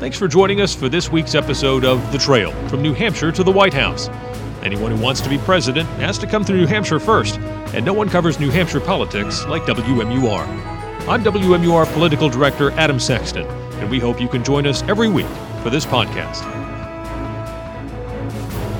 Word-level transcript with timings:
Thanks 0.00 0.16
for 0.16 0.28
joining 0.28 0.62
us 0.62 0.74
for 0.74 0.88
this 0.88 1.12
week's 1.12 1.34
episode 1.34 1.84
of 1.84 2.10
The 2.10 2.16
Trail 2.16 2.52
from 2.68 2.80
New 2.80 2.94
Hampshire 2.94 3.30
to 3.32 3.44
the 3.44 3.52
White 3.52 3.74
House. 3.74 4.08
Anyone 4.62 4.92
who 4.92 5.02
wants 5.02 5.20
to 5.20 5.28
be 5.28 5.36
president 5.36 5.86
has 6.00 6.16
to 6.20 6.26
come 6.26 6.42
through 6.42 6.56
New 6.56 6.66
Hampshire 6.66 6.98
first, 6.98 7.38
and 7.74 7.84
no 7.84 7.92
one 7.92 8.08
covers 8.08 8.40
New 8.40 8.48
Hampshire 8.48 8.80
politics 8.80 9.44
like 9.44 9.64
WMUR. 9.64 10.40
I'm 11.06 11.22
WMUR 11.22 11.92
Political 11.92 12.30
Director 12.30 12.70
Adam 12.78 12.98
Sexton, 12.98 13.46
and 13.46 13.90
we 13.90 13.98
hope 13.98 14.22
you 14.22 14.28
can 14.28 14.42
join 14.42 14.66
us 14.66 14.82
every 14.84 15.10
week 15.10 15.26
for 15.62 15.68
this 15.68 15.84
podcast. 15.84 16.46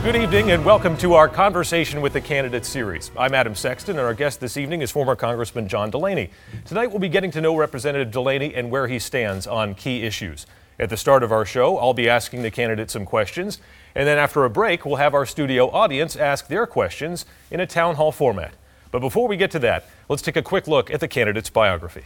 Good 0.02 0.16
evening 0.16 0.52
and 0.52 0.64
welcome 0.64 0.96
to 0.96 1.12
our 1.12 1.28
Conversation 1.28 2.00
with 2.00 2.14
the 2.14 2.22
Candidates 2.22 2.66
series. 2.66 3.10
I'm 3.18 3.34
Adam 3.34 3.54
Sexton 3.54 3.98
and 3.98 4.06
our 4.06 4.14
guest 4.14 4.40
this 4.40 4.56
evening 4.56 4.80
is 4.80 4.90
former 4.90 5.16
Congressman 5.16 5.68
John 5.68 5.90
Delaney. 5.90 6.30
Tonight 6.64 6.86
we'll 6.86 6.98
be 6.98 7.10
getting 7.10 7.30
to 7.32 7.42
know 7.42 7.54
Representative 7.54 8.10
Delaney 8.10 8.54
and 8.54 8.70
where 8.70 8.88
he 8.88 8.98
stands 8.98 9.46
on 9.46 9.74
key 9.74 10.04
issues. 10.04 10.46
At 10.78 10.88
the 10.88 10.96
start 10.96 11.22
of 11.22 11.32
our 11.32 11.44
show, 11.44 11.76
I'll 11.78 11.94
be 11.94 12.08
asking 12.08 12.42
the 12.42 12.50
candidate 12.50 12.90
some 12.90 13.04
questions, 13.04 13.58
and 13.94 14.06
then 14.08 14.18
after 14.18 14.44
a 14.44 14.50
break, 14.50 14.84
we'll 14.84 14.96
have 14.96 15.14
our 15.14 15.26
studio 15.26 15.70
audience 15.70 16.16
ask 16.16 16.48
their 16.48 16.66
questions 16.66 17.26
in 17.50 17.60
a 17.60 17.66
town 17.66 17.96
hall 17.96 18.12
format. 18.12 18.54
But 18.90 19.00
before 19.00 19.28
we 19.28 19.36
get 19.36 19.50
to 19.52 19.58
that, 19.60 19.86
let's 20.08 20.22
take 20.22 20.36
a 20.36 20.42
quick 20.42 20.66
look 20.66 20.90
at 20.90 21.00
the 21.00 21.08
candidate's 21.08 21.50
biography. 21.50 22.04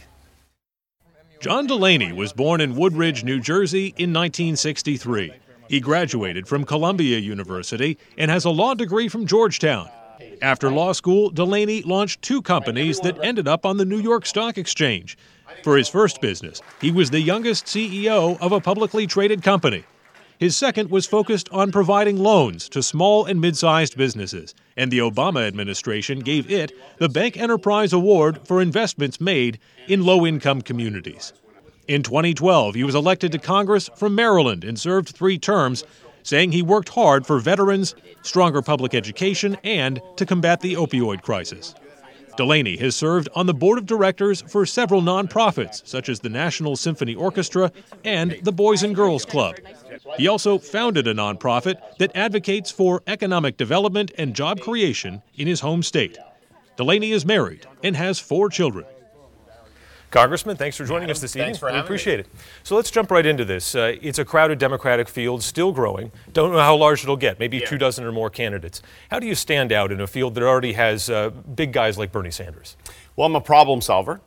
John 1.39 1.67
Delaney 1.67 2.11
was 2.11 2.33
born 2.33 2.61
in 2.61 2.75
Wood-Ridge, 2.75 3.23
New 3.23 3.39
Jersey 3.39 3.87
in 3.97 4.13
1963. 4.13 5.33
He 5.67 5.79
graduated 5.79 6.47
from 6.47 6.63
Columbia 6.63 7.19
University 7.19 7.97
and 8.17 8.29
has 8.29 8.45
a 8.45 8.49
law 8.49 8.73
degree 8.73 9.07
from 9.07 9.25
Georgetown. 9.25 9.89
After 10.41 10.71
law 10.71 10.91
school, 10.91 11.29
Delaney 11.29 11.81
launched 11.81 12.21
two 12.21 12.41
companies 12.41 12.99
that 13.01 13.23
ended 13.23 13.47
up 13.47 13.65
on 13.65 13.77
the 13.77 13.85
New 13.85 13.99
York 13.99 14.25
Stock 14.25 14.57
Exchange. 14.57 15.17
For 15.63 15.77
his 15.77 15.89
first 15.89 16.21
business, 16.21 16.61
he 16.79 16.91
was 16.91 17.09
the 17.09 17.21
youngest 17.21 17.65
CEO 17.65 18.39
of 18.39 18.51
a 18.51 18.61
publicly 18.61 19.07
traded 19.07 19.41
company. 19.43 19.83
His 20.37 20.57
second 20.57 20.91
was 20.91 21.05
focused 21.05 21.47
on 21.49 21.71
providing 21.71 22.17
loans 22.17 22.67
to 22.69 22.83
small 22.83 23.25
and 23.25 23.39
mid 23.39 23.55
sized 23.55 23.97
businesses, 23.97 24.53
and 24.75 24.91
the 24.91 24.99
Obama 24.99 25.47
administration 25.47 26.19
gave 26.19 26.51
it 26.51 26.73
the 26.97 27.07
Bank 27.07 27.37
Enterprise 27.37 27.93
Award 27.93 28.45
for 28.45 28.61
investments 28.61 29.21
made 29.21 29.59
in 29.87 30.03
low 30.03 30.25
income 30.25 30.61
communities. 30.61 31.31
In 31.87 32.03
2012, 32.03 32.75
he 32.75 32.83
was 32.83 32.95
elected 32.95 33.31
to 33.31 33.37
Congress 33.37 33.89
from 33.95 34.15
Maryland 34.15 34.63
and 34.63 34.77
served 34.77 35.09
three 35.09 35.37
terms, 35.37 35.83
saying 36.23 36.51
he 36.51 36.61
worked 36.61 36.89
hard 36.89 37.25
for 37.25 37.39
veterans, 37.39 37.95
stronger 38.21 38.61
public 38.61 38.93
education, 38.93 39.55
and 39.63 40.01
to 40.17 40.25
combat 40.25 40.61
the 40.61 40.73
opioid 40.73 41.21
crisis. 41.21 41.75
Delaney 42.37 42.77
has 42.77 42.95
served 42.95 43.29
on 43.33 43.45
the 43.45 43.53
board 43.53 43.77
of 43.77 43.85
directors 43.85 44.41
for 44.41 44.65
several 44.65 45.01
nonprofits, 45.01 45.85
such 45.87 46.09
as 46.09 46.19
the 46.19 46.29
National 46.29 46.75
Symphony 46.75 47.15
Orchestra 47.15 47.71
and 48.03 48.37
the 48.43 48.51
Boys 48.51 48.83
and 48.83 48.95
Girls 48.95 49.25
Club. 49.25 49.55
He 50.17 50.27
also 50.27 50.57
founded 50.57 51.07
a 51.07 51.13
nonprofit 51.13 51.75
that 51.97 52.15
advocates 52.15 52.71
for 52.71 53.01
economic 53.07 53.57
development 53.57 54.11
and 54.17 54.35
job 54.35 54.59
creation 54.59 55.21
in 55.35 55.47
his 55.47 55.61
home 55.61 55.81
state. 55.83 56.17
Delaney 56.75 57.11
is 57.11 57.25
married 57.25 57.65
and 57.83 57.95
has 57.95 58.19
four 58.19 58.49
children. 58.49 58.85
Congressman, 60.11 60.55
thanks 60.55 60.77
for 60.77 60.85
joining 60.85 61.03
Adam, 61.05 61.11
us 61.11 61.19
this 61.21 61.35
evening. 61.35 61.47
thanks 61.47 61.59
for 61.59 61.71
we 61.71 61.77
appreciate 61.77 62.17
me. 62.17 62.21
it. 62.21 62.27
So 62.63 62.75
let's 62.75 62.89
jump 62.89 63.11
right 63.11 63.25
into 63.25 63.43
this. 63.43 63.75
Uh, 63.75 63.95
it's 64.01 64.19
a 64.19 64.23
crowded 64.25 64.59
Democratic 64.59 65.09
field, 65.09 65.43
still 65.43 65.71
growing. 65.73 66.11
Don't 66.31 66.51
know 66.53 66.59
how 66.59 66.75
large 66.75 67.03
it'll 67.03 67.17
get, 67.17 67.39
maybe 67.39 67.57
Yeah. 67.57 67.65
two 67.65 67.77
dozen 67.77 68.05
or 68.05 68.11
more 68.11 68.29
candidates. 68.29 68.81
How 69.11 69.19
do 69.19 69.27
you 69.27 69.35
stand 69.35 69.71
out 69.71 69.91
in 69.91 69.99
a 69.99 70.07
field 70.07 70.35
that 70.35 70.43
already 70.43 70.73
has 70.73 71.09
uh, 71.09 71.31
big 71.31 71.73
guys 71.73 71.97
like 71.97 72.11
Bernie 72.11 72.31
Sanders? 72.31 72.77
Well, 73.15 73.25
I'm 73.27 73.35
a 73.35 73.41
problem 73.41 73.81
solver, 73.81 74.21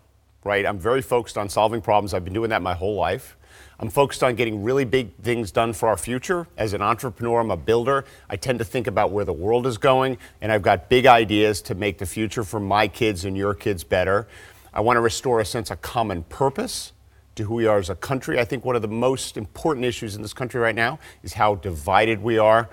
right? 0.44 0.66
I'm 0.66 0.78
very 0.78 1.00
focused 1.02 1.38
on 1.38 1.48
solving 1.48 1.80
problems. 1.80 2.12
I've 2.12 2.24
been 2.24 2.34
doing 2.34 2.50
that 2.50 2.60
my 2.60 2.74
whole 2.74 2.94
life. 2.96 3.36
I'm 3.80 3.90
focused 3.90 4.24
on 4.24 4.34
getting 4.34 4.64
really 4.64 4.84
big 4.84 5.14
things 5.22 5.52
done 5.52 5.72
for 5.72 5.88
our 5.88 5.96
future. 5.96 6.48
As 6.56 6.72
an 6.72 6.82
entrepreneur, 6.82 7.40
I'm 7.40 7.52
a 7.52 7.56
builder. 7.56 8.04
I 8.28 8.34
tend 8.36 8.58
to 8.58 8.64
think 8.64 8.88
about 8.88 9.12
where 9.12 9.24
the 9.24 9.32
world 9.32 9.68
is 9.68 9.78
going, 9.78 10.18
and 10.40 10.50
I've 10.50 10.62
got 10.62 10.88
big 10.88 11.06
ideas 11.06 11.62
to 11.62 11.76
make 11.76 11.98
the 11.98 12.06
future 12.06 12.42
for 12.42 12.58
my 12.58 12.88
kids 12.88 13.24
and 13.24 13.36
your 13.36 13.54
kids 13.54 13.84
better. 13.84 14.26
I 14.72 14.80
want 14.80 14.96
to 14.96 15.00
restore 15.00 15.40
a 15.40 15.44
sense 15.44 15.70
of 15.70 15.80
common 15.82 16.24
purpose 16.24 16.92
to 17.36 17.44
who 17.44 17.54
we 17.54 17.66
are 17.66 17.78
as 17.78 17.88
a 17.88 17.94
country. 17.94 18.38
I 18.38 18.44
think 18.44 18.64
one 18.64 18.76
of 18.76 18.82
the 18.82 18.88
most 18.88 19.36
important 19.36 19.86
issues 19.86 20.16
in 20.16 20.22
this 20.22 20.32
country 20.32 20.60
right 20.60 20.74
now 20.74 20.98
is 21.22 21.34
how 21.34 21.54
divided 21.54 22.22
we 22.22 22.38
are. 22.38 22.68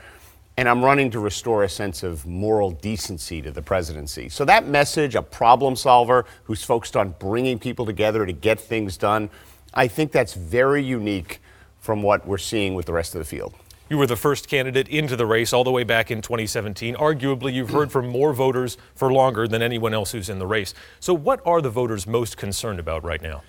And 0.58 0.70
I'm 0.70 0.84
running 0.84 1.12
to 1.12 1.20
restore 1.20 1.64
a 1.64 1.70
sense 1.70 2.02
of 2.02 2.26
moral 2.26 2.72
decency 2.72 3.42
to 3.42 3.52
the 3.52 3.62
presidency. 3.62 4.30
So, 4.30 4.46
that 4.46 4.66
message, 4.68 5.16
a 5.16 5.22
problem 5.22 5.76
solver 5.76 6.26
who's 6.46 6.64
focused 6.64 6.96
on 6.96 7.14
bringing 7.20 7.60
people 7.60 7.86
together 7.86 8.26
to 8.26 8.32
get 8.32 8.60
things 8.60 8.96
done, 8.96 9.30
I 9.74 9.88
think 9.88 10.14
that's 10.14 10.34
very 10.34 10.82
unique 10.82 11.42
from 11.80 12.02
what 12.02 12.26
we're 12.26 12.38
seeing 12.38 12.74
with 12.74 12.86
the 12.86 12.94
rest 12.94 13.16
of 13.16 13.20
the 13.20 13.26
field. 13.26 13.54
You 13.88 14.00
were 14.00 14.08
the 14.08 14.16
first 14.16 14.48
candidate 14.48 14.88
into 14.88 15.16
the 15.16 15.28
race 15.28 15.54
all 15.54 15.64
the 15.64 15.72
way 15.72 15.84
back 15.84 16.10
in 16.10 16.24
2017. 16.24 16.96
Arguably, 16.96 17.54
you've 17.54 17.70
heard 17.70 17.92
from 17.92 18.08
more 18.08 18.34
voters 18.34 18.78
for 18.96 19.14
longer 19.14 19.48
than 19.48 19.62
anyone 19.62 19.94
else 19.94 20.12
who's 20.12 20.28
in 20.28 20.40
the 20.40 20.48
race. 20.48 20.74
So, 21.00 21.14
what 21.14 21.40
are 21.46 21.62
the 21.62 21.70
voters 21.70 22.08
most 22.08 22.36
concerned 22.36 22.80
about 22.80 23.04
right 23.04 23.22
now? 23.22 23.44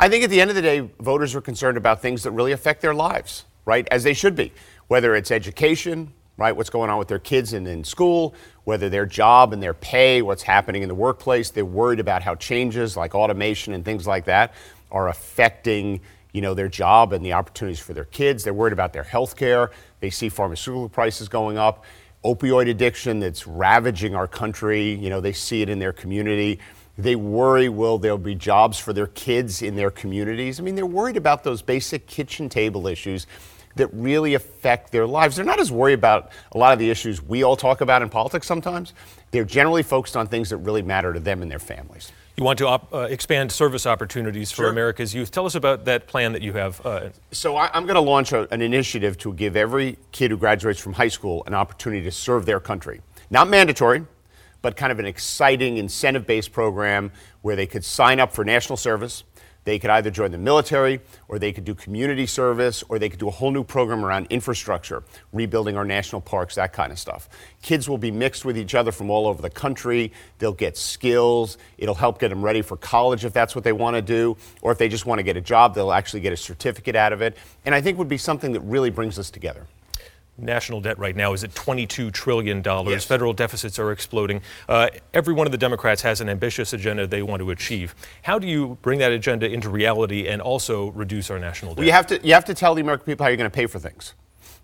I 0.00 0.08
think 0.08 0.24
at 0.24 0.30
the 0.30 0.40
end 0.40 0.48
of 0.48 0.56
the 0.56 0.62
day, 0.62 0.80
voters 1.00 1.34
are 1.34 1.42
concerned 1.42 1.76
about 1.76 2.00
things 2.00 2.22
that 2.22 2.30
really 2.30 2.52
affect 2.52 2.80
their 2.80 2.94
lives, 2.94 3.44
right? 3.66 3.86
As 3.90 4.02
they 4.02 4.14
should 4.14 4.34
be. 4.34 4.50
Whether 4.88 5.14
it's 5.14 5.30
education, 5.30 6.10
right? 6.38 6.52
What's 6.52 6.70
going 6.70 6.88
on 6.88 6.98
with 6.98 7.08
their 7.08 7.18
kids 7.18 7.52
in, 7.52 7.66
in 7.66 7.84
school, 7.84 8.34
whether 8.64 8.88
their 8.88 9.04
job 9.04 9.52
and 9.52 9.62
their 9.62 9.74
pay, 9.74 10.22
what's 10.22 10.42
happening 10.42 10.80
in 10.80 10.88
the 10.88 10.94
workplace. 10.94 11.50
They're 11.50 11.66
worried 11.66 12.00
about 12.00 12.22
how 12.22 12.34
changes 12.36 12.96
like 12.96 13.14
automation 13.14 13.74
and 13.74 13.84
things 13.84 14.06
like 14.06 14.24
that 14.24 14.54
are 14.90 15.08
affecting 15.08 16.00
you 16.32 16.40
know, 16.40 16.54
their 16.54 16.68
job 16.68 17.12
and 17.12 17.24
the 17.24 17.32
opportunities 17.32 17.78
for 17.78 17.92
their 17.92 18.06
kids. 18.06 18.44
They're 18.44 18.54
worried 18.54 18.72
about 18.72 18.92
their 18.92 19.02
health 19.02 19.36
care. 19.36 19.70
They 20.00 20.10
see 20.10 20.28
pharmaceutical 20.28 20.88
prices 20.88 21.28
going 21.28 21.58
up, 21.58 21.84
opioid 22.24 22.68
addiction 22.68 23.20
that's 23.20 23.46
ravaging 23.46 24.14
our 24.14 24.26
country. 24.26 24.92
You 24.94 25.10
know, 25.10 25.20
they 25.20 25.32
see 25.32 25.62
it 25.62 25.68
in 25.68 25.78
their 25.78 25.92
community. 25.92 26.58
They 26.98 27.16
worry 27.16 27.68
will 27.68 27.98
there 27.98 28.18
be 28.18 28.34
jobs 28.34 28.78
for 28.78 28.92
their 28.92 29.06
kids 29.08 29.62
in 29.62 29.76
their 29.76 29.90
communities? 29.90 30.60
I 30.60 30.62
mean, 30.62 30.74
they're 30.74 30.86
worried 30.86 31.16
about 31.16 31.44
those 31.44 31.62
basic 31.62 32.06
kitchen 32.06 32.48
table 32.48 32.86
issues 32.86 33.26
that 33.76 33.88
really 33.92 34.34
affect 34.34 34.92
their 34.92 35.06
lives. 35.06 35.36
They're 35.36 35.44
not 35.44 35.60
as 35.60 35.72
worried 35.72 35.94
about 35.94 36.30
a 36.52 36.58
lot 36.58 36.74
of 36.74 36.78
the 36.78 36.90
issues 36.90 37.22
we 37.22 37.42
all 37.42 37.56
talk 37.56 37.80
about 37.80 38.02
in 38.02 38.10
politics 38.10 38.46
sometimes. 38.46 38.92
They're 39.30 39.44
generally 39.44 39.82
focused 39.82 40.16
on 40.16 40.26
things 40.26 40.50
that 40.50 40.58
really 40.58 40.82
matter 40.82 41.12
to 41.12 41.20
them 41.20 41.40
and 41.40 41.50
their 41.50 41.58
families. 41.58 42.12
You 42.36 42.44
want 42.44 42.58
to 42.60 42.66
op- 42.66 42.92
uh, 42.94 43.00
expand 43.10 43.52
service 43.52 43.86
opportunities 43.86 44.50
for 44.50 44.62
Sure. 44.62 44.70
America's 44.70 45.14
youth. 45.14 45.30
Tell 45.30 45.44
us 45.44 45.54
about 45.54 45.84
that 45.84 46.06
plan 46.06 46.32
that 46.32 46.40
you 46.42 46.54
have. 46.54 46.84
Uh, 46.84 47.10
So 47.30 47.56
I, 47.56 47.70
I'm 47.74 47.84
going 47.84 47.94
to 47.96 48.00
launch 48.00 48.32
a, 48.32 48.52
an 48.52 48.62
initiative 48.62 49.18
to 49.18 49.34
give 49.34 49.54
every 49.54 49.98
kid 50.12 50.30
who 50.30 50.38
graduates 50.38 50.80
from 50.80 50.94
high 50.94 51.08
school 51.08 51.42
an 51.46 51.52
opportunity 51.54 52.02
to 52.04 52.10
serve 52.10 52.46
their 52.46 52.58
country. 52.58 53.02
Not 53.30 53.48
mandatory, 53.48 54.06
but 54.62 54.76
kind 54.76 54.90
of 54.92 54.98
an 54.98 55.04
exciting 55.06 55.76
incentive-based 55.76 56.52
program 56.52 57.12
where 57.42 57.54
they 57.56 57.66
could 57.66 57.84
sign 57.84 58.18
up 58.18 58.32
for 58.32 58.44
national 58.44 58.78
service. 58.78 59.24
They 59.64 59.78
could 59.78 59.90
either 59.90 60.10
join 60.10 60.32
the 60.32 60.38
military, 60.38 61.00
or 61.28 61.38
they 61.38 61.52
could 61.52 61.64
do 61.64 61.74
community 61.74 62.26
service, 62.26 62.82
or 62.88 62.98
they 62.98 63.08
could 63.08 63.20
do 63.20 63.28
a 63.28 63.30
whole 63.30 63.50
new 63.50 63.62
program 63.62 64.04
around 64.04 64.26
infrastructure, 64.28 65.04
rebuilding 65.32 65.76
our 65.76 65.84
national 65.84 66.20
parks, 66.20 66.56
that 66.56 66.72
kind 66.72 66.90
of 66.90 66.98
stuff. 66.98 67.28
Kids 67.62 67.88
will 67.88 67.98
be 67.98 68.10
mixed 68.10 68.44
with 68.44 68.58
each 68.58 68.74
other 68.74 68.90
from 68.90 69.10
all 69.10 69.26
over 69.26 69.40
the 69.40 69.50
country. 69.50 70.12
They'll 70.38 70.52
get 70.52 70.76
skills. 70.76 71.58
It'll 71.78 71.94
help 71.94 72.18
get 72.18 72.30
them 72.30 72.42
ready 72.42 72.62
for 72.62 72.76
college 72.76 73.24
if 73.24 73.32
that's 73.32 73.54
what 73.54 73.64
they 73.64 73.72
want 73.72 73.94
to 73.96 74.02
do, 74.02 74.36
or 74.62 74.72
if 74.72 74.78
they 74.78 74.88
just 74.88 75.06
want 75.06 75.20
to 75.20 75.22
get 75.22 75.36
a 75.36 75.40
job, 75.40 75.74
they'll 75.74 75.92
actually 75.92 76.20
get 76.20 76.32
a 76.32 76.36
certificate 76.36 76.96
out 76.96 77.12
of 77.12 77.22
it. 77.22 77.36
And 77.64 77.74
I 77.74 77.80
think 77.80 77.98
would 77.98 78.08
be 78.08 78.18
something 78.18 78.52
that 78.52 78.60
really 78.60 78.90
brings 78.90 79.18
us 79.18 79.30
together. 79.30 79.66
National 80.42 80.80
debt 80.80 80.98
right 80.98 81.14
now 81.16 81.32
is 81.32 81.44
at 81.44 81.50
$22 81.54 82.12
trillion. 82.12 82.62
Yes. 82.64 83.04
Federal 83.04 83.32
deficits 83.32 83.78
are 83.78 83.92
exploding. 83.92 84.42
Uh, 84.68 84.88
every 85.14 85.34
one 85.34 85.46
of 85.46 85.52
the 85.52 85.58
Democrats 85.58 86.02
has 86.02 86.20
an 86.20 86.28
ambitious 86.28 86.72
agenda 86.72 87.06
they 87.06 87.22
want 87.22 87.40
to 87.40 87.50
achieve. 87.50 87.94
How 88.22 88.38
do 88.38 88.46
you 88.46 88.78
bring 88.82 88.98
that 88.98 89.12
agenda 89.12 89.50
into 89.50 89.70
reality 89.70 90.28
and 90.28 90.42
also 90.42 90.90
reduce 90.90 91.30
our 91.30 91.38
national 91.38 91.72
debt? 91.72 91.78
Well, 91.78 91.86
you 91.86 91.92
have 91.92 92.06
to 92.08 92.26
you 92.26 92.34
have 92.34 92.44
to 92.46 92.54
tell 92.54 92.74
the 92.74 92.80
American 92.82 93.06
people 93.06 93.24
how 93.24 93.30
you're 93.30 93.36
going 93.36 93.50
to 93.50 93.54
pay 93.54 93.66
for 93.66 93.78
things. 93.78 94.14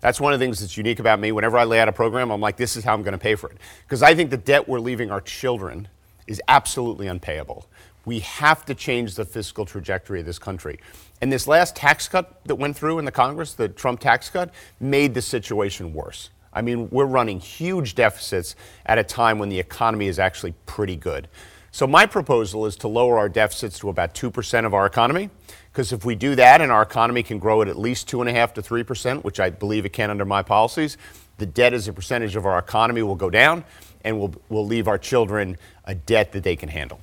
That's 0.01 0.21
one 0.21 0.33
of 0.33 0.39
the 0.39 0.45
things 0.45 0.59
that's 0.59 0.77
unique 0.77 0.99
about 0.99 1.19
me. 1.19 1.31
Whenever 1.31 1.57
I 1.57 1.65
lay 1.65 1.79
out 1.79 1.89
a 1.89 1.91
program, 1.91 2.31
I'm 2.31 2.39
like, 2.39 2.55
this 2.55 2.77
is 2.77 2.83
how 2.83 2.93
I'm 2.93 3.03
going 3.03 3.13
to 3.13 3.17
pay 3.17 3.35
for 3.35 3.49
it. 3.49 3.57
Because 3.83 4.01
I 4.01 4.15
think 4.15 4.29
the 4.29 4.37
debt 4.37 4.67
we're 4.67 4.79
leaving 4.79 5.11
our 5.11 5.21
children 5.21 5.89
is 6.27 6.41
absolutely 6.47 7.07
unpayable. 7.07 7.65
We 8.05 8.19
have 8.19 8.65
to 8.65 8.75
change 8.75 9.15
the 9.15 9.25
fiscal 9.25 9.65
trajectory 9.65 10.21
of 10.21 10.25
this 10.25 10.39
country. 10.39 10.79
And 11.21 11.31
this 11.31 11.47
last 11.47 11.75
tax 11.75 12.07
cut 12.07 12.43
that 12.45 12.55
went 12.55 12.77
through 12.77 12.99
in 12.99 13.05
the 13.05 13.11
Congress, 13.11 13.53
the 13.53 13.67
Trump 13.67 13.99
tax 13.99 14.29
cut, 14.29 14.53
made 14.79 15.13
the 15.13 15.21
situation 15.21 15.93
worse. 15.93 16.29
I 16.53 16.61
mean, 16.61 16.89
we're 16.89 17.05
running 17.05 17.39
huge 17.39 17.95
deficits 17.95 18.55
at 18.85 18.97
a 18.97 19.03
time 19.03 19.37
when 19.37 19.49
the 19.49 19.59
economy 19.59 20.07
is 20.07 20.17
actually 20.17 20.53
pretty 20.65 20.95
good. 20.95 21.27
So, 21.71 21.85
my 21.85 22.07
proposal 22.07 22.65
is 22.65 22.75
to 22.77 22.87
lower 22.87 23.19
our 23.19 23.29
deficits 23.29 23.77
to 23.79 23.89
about 23.89 24.15
2% 24.15 24.65
of 24.65 24.73
our 24.73 24.87
economy. 24.87 25.29
Because 25.71 25.93
if 25.93 26.03
we 26.03 26.15
do 26.15 26.35
that 26.35 26.61
and 26.61 26.71
our 26.71 26.81
economy 26.81 27.21
can 27.21 27.37
grow 27.37 27.61
at 27.61 27.67
at 27.67 27.77
least 27.77 28.09
2.5 28.09 28.53
to 28.55 28.61
3%, 28.61 29.23
which 29.23 29.39
I 29.39 29.49
believe 29.49 29.85
it 29.85 29.93
can 29.93 30.09
under 30.09 30.25
my 30.25 30.41
policies, 30.41 30.97
the 31.37 31.45
debt 31.45 31.73
as 31.73 31.87
a 31.87 31.93
percentage 31.93 32.35
of 32.35 32.45
our 32.45 32.57
economy 32.57 33.03
will 33.03 33.15
go 33.15 33.29
down 33.29 33.63
and 34.03 34.19
we'll, 34.19 34.33
we'll 34.49 34.65
leave 34.65 34.87
our 34.87 34.97
children 34.97 35.57
a 35.85 35.93
debt 35.93 36.31
that 36.31 36.43
they 36.43 36.55
can 36.55 36.69
handle. 36.69 36.99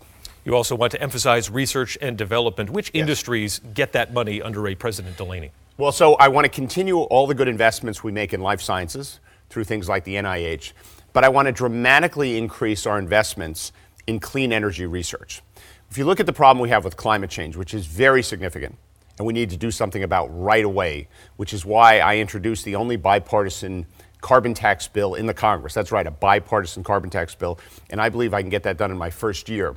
You 0.46 0.54
also 0.54 0.76
want 0.76 0.92
to 0.92 1.02
emphasize 1.02 1.50
research 1.50 1.98
and 2.00 2.16
development. 2.16 2.70
Which 2.70 2.92
industries 2.94 3.60
get 3.74 3.90
that 3.94 4.14
money 4.14 4.40
under 4.40 4.68
a 4.68 4.76
President 4.76 5.16
Delaney? 5.16 5.50
Well, 5.76 5.90
so 5.90 6.14
I 6.14 6.28
want 6.28 6.44
to 6.44 6.48
continue 6.48 6.98
all 6.98 7.26
the 7.26 7.34
good 7.34 7.48
investments 7.48 8.04
we 8.04 8.12
make 8.12 8.32
in 8.32 8.40
life 8.40 8.60
sciences 8.60 9.18
through 9.50 9.64
things 9.64 9.88
like 9.88 10.04
the 10.04 10.14
NIH, 10.14 10.72
but 11.12 11.24
I 11.24 11.30
want 11.30 11.46
to 11.46 11.52
dramatically 11.52 12.38
increase 12.38 12.86
our 12.86 12.96
investments 12.96 13.72
in 14.06 14.20
clean 14.20 14.52
energy 14.52 14.86
research. 14.86 15.42
If 15.90 15.98
you 15.98 16.04
look 16.04 16.20
at 16.20 16.26
the 16.26 16.32
problem 16.32 16.62
we 16.62 16.68
have 16.68 16.84
with 16.84 16.96
climate 16.96 17.28
change, 17.28 17.56
which 17.56 17.74
is 17.74 17.86
very 17.86 18.22
significant, 18.22 18.76
and 19.18 19.26
we 19.26 19.32
need 19.32 19.50
to 19.50 19.56
do 19.56 19.72
something 19.72 20.04
about 20.04 20.28
right 20.28 20.64
away, 20.64 21.08
which 21.38 21.52
is 21.54 21.66
why 21.66 21.98
I 21.98 22.18
introduced 22.18 22.64
the 22.64 22.76
only 22.76 22.96
bipartisan 22.96 23.84
carbon 24.20 24.54
tax 24.54 24.86
bill 24.86 25.16
in 25.16 25.26
the 25.26 25.34
Congress. 25.34 25.74
That's 25.74 25.90
right, 25.90 26.06
a 26.06 26.12
bipartisan 26.12 26.84
carbon 26.84 27.10
tax 27.10 27.34
bill, 27.34 27.58
and 27.90 28.00
I 28.00 28.10
believe 28.10 28.32
I 28.32 28.42
can 28.42 28.50
get 28.50 28.62
that 28.62 28.76
done 28.76 28.92
in 28.92 28.96
my 28.96 29.10
first 29.10 29.48
year. 29.48 29.76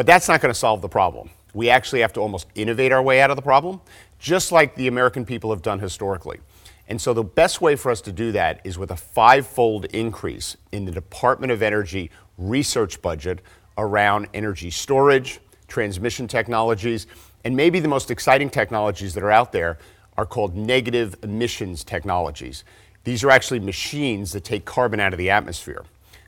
But 0.00 0.06
that's 0.06 0.28
not 0.28 0.40
going 0.40 0.50
to 0.50 0.58
solve 0.58 0.80
the 0.80 0.88
problem. 0.88 1.28
We 1.52 1.68
actually 1.68 2.00
have 2.00 2.14
to 2.14 2.20
almost 2.20 2.46
innovate 2.54 2.90
our 2.90 3.02
way 3.02 3.20
out 3.20 3.28
of 3.28 3.36
the 3.36 3.42
problem, 3.42 3.82
just 4.18 4.50
like 4.50 4.74
the 4.74 4.88
American 4.88 5.26
people 5.26 5.50
have 5.50 5.60
done 5.60 5.78
historically. 5.78 6.40
And 6.88 6.98
so 6.98 7.12
the 7.12 7.22
best 7.22 7.60
way 7.60 7.76
for 7.76 7.90
us 7.90 8.00
to 8.00 8.10
do 8.10 8.32
that 8.32 8.62
is 8.64 8.78
with 8.78 8.92
a 8.92 8.96
five-fold 8.96 9.84
increase 9.84 10.56
in 10.72 10.86
the 10.86 10.90
Department 10.90 11.52
of 11.52 11.60
Energy 11.60 12.10
research 12.38 13.02
budget 13.02 13.42
around 13.76 14.28
energy 14.32 14.70
storage, 14.70 15.38
transmission 15.68 16.26
technologies, 16.26 17.06
and 17.44 17.54
maybe 17.54 17.78
the 17.78 17.86
most 17.86 18.10
exciting 18.10 18.48
technologies 18.48 19.12
that 19.12 19.22
are 19.22 19.30
out 19.30 19.52
there 19.52 19.76
are 20.16 20.24
called 20.24 20.56
negative 20.56 21.14
emissions 21.22 21.84
technologies. 21.84 22.64
These 23.04 23.22
are 23.22 23.30
actually 23.30 23.60
machines 23.60 24.32
that 24.32 24.44
take 24.44 24.64
carbon 24.64 24.98
out 24.98 25.12
of 25.12 25.18
the 25.18 25.28
atmosphere. 25.28 25.84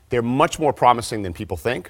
They're 0.09 0.21
much 0.21 0.59
more 0.59 0.73
promising 0.73 1.23
than 1.23 1.33
people 1.33 1.57
think, 1.57 1.89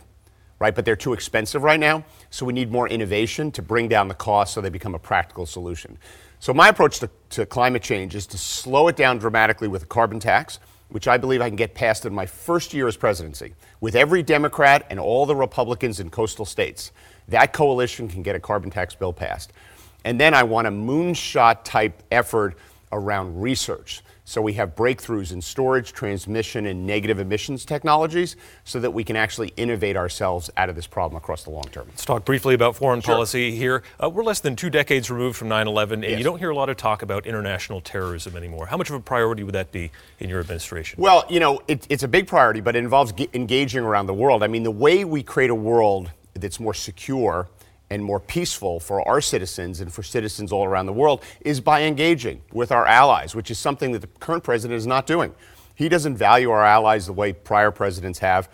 right? 0.63 0.73
But 0.73 0.85
they're 0.85 0.95
too 0.95 1.11
expensive 1.11 1.61
right 1.61 1.79
now. 1.79 2.05
So 2.29 2.45
we 2.45 2.53
need 2.53 2.71
more 2.71 2.87
innovation 2.87 3.51
to 3.51 3.61
bring 3.61 3.89
down 3.89 4.07
the 4.07 4.13
cost 4.13 4.53
so 4.53 4.61
they 4.61 4.69
become 4.69 4.95
a 4.95 4.99
practical 4.99 5.45
solution. 5.45 5.97
So 6.39 6.53
my 6.53 6.69
approach 6.69 6.99
to, 6.99 7.09
to 7.31 7.45
climate 7.45 7.83
change 7.83 8.15
is 8.15 8.25
to 8.27 8.37
slow 8.37 8.87
it 8.87 8.95
down 8.95 9.17
dramatically 9.17 9.67
with 9.67 9.83
a 9.83 9.85
carbon 9.85 10.21
tax, 10.21 10.59
which 10.87 11.05
I 11.05 11.17
believe 11.17 11.41
I 11.41 11.49
can 11.49 11.57
get 11.57 11.73
passed 11.73 12.05
in 12.05 12.13
my 12.13 12.25
first 12.25 12.73
year 12.73 12.87
as 12.87 12.95
presidency, 12.95 13.55
with 13.81 13.93
every 13.93 14.23
Democrat 14.23 14.87
and 14.89 15.01
all 15.01 15.25
the 15.25 15.35
Republicans 15.35 15.99
in 15.99 16.09
coastal 16.09 16.45
states. 16.45 16.93
That 17.27 17.51
coalition 17.51 18.07
can 18.07 18.23
get 18.23 18.37
a 18.37 18.39
carbon 18.39 18.69
tax 18.69 18.95
bill 18.95 19.11
passed. 19.11 19.51
And 20.05 20.17
then 20.17 20.33
I 20.33 20.43
want 20.43 20.67
a 20.67 20.71
moonshot 20.71 21.65
type 21.65 22.03
effort 22.09 22.57
around 22.93 23.41
research. 23.41 24.01
So 24.25 24.41
we 24.41 24.53
have 24.53 24.73
breakthroughs 24.73 25.33
in 25.33 25.41
storage, 25.41 25.91
transmission, 25.91 26.65
and 26.65 26.87
negative 26.87 27.19
emissions 27.19 27.65
technologies 27.65 28.37
so 28.63 28.79
that 28.79 28.91
we 28.91 29.03
can 29.03 29.17
actually 29.17 29.49
innovate 29.57 29.97
ourselves 29.97 30.49
out 30.55 30.69
of 30.69 30.75
this 30.75 30.87
problem 30.87 31.17
across 31.17 31.43
the 31.43 31.49
long 31.49 31.65
term. 31.65 31.87
Let's 31.89 32.05
talk 32.05 32.23
briefly 32.23 32.55
about 32.55 32.77
foreign 32.77 33.01
sure. 33.01 33.15
policy 33.15 33.53
here. 33.55 33.83
Uh, 34.01 34.09
we're 34.09 34.23
less 34.23 34.39
than 34.39 34.55
two 34.55 34.69
decades 34.69 35.11
removed 35.11 35.35
from 35.35 35.49
9 35.49 35.67
11, 35.67 36.03
and 36.03 36.11
yes. 36.11 36.17
you 36.17 36.23
don't 36.23 36.39
hear 36.39 36.51
a 36.51 36.55
lot 36.55 36.69
of 36.69 36.77
talk 36.77 37.01
about 37.01 37.25
international 37.25 37.81
terrorism 37.81 38.37
anymore. 38.37 38.65
How 38.65 38.77
much 38.77 38.89
of 38.89 38.95
a 38.95 39.01
priority 39.01 39.43
would 39.43 39.55
that 39.55 39.73
be 39.73 39.91
in 40.19 40.29
your 40.29 40.39
administration? 40.39 41.01
Well, 41.01 41.25
you 41.29 41.41
know, 41.41 41.61
it, 41.67 41.85
it's 41.89 42.03
a 42.03 42.07
big 42.07 42.27
priority, 42.27 42.61
but 42.61 42.77
it 42.77 42.79
involves 42.79 43.13
engaging 43.33 43.83
around 43.83 44.05
the 44.05 44.13
world. 44.13 44.41
I 44.41 44.47
mean, 44.47 44.63
the 44.63 44.71
way 44.71 45.03
we 45.03 45.21
create 45.21 45.49
a 45.49 45.55
world 45.55 46.11
that's 46.33 46.61
more 46.61 46.73
secure 46.73 47.49
and 47.93 48.03
more 48.03 48.19
peaceful 48.19 48.79
for 48.79 49.07
our 49.07 49.21
citizens 49.21 49.79
and 49.79 49.93
for 49.93 50.01
citizens 50.01 50.51
all 50.51 50.65
around 50.65 50.87
the 50.87 50.93
world 50.93 51.23
is 51.41 51.61
by 51.61 51.83
engaging 51.83 52.41
with 52.51 52.71
our 52.71 52.87
allies, 52.87 53.35
which 53.35 53.51
is 53.51 53.59
something 53.59 53.91
that 53.91 53.99
the 53.99 54.07
current 54.19 54.43
president 54.43 54.75
is 54.75 54.87
not 54.87 55.05
doing. 55.05 55.33
He 55.75 55.89
doesn't 55.89 56.17
value 56.17 56.49
our 56.49 56.63
allies 56.63 57.05
the 57.05 57.13
way 57.13 57.33
prior 57.33 57.69
presidents 57.69 58.17
have, 58.19 58.49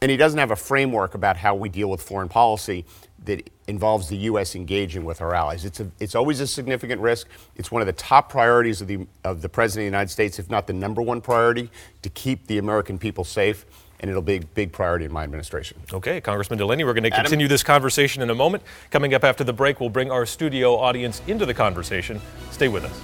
and 0.00 0.10
he 0.10 0.16
doesn't 0.16 0.40
have 0.40 0.50
a 0.50 0.56
framework 0.56 1.14
about 1.14 1.36
how 1.36 1.54
we 1.54 1.68
deal 1.68 1.88
with 1.88 2.02
foreign 2.02 2.28
policy 2.28 2.84
that 3.26 3.48
involves 3.68 4.08
the 4.08 4.16
U.S. 4.16 4.56
engaging 4.56 5.04
with 5.04 5.20
our 5.20 5.34
allies. 5.34 5.64
It's, 5.64 5.78
a, 5.78 5.88
it's 6.00 6.16
always 6.16 6.40
a 6.40 6.46
significant 6.46 7.00
risk. 7.00 7.28
It's 7.54 7.70
one 7.70 7.82
of 7.82 7.86
the 7.86 7.92
top 7.92 8.28
priorities 8.28 8.80
of 8.80 8.88
the, 8.88 9.06
of 9.22 9.40
the 9.40 9.48
President 9.48 9.82
of 9.86 9.92
the 9.92 9.96
United 9.96 10.10
States, 10.10 10.40
if 10.40 10.50
not 10.50 10.66
the 10.66 10.72
number 10.72 11.00
one 11.00 11.20
priority, 11.20 11.70
to 12.02 12.10
keep 12.10 12.48
the 12.48 12.58
American 12.58 12.98
people 12.98 13.22
safe 13.22 13.66
and 14.00 14.10
it'll 14.10 14.22
be 14.22 14.36
a 14.36 14.40
big 14.40 14.72
priority 14.72 15.04
in 15.04 15.12
my 15.12 15.22
administration. 15.22 15.78
Okay, 15.92 16.20
Congressman 16.20 16.58
Delaney, 16.58 16.84
we're 16.84 16.94
going 16.94 17.04
to 17.04 17.10
continue 17.10 17.46
this 17.46 17.62
conversation 17.62 18.22
in 18.22 18.30
a 18.30 18.34
moment. 18.34 18.62
Coming 18.90 19.14
up 19.14 19.24
after 19.24 19.44
the 19.44 19.52
break, 19.52 19.78
we'll 19.78 19.90
bring 19.90 20.10
our 20.10 20.26
studio 20.26 20.76
audience 20.76 21.22
into 21.26 21.46
the 21.46 21.54
conversation. 21.54 22.20
Stay 22.50 22.68
with 22.68 22.84
us. 22.84 23.00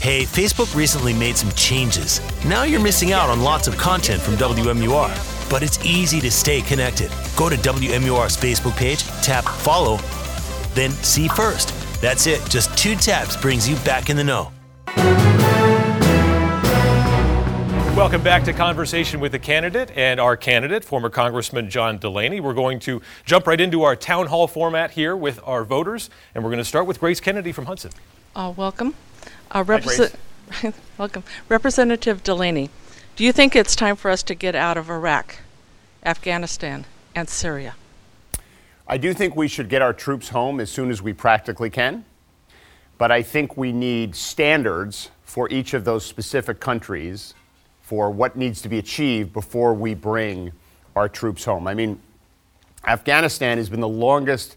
Hey, 0.00 0.24
Facebook 0.24 0.74
recently 0.74 1.14
made 1.14 1.36
some 1.36 1.52
changes. 1.52 2.20
Now 2.44 2.64
you're 2.64 2.82
missing 2.82 3.12
out 3.12 3.30
on 3.30 3.40
lots 3.40 3.68
of 3.68 3.78
content 3.78 4.20
from 4.20 4.34
WMUR, 4.34 5.48
but 5.48 5.62
it's 5.62 5.84
easy 5.84 6.20
to 6.20 6.30
stay 6.30 6.60
connected. 6.60 7.08
Go 7.36 7.48
to 7.48 7.54
WMUR's 7.54 8.36
Facebook 8.36 8.76
page, 8.76 9.04
tap 9.22 9.44
follow, 9.44 9.98
then 10.74 10.90
see 10.90 11.28
first. 11.28 11.72
That's 12.00 12.26
it. 12.26 12.44
Just 12.50 12.76
two 12.76 12.96
taps 12.96 13.36
brings 13.36 13.68
you 13.68 13.76
back 13.84 14.10
in 14.10 14.16
the 14.16 14.24
know. 14.24 14.50
Welcome 17.94 18.22
back 18.22 18.44
to 18.44 18.54
Conversation 18.54 19.20
with 19.20 19.32
the 19.32 19.38
Candidate 19.38 19.90
and 19.94 20.18
our 20.18 20.34
candidate, 20.34 20.82
former 20.82 21.10
Congressman 21.10 21.68
John 21.68 21.98
Delaney. 21.98 22.40
We're 22.40 22.54
going 22.54 22.80
to 22.80 23.02
jump 23.26 23.46
right 23.46 23.60
into 23.60 23.82
our 23.82 23.94
town 23.94 24.28
hall 24.28 24.46
format 24.46 24.92
here 24.92 25.14
with 25.14 25.38
our 25.44 25.62
voters, 25.62 26.08
and 26.34 26.42
we're 26.42 26.48
going 26.48 26.58
to 26.58 26.64
start 26.64 26.86
with 26.86 26.98
Grace 26.98 27.20
Kennedy 27.20 27.52
from 27.52 27.66
Hudson. 27.66 27.92
Uh, 28.34 28.50
welcome. 28.56 28.94
Uh, 29.50 29.62
represent- 29.66 30.16
welcome. 30.98 31.22
Representative 31.50 32.22
Delaney, 32.22 32.70
do 33.14 33.24
you 33.24 33.32
think 33.32 33.54
it's 33.54 33.76
time 33.76 33.96
for 33.96 34.10
us 34.10 34.22
to 34.22 34.34
get 34.34 34.54
out 34.54 34.78
of 34.78 34.88
Iraq, 34.88 35.36
Afghanistan, 36.02 36.86
and 37.14 37.28
Syria? 37.28 37.74
I 38.88 38.96
do 38.96 39.12
think 39.12 39.36
we 39.36 39.48
should 39.48 39.68
get 39.68 39.82
our 39.82 39.92
troops 39.92 40.30
home 40.30 40.60
as 40.60 40.70
soon 40.70 40.90
as 40.90 41.02
we 41.02 41.12
practically 41.12 41.68
can, 41.68 42.06
but 42.96 43.12
I 43.12 43.20
think 43.20 43.58
we 43.58 43.70
need 43.70 44.16
standards 44.16 45.10
for 45.24 45.46
each 45.50 45.74
of 45.74 45.84
those 45.84 46.06
specific 46.06 46.58
countries 46.58 47.34
for 47.92 48.10
what 48.10 48.36
needs 48.36 48.62
to 48.62 48.70
be 48.70 48.78
achieved 48.78 49.34
before 49.34 49.74
we 49.74 49.92
bring 49.92 50.50
our 50.96 51.10
troops 51.10 51.44
home. 51.44 51.66
I 51.66 51.74
mean, 51.74 52.00
Afghanistan 52.86 53.58
has 53.58 53.68
been 53.68 53.80
the 53.80 53.86
longest 53.86 54.56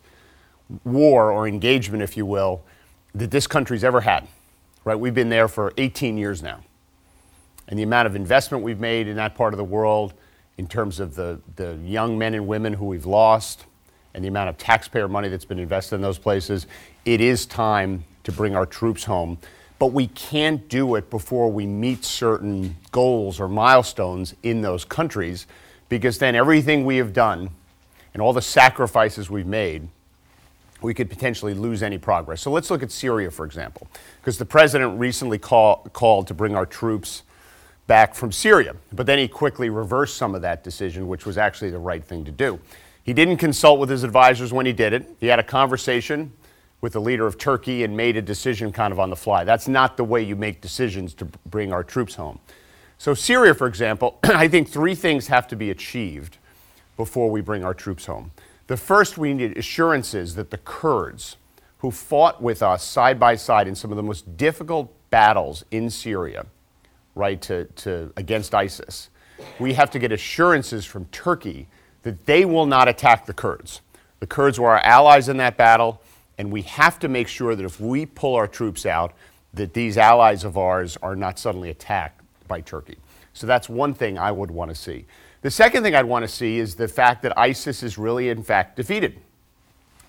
war 0.86 1.34
or 1.34 1.46
engagement, 1.46 2.02
if 2.02 2.16
you 2.16 2.26
will, 2.26 2.64
that 3.14 3.32
this 3.32 3.46
country's 3.46 3.84
ever 3.84 4.00
had. 4.00 4.26
Right? 4.86 4.96
We've 4.96 5.14
been 5.14 5.28
there 5.28 5.50
for 5.50 5.74
18 5.76 6.18
years 6.18 6.42
now. 6.42 6.62
And 7.68 7.78
the 7.78 7.84
amount 7.84 8.08
of 8.08 8.16
investment 8.16 8.64
we've 8.64 8.80
made 8.80 9.10
in 9.10 9.18
that 9.18 9.36
part 9.36 9.54
of 9.54 9.58
the 9.58 9.66
world, 9.66 10.14
in 10.58 10.66
terms 10.66 11.02
of 11.02 11.16
the, 11.16 11.42
the 11.58 11.78
young 11.84 12.18
men 12.18 12.36
and 12.36 12.48
women 12.48 12.72
who 12.72 12.86
we've 12.86 13.06
lost, 13.06 13.66
and 14.14 14.24
the 14.24 14.30
amount 14.30 14.48
of 14.48 14.58
taxpayer 14.58 15.10
money 15.10 15.28
that's 15.28 15.44
been 15.44 15.60
invested 15.60 15.96
in 15.96 16.02
those 16.02 16.20
places, 16.20 16.68
it 17.04 17.20
is 17.20 17.46
time 17.46 18.06
to 18.24 18.32
bring 18.32 18.56
our 18.56 18.66
troops 18.66 19.04
home 19.04 19.38
but 19.78 19.88
we 19.88 20.08
can't 20.08 20.68
do 20.70 20.96
it 20.96 21.10
before 21.10 21.52
we 21.52 21.66
meet 21.66 22.06
certain 22.06 22.76
goals 22.92 23.40
or 23.40 23.48
milestones 23.48 24.34
in 24.44 24.62
those 24.62 24.86
countries 24.86 25.48
because 25.90 26.18
then 26.18 26.36
everything 26.36 26.86
we 26.86 26.98
have 26.98 27.14
done 27.14 27.50
and 28.14 28.22
all 28.22 28.34
the 28.34 28.42
sacrifices 28.42 29.30
we've 29.30 29.46
made 29.46 29.88
we 30.82 30.94
could 30.94 31.10
potentially 31.10 31.54
lose 31.54 31.84
any 31.84 31.98
progress. 31.98 32.42
So 32.42 32.52
let's 32.52 32.70
look 32.70 32.84
at 32.84 32.92
Syria, 32.92 33.32
for 33.32 33.46
example, 33.46 33.88
because 34.22 34.38
the 34.38 34.46
president 34.46 35.00
recently 35.00 35.38
call, 35.38 35.88
called 35.94 36.28
to 36.28 36.34
bring 36.34 36.56
our 36.56 36.66
troops 36.66 37.24
back 37.88 38.16
from 38.16 38.32
Syria, 38.32 38.76
but 38.94 39.06
then 39.06 39.20
he 39.20 39.28
quickly 39.28 39.70
reversed 39.70 40.18
some 40.18 40.36
of 40.36 40.42
that 40.42 40.64
decision, 40.64 41.08
which 41.08 41.26
was 41.26 41.38
actually 41.38 41.70
the 41.70 41.80
right 41.80 42.04
thing 42.04 42.26
to 42.26 42.32
do. 42.32 42.60
He 43.04 43.14
didn't 43.14 43.38
consult 43.38 43.80
with 43.80 43.90
his 43.90 44.04
advisors 44.04 44.52
when 44.52 44.66
he 44.66 44.74
did 44.74 44.94
it. 44.94 45.16
He 45.20 45.28
had 45.28 45.40
a 45.40 45.44
conversation 45.44 46.32
with 46.86 46.94
the 46.94 47.02
leader 47.02 47.26
of 47.26 47.40
Turkey 47.40 47.84
and 47.84 47.98
made 47.98 48.16
a 48.16 48.22
decision 48.22 48.72
kind 48.72 48.94
of 48.94 49.00
on 49.00 49.10
the 49.10 49.16
fly. 49.16 49.44
That's 49.44 49.68
not 49.68 49.98
the 49.98 50.04
way 50.04 50.22
you 50.22 50.36
make 50.36 50.62
decisions 50.62 51.16
to 51.16 51.26
bring 51.26 51.74
our 51.74 51.84
troops 51.84 52.14
home. 52.14 52.38
So, 53.00 53.16
Syria, 53.16 53.56
for 53.56 53.66
example, 53.66 54.20
I 54.24 54.48
think 54.48 54.70
three 54.70 54.94
things 54.94 55.26
have 55.26 55.48
to 55.48 55.56
be 55.56 55.72
achieved 55.72 56.38
before 56.96 57.32
we 57.32 57.42
bring 57.42 57.64
our 57.64 57.74
troops 57.74 58.06
home. 58.06 58.30
The 58.68 58.78
first, 58.78 59.18
we 59.18 59.34
need 59.34 59.58
assurances 59.58 60.36
that 60.36 60.52
the 60.52 60.60
Kurds, 60.60 61.38
who 61.80 61.90
fought 61.90 62.40
with 62.40 62.62
us 62.62 62.84
side 62.84 63.20
by 63.20 63.36
side 63.36 63.68
in 63.68 63.74
some 63.74 63.90
of 63.90 63.98
the 63.98 64.04
most 64.04 64.38
difficult 64.38 64.94
battles 65.10 65.66
in 65.72 65.90
Syria, 65.90 66.46
right, 67.16 67.42
to, 67.42 67.66
to, 67.66 68.14
against 68.16 68.54
ISIS, 68.54 69.10
we 69.58 69.74
have 69.74 69.90
to 69.90 69.98
get 69.98 70.12
assurances 70.12 70.86
from 70.86 71.06
Turkey 71.06 71.66
that 72.04 72.28
they 72.28 72.46
will 72.46 72.68
not 72.68 72.88
attack 72.88 73.26
the 73.26 73.34
Kurds. 73.34 73.82
The 74.20 74.28
Kurds 74.28 74.60
were 74.60 74.70
our 74.70 74.86
allies 74.86 75.30
in 75.30 75.38
that 75.38 75.58
battle. 75.58 76.00
And 76.38 76.52
we 76.52 76.64
have 76.64 77.00
to 77.00 77.08
make 77.08 77.28
sure 77.28 77.56
that 77.56 77.64
if 77.64 77.80
we 77.80 78.06
pull 78.06 78.36
our 78.36 78.48
troops 78.48 78.86
out, 78.86 79.14
that 79.54 79.74
these 79.74 79.98
allies 79.98 80.44
of 80.44 80.58
ours 80.58 80.98
are 81.02 81.16
not 81.16 81.40
suddenly 81.40 81.70
attacked 81.70 82.22
by 82.48 82.62
Turkey. 82.62 82.98
So 83.34 83.48
that's 83.48 83.70
one 83.70 83.94
thing 83.94 84.18
I 84.18 84.32
would 84.32 84.52
want 84.52 84.70
to 84.70 84.76
see. 84.76 85.06
The 85.42 85.52
second 85.52 85.84
thing 85.84 85.96
I'd 85.96 86.06
want 86.06 86.24
to 86.24 86.28
see 86.28 86.58
is 86.58 86.76
the 86.76 86.88
fact 86.88 87.22
that 87.24 87.38
ISIS 87.38 87.84
is 87.84 87.98
really, 87.98 88.30
in 88.30 88.44
fact, 88.44 88.76
defeated. 88.76 89.20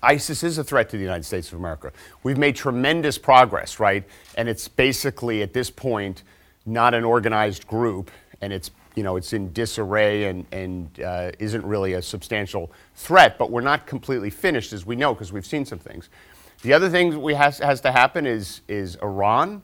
ISIS 0.01 0.43
is 0.43 0.57
a 0.57 0.63
threat 0.63 0.89
to 0.89 0.97
the 0.97 1.03
United 1.03 1.23
States 1.23 1.51
of 1.51 1.59
America. 1.59 1.91
We've 2.23 2.37
made 2.37 2.55
tremendous 2.55 3.17
progress, 3.17 3.79
right? 3.79 4.03
And 4.35 4.47
it's 4.47 4.67
basically, 4.67 5.41
at 5.41 5.53
this 5.53 5.69
point, 5.69 6.23
not 6.65 6.93
an 6.93 7.03
organized 7.03 7.67
group, 7.67 8.11
and 8.41 8.51
it's 8.53 8.71
you 8.97 9.03
know, 9.03 9.15
it's 9.15 9.31
in 9.31 9.53
disarray 9.53 10.25
and, 10.25 10.43
and 10.51 10.99
uh, 11.01 11.31
isn't 11.37 11.63
really 11.63 11.93
a 11.93 12.01
substantial 12.01 12.71
threat, 12.95 13.37
but 13.37 13.51
we're 13.51 13.61
not 13.61 13.85
completely 13.85 14.31
finished, 14.31 14.73
as 14.73 14.87
we 14.87 14.95
know, 14.95 15.13
because 15.13 15.31
we've 15.31 15.45
seen 15.45 15.63
some 15.65 15.77
things. 15.77 16.09
The 16.63 16.73
other 16.73 16.89
thing 16.89 17.11
that 17.11 17.19
we 17.19 17.35
has, 17.35 17.59
has 17.59 17.79
to 17.81 17.91
happen 17.91 18.25
is, 18.25 18.61
is 18.67 18.95
Iran 19.03 19.61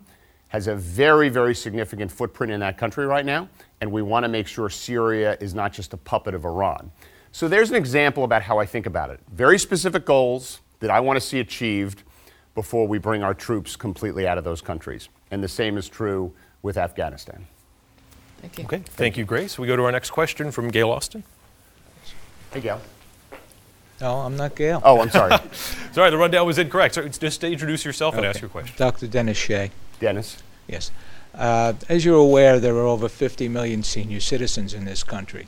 has 0.50 0.68
a 0.68 0.76
very, 0.76 1.30
very 1.30 1.56
significant 1.56 2.12
footprint 2.12 2.54
in 2.54 2.60
that 2.60 2.78
country 2.78 3.08
right 3.08 3.26
now, 3.26 3.50
and 3.82 3.92
we 3.92 4.04
want 4.04 4.24
to 4.24 4.30
make 4.30 4.46
sure 4.46 4.70
Syria 4.70 5.36
is 5.42 5.56
not 5.56 5.74
just 5.74 5.94
a 5.94 5.98
puppet 5.98 6.36
of 6.36 6.46
Iran. 6.46 6.92
So 7.32 7.48
there's 7.48 7.72
an 7.72 7.76
example 7.76 8.26
about 8.26 8.44
how 8.44 8.60
I 8.60 8.68
think 8.68 8.86
about 8.86 9.10
it. 9.10 9.20
Very 9.32 9.58
specific 9.58 10.06
goals 10.06 10.62
that 10.80 10.92
I 10.92 11.00
want 11.00 11.18
to 11.18 11.22
see 11.22 11.40
achieved 11.40 12.04
before 12.54 12.88
we 12.88 13.00
bring 13.00 13.24
our 13.24 13.34
troops 13.34 13.76
completely 13.76 14.28
out 14.28 14.38
of 14.38 14.44
those 14.44 14.62
countries. 14.62 15.10
And 15.32 15.44
the 15.44 15.48
same 15.48 15.76
is 15.76 15.90
true 15.90 16.32
with 16.62 16.78
Afghanistan. 16.78 17.48
Thank 18.44 18.60
you. 18.60 18.66
Okay, 18.66 18.78
thank 18.86 19.18
you, 19.18 19.24
Grace. 19.24 19.58
We 19.58 19.68
go 19.68 19.78
to 19.78 19.84
our 19.86 19.92
next 19.92 20.10
question 20.10 20.52
from 20.52 20.70
Gail 20.70 20.92
Austin. 20.92 21.24
Hey, 22.52 22.60
Gail. 22.60 22.82
No, 24.02 24.18
I'm 24.18 24.36
not 24.36 24.54
Gail. 24.56 24.82
Oh, 24.84 25.00
I'm 25.00 25.10
sorry. 25.10 25.38
Sorry, 25.94 26.10
the 26.10 26.18
rundown 26.18 26.46
was 26.46 26.58
incorrect. 26.58 26.96
So 26.96 27.08
just 27.08 27.42
introduce 27.44 27.86
yourself 27.86 28.16
and 28.16 28.26
ask 28.26 28.42
your 28.42 28.50
question. 28.50 28.76
Dr. 28.78 29.08
Dennis 29.08 29.38
Shea. 29.38 29.72
Dennis. 30.00 30.42
Yes. 30.68 30.92
Uh, 31.34 31.74
as 31.88 32.04
you're 32.04 32.18
aware, 32.18 32.60
there 32.60 32.76
are 32.76 32.86
over 32.86 33.08
50 33.08 33.48
million 33.48 33.82
senior 33.84 34.20
citizens 34.20 34.74
in 34.74 34.84
this 34.86 35.04
country. 35.04 35.48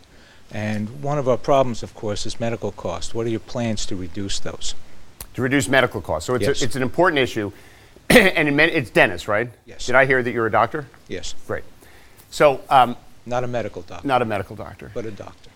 And 0.51 1.01
one 1.03 1.17
of 1.17 1.27
our 1.27 1.37
problems, 1.37 1.83
of 1.83 1.93
course, 1.95 2.25
is 2.25 2.39
medical 2.39 2.71
costs. 2.71 3.13
What 3.13 3.25
are 3.25 3.29
your 3.29 3.39
plans 3.41 3.85
to 3.87 3.95
reduce 3.95 4.39
those? 4.39 4.75
To 5.33 5.41
reduce 5.41 5.67
medical 5.67 5.99
costs. 5.99 6.27
So 6.27 6.35
it's, 6.35 6.45
Yes. 6.45 6.61
a, 6.61 6.65
it's 6.65 6.75
an 6.75 6.83
important 6.83 7.19
issue. 7.19 7.51
and 8.09 8.47
in 8.47 8.55
men, 8.55 8.69
it's 8.69 8.91
Dennis, 8.91 9.27
right? 9.27 9.49
Yes. 9.65 9.87
Did 9.87 9.95
I 9.95 10.05
hear 10.05 10.23
that 10.23 10.31
you're 10.31 10.47
a 10.47 10.51
doctor? 10.51 10.85
Yes. 11.09 11.33
Great. 11.47 11.63
So, 12.35 12.59
um, 12.69 12.97
Not 13.25 13.45
a 13.45 13.47
medical 13.47 13.81
doctor, 13.83 14.05
not 14.05 14.21
a 14.21 14.25
medical 14.25 14.57
doctor. 14.57 14.91
but 14.93 15.05
a 15.05 15.11
doctor. 15.11 15.49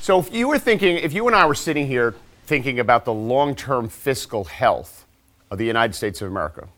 So 0.00 0.20
if 0.20 0.32
you 0.32 0.46
were 0.46 0.60
thinking, 0.60 0.96
if 0.96 1.12
you 1.12 1.26
and 1.26 1.34
I 1.34 1.44
were 1.44 1.56
sitting 1.56 1.88
here 1.88 2.14
thinking 2.46 2.78
about 2.78 3.04
the 3.04 3.12
long-term 3.12 3.88
fiscal 3.88 4.44
health 4.44 5.06
of 5.50 5.58
the 5.58 5.66
United 5.66 5.92
States 5.92 6.22
of 6.22 6.28
America, 6.28 6.68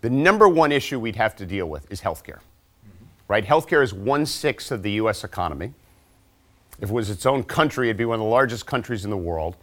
the 0.00 0.08
number 0.08 0.48
one 0.48 0.72
issue 0.72 0.98
we'd 0.98 1.16
have 1.16 1.36
to 1.36 1.44
deal 1.44 1.66
with 1.68 1.92
is 1.92 2.00
healthcare. 2.00 2.38
Right? 3.28 3.44
Healthcare 3.44 3.82
is 3.82 3.92
one 3.92 4.24
sixth 4.24 4.72
of 4.72 4.82
the 4.82 4.92
U.S. 4.92 5.24
economy. 5.24 5.74
If 6.80 6.88
it 6.88 6.94
was 6.94 7.10
its 7.10 7.26
own 7.26 7.42
country, 7.42 7.88
it'd 7.88 7.98
be 7.98 8.06
one 8.06 8.14
of 8.14 8.24
the 8.24 8.30
largest 8.30 8.64
countries 8.64 9.04
in 9.04 9.10
the 9.10 9.16
world. 9.18 9.56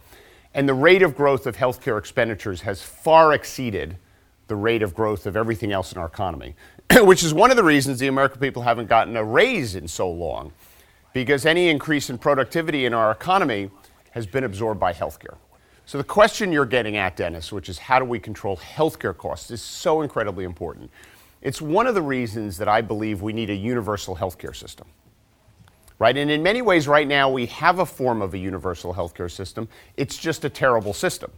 And 0.54 0.68
the 0.68 0.74
rate 0.74 1.02
of 1.02 1.16
growth 1.16 1.48
of 1.48 1.56
healthcare 1.56 1.98
expenditures 1.98 2.60
has 2.60 2.82
far 2.82 3.32
exceeded 3.32 3.96
the 4.46 4.54
rate 4.54 4.82
of 4.82 4.94
growth 4.94 5.26
of 5.26 5.36
everything 5.36 5.72
else 5.72 5.90
in 5.90 5.98
our 5.98 6.06
economy, 6.06 6.54
which 7.02 7.22
is 7.22 7.34
one 7.34 7.50
of 7.50 7.56
the 7.56 7.64
reasons 7.64 7.98
the 7.98 8.06
American 8.06 8.40
people 8.40 8.62
haven't 8.62 8.88
gotten 8.88 9.16
a 9.16 9.24
raise 9.24 9.74
in 9.74 9.88
so 9.88 10.10
long, 10.10 10.52
because 11.12 11.46
any 11.46 11.68
increase 11.68 12.10
in 12.10 12.18
productivity 12.18 12.84
in 12.84 12.94
our 12.94 13.10
economy 13.10 13.70
has 14.10 14.26
been 14.26 14.44
absorbed 14.44 14.80
by 14.80 14.92
healthcare. 14.92 15.36
So 15.86 15.98
the 15.98 16.04
question 16.04 16.52
you're 16.52 16.64
getting 16.64 16.96
at, 16.96 17.16
Dennis, 17.16 17.52
which 17.52 17.68
is 17.68 17.78
how 17.78 17.98
do 17.98 18.04
we 18.04 18.18
control 18.18 18.56
healthcare 18.56 19.16
costs, 19.16 19.50
is 19.50 19.60
so 19.60 20.02
incredibly 20.02 20.44
important. 20.44 20.90
It's 21.42 21.60
one 21.60 21.86
of 21.86 21.94
the 21.94 22.02
reasons 22.02 22.56
that 22.58 22.68
I 22.68 22.80
believe 22.80 23.20
we 23.20 23.32
need 23.32 23.50
a 23.50 23.54
universal 23.54 24.16
healthcare 24.16 24.56
system 24.56 24.86
right? 25.98 26.16
And 26.16 26.30
in 26.30 26.42
many 26.42 26.62
ways, 26.62 26.88
right 26.88 27.06
now, 27.06 27.30
we 27.30 27.46
have 27.46 27.78
a 27.78 27.86
form 27.86 28.20
of 28.20 28.34
a 28.34 28.38
universal 28.38 28.92
healthcare 28.94 29.30
system. 29.30 29.68
It's 29.96 30.16
just 30.16 30.44
a 30.44 30.50
terrible 30.50 30.92
system. 30.92 31.30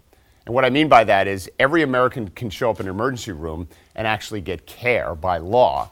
And 0.46 0.54
what 0.54 0.64
I 0.64 0.70
mean 0.70 0.88
by 0.88 1.04
that 1.04 1.26
is 1.26 1.50
every 1.58 1.82
American 1.82 2.28
can 2.28 2.50
show 2.50 2.70
up 2.70 2.80
in 2.80 2.86
an 2.86 2.94
emergency 2.94 3.32
room 3.32 3.68
and 3.96 4.06
actually 4.06 4.40
get 4.40 4.66
care 4.66 5.14
by 5.14 5.38
law. 5.38 5.90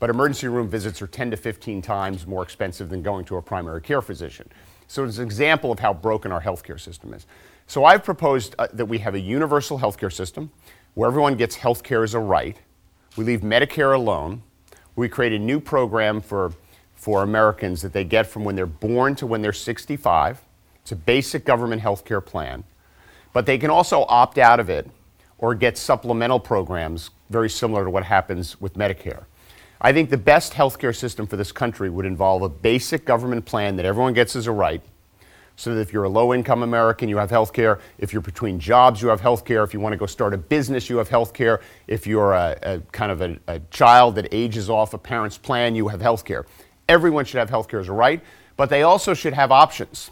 But 0.00 0.08
emergency 0.08 0.48
room 0.48 0.66
visits 0.66 1.02
are 1.02 1.06
10 1.06 1.30
to 1.32 1.36
15 1.36 1.82
times 1.82 2.26
more 2.26 2.42
expensive 2.42 2.88
than 2.88 3.02
going 3.02 3.26
to 3.26 3.36
a 3.36 3.42
primary 3.42 3.82
care 3.82 4.00
physician. 4.00 4.48
So 4.88 5.04
it's 5.04 5.18
an 5.18 5.24
example 5.24 5.70
of 5.70 5.78
how 5.78 5.92
broken 5.92 6.32
our 6.32 6.40
healthcare 6.40 6.80
system 6.80 7.12
is. 7.12 7.26
So 7.66 7.84
I've 7.84 8.02
proposed 8.02 8.54
uh, 8.58 8.68
that 8.72 8.86
we 8.86 8.98
have 8.98 9.14
a 9.14 9.20
universal 9.20 9.78
healthcare 9.78 10.12
system 10.12 10.50
where 10.94 11.08
everyone 11.08 11.36
gets 11.36 11.56
healthcare 11.56 12.02
as 12.02 12.14
a 12.14 12.18
right. 12.18 12.56
We 13.16 13.24
leave 13.24 13.42
Medicare 13.42 13.94
alone. 13.94 14.42
We 14.96 15.08
create 15.08 15.34
a 15.34 15.38
new 15.38 15.60
program 15.60 16.20
for 16.20 16.52
for 16.96 17.22
Americans 17.22 17.80
that 17.80 17.94
they 17.94 18.04
get 18.04 18.26
from 18.26 18.44
when 18.44 18.54
they're 18.56 18.66
born 18.66 19.14
to 19.16 19.26
when 19.26 19.40
they're 19.40 19.54
65. 19.54 20.42
It's 20.82 20.92
a 20.92 20.96
basic 20.96 21.46
government 21.46 21.80
health 21.80 22.04
care 22.04 22.20
plan. 22.20 22.64
But 23.32 23.46
they 23.46 23.58
can 23.58 23.70
also 23.70 24.04
opt 24.08 24.38
out 24.38 24.60
of 24.60 24.68
it 24.68 24.88
or 25.38 25.54
get 25.54 25.78
supplemental 25.78 26.40
programs 26.40 27.10
very 27.30 27.48
similar 27.48 27.84
to 27.84 27.90
what 27.90 28.04
happens 28.04 28.60
with 28.60 28.74
Medicare. 28.74 29.24
I 29.80 29.92
think 29.92 30.10
the 30.10 30.18
best 30.18 30.52
healthcare 30.52 30.94
system 30.94 31.26
for 31.26 31.36
this 31.36 31.52
country 31.52 31.88
would 31.88 32.04
involve 32.04 32.42
a 32.42 32.48
basic 32.48 33.04
government 33.04 33.44
plan 33.46 33.76
that 33.76 33.86
everyone 33.86 34.12
gets 34.12 34.36
as 34.36 34.46
a 34.46 34.52
right. 34.52 34.82
So 35.56 35.74
that 35.74 35.80
if 35.80 35.92
you're 35.92 36.04
a 36.04 36.08
low 36.08 36.32
income 36.32 36.62
American, 36.62 37.08
you 37.08 37.18
have 37.18 37.30
health 37.30 37.52
care. 37.52 37.80
If 37.98 38.12
you're 38.12 38.22
between 38.22 38.58
jobs, 38.58 39.02
you 39.02 39.08
have 39.08 39.20
health 39.20 39.44
care. 39.44 39.62
If 39.62 39.74
you 39.74 39.80
want 39.80 39.92
to 39.92 39.98
go 39.98 40.06
start 40.06 40.32
a 40.32 40.38
business, 40.38 40.88
you 40.88 40.96
have 40.98 41.08
health 41.08 41.34
care. 41.34 41.60
If 41.86 42.06
you're 42.06 42.32
a, 42.32 42.58
a 42.62 42.80
kind 42.92 43.12
of 43.12 43.20
a, 43.20 43.38
a 43.46 43.60
child 43.70 44.14
that 44.14 44.28
ages 44.32 44.70
off 44.70 44.94
a 44.94 44.98
parent's 44.98 45.36
plan, 45.36 45.74
you 45.74 45.88
have 45.88 46.00
health 46.00 46.24
care 46.24 46.46
everyone 46.90 47.24
should 47.24 47.38
have 47.38 47.48
health 47.48 47.68
care 47.68 47.80
as 47.80 47.88
a 47.88 47.92
right, 47.92 48.20
but 48.56 48.68
they 48.68 48.82
also 48.82 49.14
should 49.14 49.32
have 49.32 49.52
options, 49.52 50.10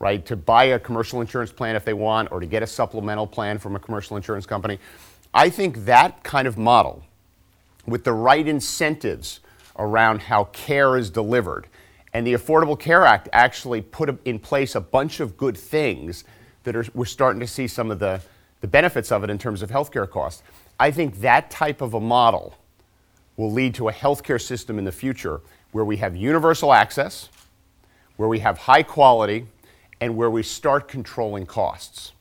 right? 0.00 0.24
To 0.26 0.34
buy 0.34 0.64
a 0.64 0.78
commercial 0.78 1.20
insurance 1.20 1.52
plan 1.52 1.76
if 1.76 1.84
they 1.84 1.92
want, 1.92 2.32
or 2.32 2.40
to 2.40 2.46
get 2.46 2.62
a 2.62 2.66
supplemental 2.66 3.26
plan 3.26 3.58
from 3.58 3.76
a 3.76 3.78
commercial 3.78 4.16
insurance 4.16 4.46
company. 4.46 4.78
I 5.32 5.50
think 5.50 5.84
that 5.84 6.24
kind 6.24 6.48
of 6.48 6.58
model, 6.58 7.04
with 7.86 8.02
the 8.02 8.12
right 8.12 8.46
incentives 8.48 9.40
around 9.78 10.22
how 10.22 10.44
care 10.44 10.96
is 10.96 11.10
delivered, 11.10 11.68
and 12.12 12.26
the 12.26 12.34
Affordable 12.34 12.78
Care 12.78 13.04
Act 13.04 13.28
actually 13.32 13.82
put 13.82 14.26
in 14.26 14.38
place 14.38 14.74
a 14.74 14.80
bunch 14.80 15.20
of 15.20 15.36
good 15.36 15.56
things 15.56 16.24
that 16.64 16.74
are, 16.74 16.84
we're 16.94 17.04
starting 17.04 17.40
to 17.40 17.46
see 17.46 17.68
some 17.68 17.90
of 17.90 17.98
the, 17.98 18.20
the 18.62 18.66
benefits 18.66 19.12
of 19.12 19.22
it 19.22 19.30
in 19.30 19.38
terms 19.38 19.62
of 19.62 19.70
healthcare 19.70 20.08
costs. 20.08 20.42
I 20.78 20.90
think 20.90 21.20
that 21.20 21.50
type 21.50 21.82
of 21.82 21.94
a 21.94 22.00
model 22.00 22.56
will 23.36 23.52
lead 23.52 23.74
to 23.74 23.88
a 23.88 23.92
healthcare 23.92 24.40
system 24.40 24.78
in 24.78 24.84
the 24.84 24.92
future 24.92 25.40
where 25.72 25.84
we 25.84 25.98
have 25.98 26.16
universal 26.16 26.72
access, 26.72 27.28
where 28.16 28.28
we 28.28 28.40
have 28.40 28.58
high 28.58 28.82
quality, 28.82 29.46
and 30.00 30.16
where 30.16 30.30
we 30.30 30.42
start 30.42 30.88
controlling 30.88 31.46
costs. 31.46 32.12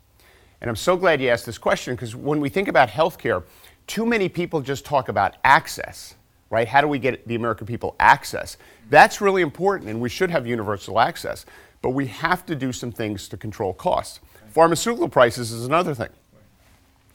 And 0.61 0.69
I'm 0.69 0.75
so 0.75 0.97
glad 0.97 1.21
you 1.21 1.29
asked 1.29 1.45
this 1.45 1.57
question 1.57 1.95
because 1.95 2.15
when 2.15 2.41
we 2.41 2.49
think 2.49 2.67
about 2.67 2.89
healthcare, 2.89 3.43
too 3.87 4.05
many 4.05 4.27
people 4.27 4.61
just 4.61 4.85
talk 4.85 5.09
about 5.09 5.37
access, 5.43 6.15
right? 6.49 6.67
How 6.67 6.81
do 6.81 6.87
we 6.87 6.99
get 6.99 7.27
the 7.27 7.35
American 7.35 7.65
people 7.65 7.95
access? 7.99 8.57
That's 8.89 9.21
really 9.21 9.41
important, 9.41 9.89
and 9.89 10.01
we 10.01 10.09
should 10.09 10.29
have 10.29 10.45
universal 10.45 10.99
access. 10.99 11.45
But 11.81 11.91
we 11.91 12.07
have 12.07 12.45
to 12.47 12.55
do 12.55 12.73
some 12.73 12.91
things 12.91 13.29
to 13.29 13.37
control 13.37 13.73
costs. 13.73 14.19
Pharmaceutical 14.49 15.07
prices 15.07 15.51
is 15.51 15.65
another 15.65 15.93
thing. 15.93 16.09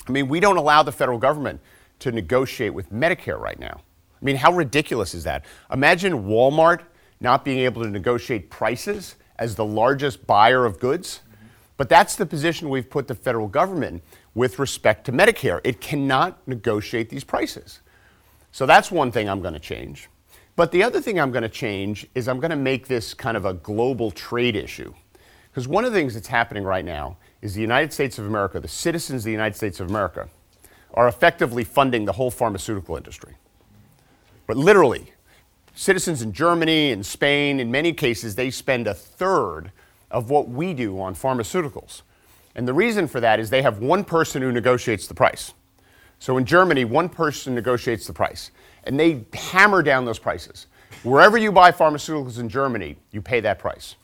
I 0.09 0.12
mean, 0.12 0.28
we 0.28 0.40
don't 0.40 0.56
allow 0.56 0.83
the 0.83 0.92
federal 0.92 1.18
government 1.18 1.61
to 1.99 2.12
negotiate 2.12 2.73
with 2.73 2.90
Medicare 2.90 3.38
right 3.38 3.59
now. 3.59 3.80
I 4.21 4.25
mean, 4.25 4.37
how 4.37 4.52
ridiculous 4.52 5.14
is 5.14 5.25
that? 5.25 5.44
Imagine 5.71 6.25
Walmart 6.25 6.80
not 7.21 7.44
being 7.44 7.59
able 7.61 7.83
to 7.83 7.90
negotiate 7.90 8.50
prices 8.50 9.16
as 9.38 9.54
the 9.54 9.64
largest 9.64 10.26
buyer 10.26 10.64
of 10.64 10.78
goods. 10.78 11.20
But 11.76 11.88
that's 11.88 12.16
the 12.16 12.26
position 12.26 12.68
we've 12.68 12.88
put 12.88 13.08
the 13.08 13.14
federal 13.14 13.48
government 13.48 14.02
with 14.34 14.58
respect 14.58 15.04
to 15.06 15.12
Medicare. 15.12 15.60
It 15.64 15.80
cannot 15.80 16.46
negotiate 16.46 17.10
these 17.10 17.24
prices. 17.24 17.80
So 18.52 18.66
that's 18.66 18.90
one 18.90 19.10
thing 19.10 19.28
I'm 19.28 19.40
going 19.40 19.54
to 19.54 19.60
change. 19.60 20.08
But 20.56 20.70
the 20.70 20.84
other 20.84 21.00
thing 21.00 21.18
I'm 21.18 21.32
going 21.32 21.42
to 21.42 21.48
change 21.48 22.06
is 22.14 22.28
I'm 22.28 22.38
going 22.38 22.50
to 22.50 22.56
make 22.56 22.86
this 22.86 23.12
kind 23.12 23.36
of 23.36 23.44
a 23.44 23.54
global 23.54 24.12
trade 24.12 24.54
issue. 24.54 24.94
Because 25.50 25.66
one 25.66 25.84
of 25.84 25.92
the 25.92 25.98
things 25.98 26.14
that's 26.14 26.28
happening 26.28 26.64
right 26.64 26.84
now 26.84 27.16
is 27.42 27.54
the 27.54 27.60
United 27.60 27.92
States 27.92 28.18
of 28.18 28.26
America, 28.26 28.60
the 28.60 28.68
citizens 28.68 29.22
of 29.22 29.24
the 29.24 29.32
United 29.32 29.56
States 29.56 29.80
of 29.80 29.88
America, 29.88 30.28
are 30.94 31.08
effectively 31.08 31.64
funding 31.64 32.04
the 32.04 32.12
whole 32.12 32.30
pharmaceutical 32.30 32.96
industry. 32.96 33.34
But 34.46 34.56
literally, 34.56 35.13
citizens 35.74 36.22
in 36.22 36.32
Germany 36.32 36.92
and 36.92 37.04
Spain, 37.04 37.60
in 37.60 37.70
many 37.70 37.92
cases, 37.92 38.34
they 38.34 38.50
spend 38.50 38.86
a 38.86 38.94
third 38.94 39.72
of 40.10 40.30
what 40.30 40.48
we 40.48 40.74
do 40.74 41.00
on 41.00 41.14
pharmaceuticals. 41.14 42.02
And 42.54 42.68
the 42.68 42.72
reason 42.72 43.08
for 43.08 43.20
that 43.20 43.40
is 43.40 43.50
they 43.50 43.62
have 43.62 43.78
one 43.78 44.04
person 44.04 44.40
who 44.40 44.52
negotiates 44.52 45.06
the 45.06 45.14
price. 45.14 45.52
So 46.18 46.38
in 46.38 46.44
Germany, 46.44 46.84
one 46.84 47.08
person 47.08 47.54
negotiates 47.54 48.06
the 48.06 48.12
price, 48.12 48.50
and 48.84 48.98
they 48.98 49.24
hammer 49.34 49.82
down 49.82 50.04
those 50.04 50.18
prices. 50.18 50.68
Wherever 51.02 51.36
you 51.36 51.50
buy 51.50 51.72
pharmaceuticals 51.72 52.38
in 52.38 52.48
Germany, 52.48 52.96
you 53.10 53.20
pay 53.20 53.40
that 53.40 53.58
price. 53.58 53.96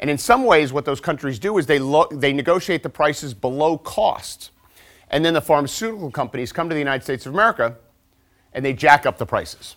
And 0.00 0.10
in 0.10 0.18
some 0.18 0.44
ways, 0.44 0.72
what 0.72 0.84
those 0.84 1.00
countries 1.00 1.38
do 1.38 1.56
is 1.56 1.66
they, 1.66 1.78
lo- 1.78 2.08
they 2.12 2.32
negotiate 2.32 2.82
the 2.82 2.90
prices 2.90 3.32
below 3.32 3.78
cost. 3.78 4.50
And 5.10 5.24
then 5.24 5.34
the 5.34 5.40
pharmaceutical 5.40 6.10
companies 6.10 6.52
come 6.52 6.68
to 6.68 6.74
the 6.74 6.80
United 6.80 7.02
States 7.02 7.26
of 7.26 7.32
America 7.32 7.76
and 8.52 8.64
they 8.64 8.72
jack 8.72 9.06
up 9.06 9.18
the 9.18 9.26
prices. 9.26 9.76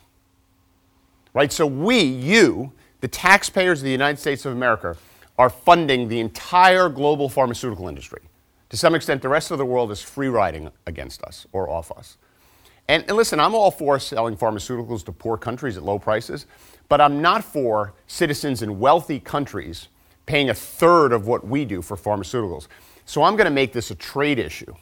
Right? 1.38 1.52
So 1.52 1.68
we, 1.68 2.00
you, 2.00 2.74
the 3.02 3.08
taxpayers 3.08 3.82
of 3.82 3.84
the 3.84 3.92
United 3.92 4.18
States 4.18 4.44
of 4.48 4.54
America, 4.54 4.98
are 5.38 5.52
funding 5.52 6.08
the 6.08 6.20
entire 6.20 6.90
global 6.90 7.30
pharmaceutical 7.30 7.88
industry. 7.88 8.22
To 8.70 8.76
some 8.76 8.96
extent, 8.96 9.22
the 9.22 9.30
rest 9.30 9.52
of 9.52 9.60
the 9.60 9.66
world 9.66 9.92
is 9.92 10.02
free 10.02 10.30
riding 10.30 10.72
against 10.88 11.22
us 11.22 11.46
or 11.52 11.70
off 11.70 11.92
us. 11.92 12.18
And, 12.88 13.04
and, 13.08 13.16
listen, 13.16 13.40
I'm 13.40 13.54
all 13.54 13.70
for 13.70 14.00
selling 14.00 14.36
pharmaceuticals 14.36 15.06
to 15.06 15.12
poor 15.12 15.38
countries 15.38 15.78
at 15.78 15.84
low 15.84 16.00
prices, 16.00 16.48
but 16.90 17.00
I'm 17.00 17.22
not 17.22 17.44
for 17.44 17.94
citizens 18.08 18.64
in 18.64 18.80
wealthy 18.80 19.20
countries 19.20 19.90
paying 20.26 20.50
a 20.50 20.56
third 20.56 21.14
of 21.14 21.28
what 21.28 21.46
we 21.46 21.66
do 21.66 21.84
for 21.84 21.96
pharmaceuticals. 21.96 22.68
So 23.06 23.22
I'm 23.22 23.36
going 23.36 23.46
to 23.46 23.52
make 23.52 23.74
this 23.74 23.92
a 23.92 23.96
trade 23.96 24.40
issue 24.40 24.74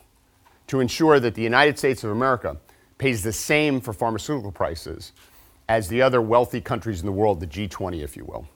to 0.68 0.80
ensure 0.80 1.20
that 1.20 1.36
the 1.36 1.44
United 1.44 1.78
States 1.78 2.06
of 2.06 2.12
America 2.12 2.56
pays 2.98 3.24
the 3.24 3.34
same 3.34 3.82
for 3.82 3.92
pharmaceutical 3.92 4.54
prices 4.54 5.12
as 5.68 5.88
the 5.88 6.02
other 6.02 6.22
wealthy 6.22 6.62
countries 6.62 7.00
in 7.00 7.06
the 7.06 7.12
world, 7.12 7.40
the 7.40 7.48
G20, 7.48 8.04
if 8.04 8.16
you 8.16 8.26
will. 8.26 8.48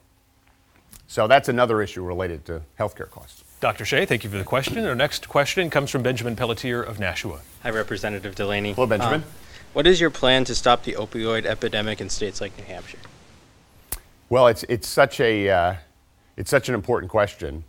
So 1.06 1.26
that's 1.26 1.48
another 1.48 1.82
issue 1.82 2.04
related 2.04 2.44
to 2.46 2.62
healthcare 2.78 3.10
costs. 3.10 3.42
Dr. 3.60 3.84
Shea, 3.84 4.06
thank 4.06 4.22
you 4.22 4.30
for 4.30 4.38
the 4.38 4.44
question. 4.44 4.84
Our 4.86 4.94
next 4.94 5.28
question 5.28 5.68
comes 5.68 5.90
from 5.90 6.02
Benjamin 6.02 6.36
Pelletier 6.36 6.80
of 6.80 7.00
Nashua. 7.00 7.40
Hi, 7.62 7.70
Representative 7.70 8.34
Delaney. 8.34 8.72
Hello, 8.72 8.86
Benjamin. 8.86 9.22
Uh, 9.22 9.26
what 9.72 9.86
is 9.86 10.00
your 10.00 10.10
plan 10.10 10.44
to 10.44 10.54
stop 10.54 10.84
the 10.84 10.92
opioid 10.92 11.46
epidemic 11.46 12.00
in 12.00 12.08
states 12.08 12.40
like 12.40 12.56
New 12.56 12.64
Hampshire? 12.64 12.98
Well, 14.28 14.46
it's, 14.46 14.62
it's, 14.68 14.86
such, 14.86 15.20
a, 15.20 15.48
uh, 15.50 15.74
it's 16.36 16.50
such 16.50 16.68
an 16.68 16.76
important 16.76 17.10
question. 17.10 17.64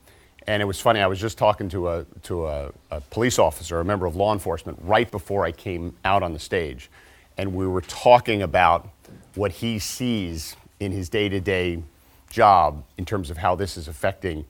And 0.48 0.62
it 0.62 0.66
was 0.66 0.80
funny, 0.80 1.00
I 1.00 1.08
was 1.08 1.20
just 1.20 1.38
talking 1.38 1.68
to, 1.70 1.90
a, 1.90 2.06
to 2.24 2.48
a, 2.48 2.72
a 2.92 3.02
police 3.02 3.40
officer, 3.40 3.80
a 3.80 3.86
member 3.86 4.06
of 4.06 4.16
law 4.16 4.34
enforcement, 4.34 4.80
right 4.84 5.10
before 5.10 5.46
I 5.46 5.52
came 5.52 5.96
out 6.06 6.24
on 6.24 6.34
the 6.34 6.40
stage. 6.40 6.90
And 7.38 7.56
we 7.56 7.68
were 7.68 7.82
talking 7.82 8.44
about 8.44 8.90
what 9.36 9.52
he 9.52 9.80
sees 9.80 10.56
in 10.80 10.92
his 10.92 11.10
day 11.10 11.30
to 11.30 11.40
day 11.40 11.82
job 12.30 12.84
in 12.98 13.06
terms 13.06 13.30
of 13.30 13.38
how 13.38 13.56
this 13.56 13.78
is 13.78 13.88
affecting 13.88 14.46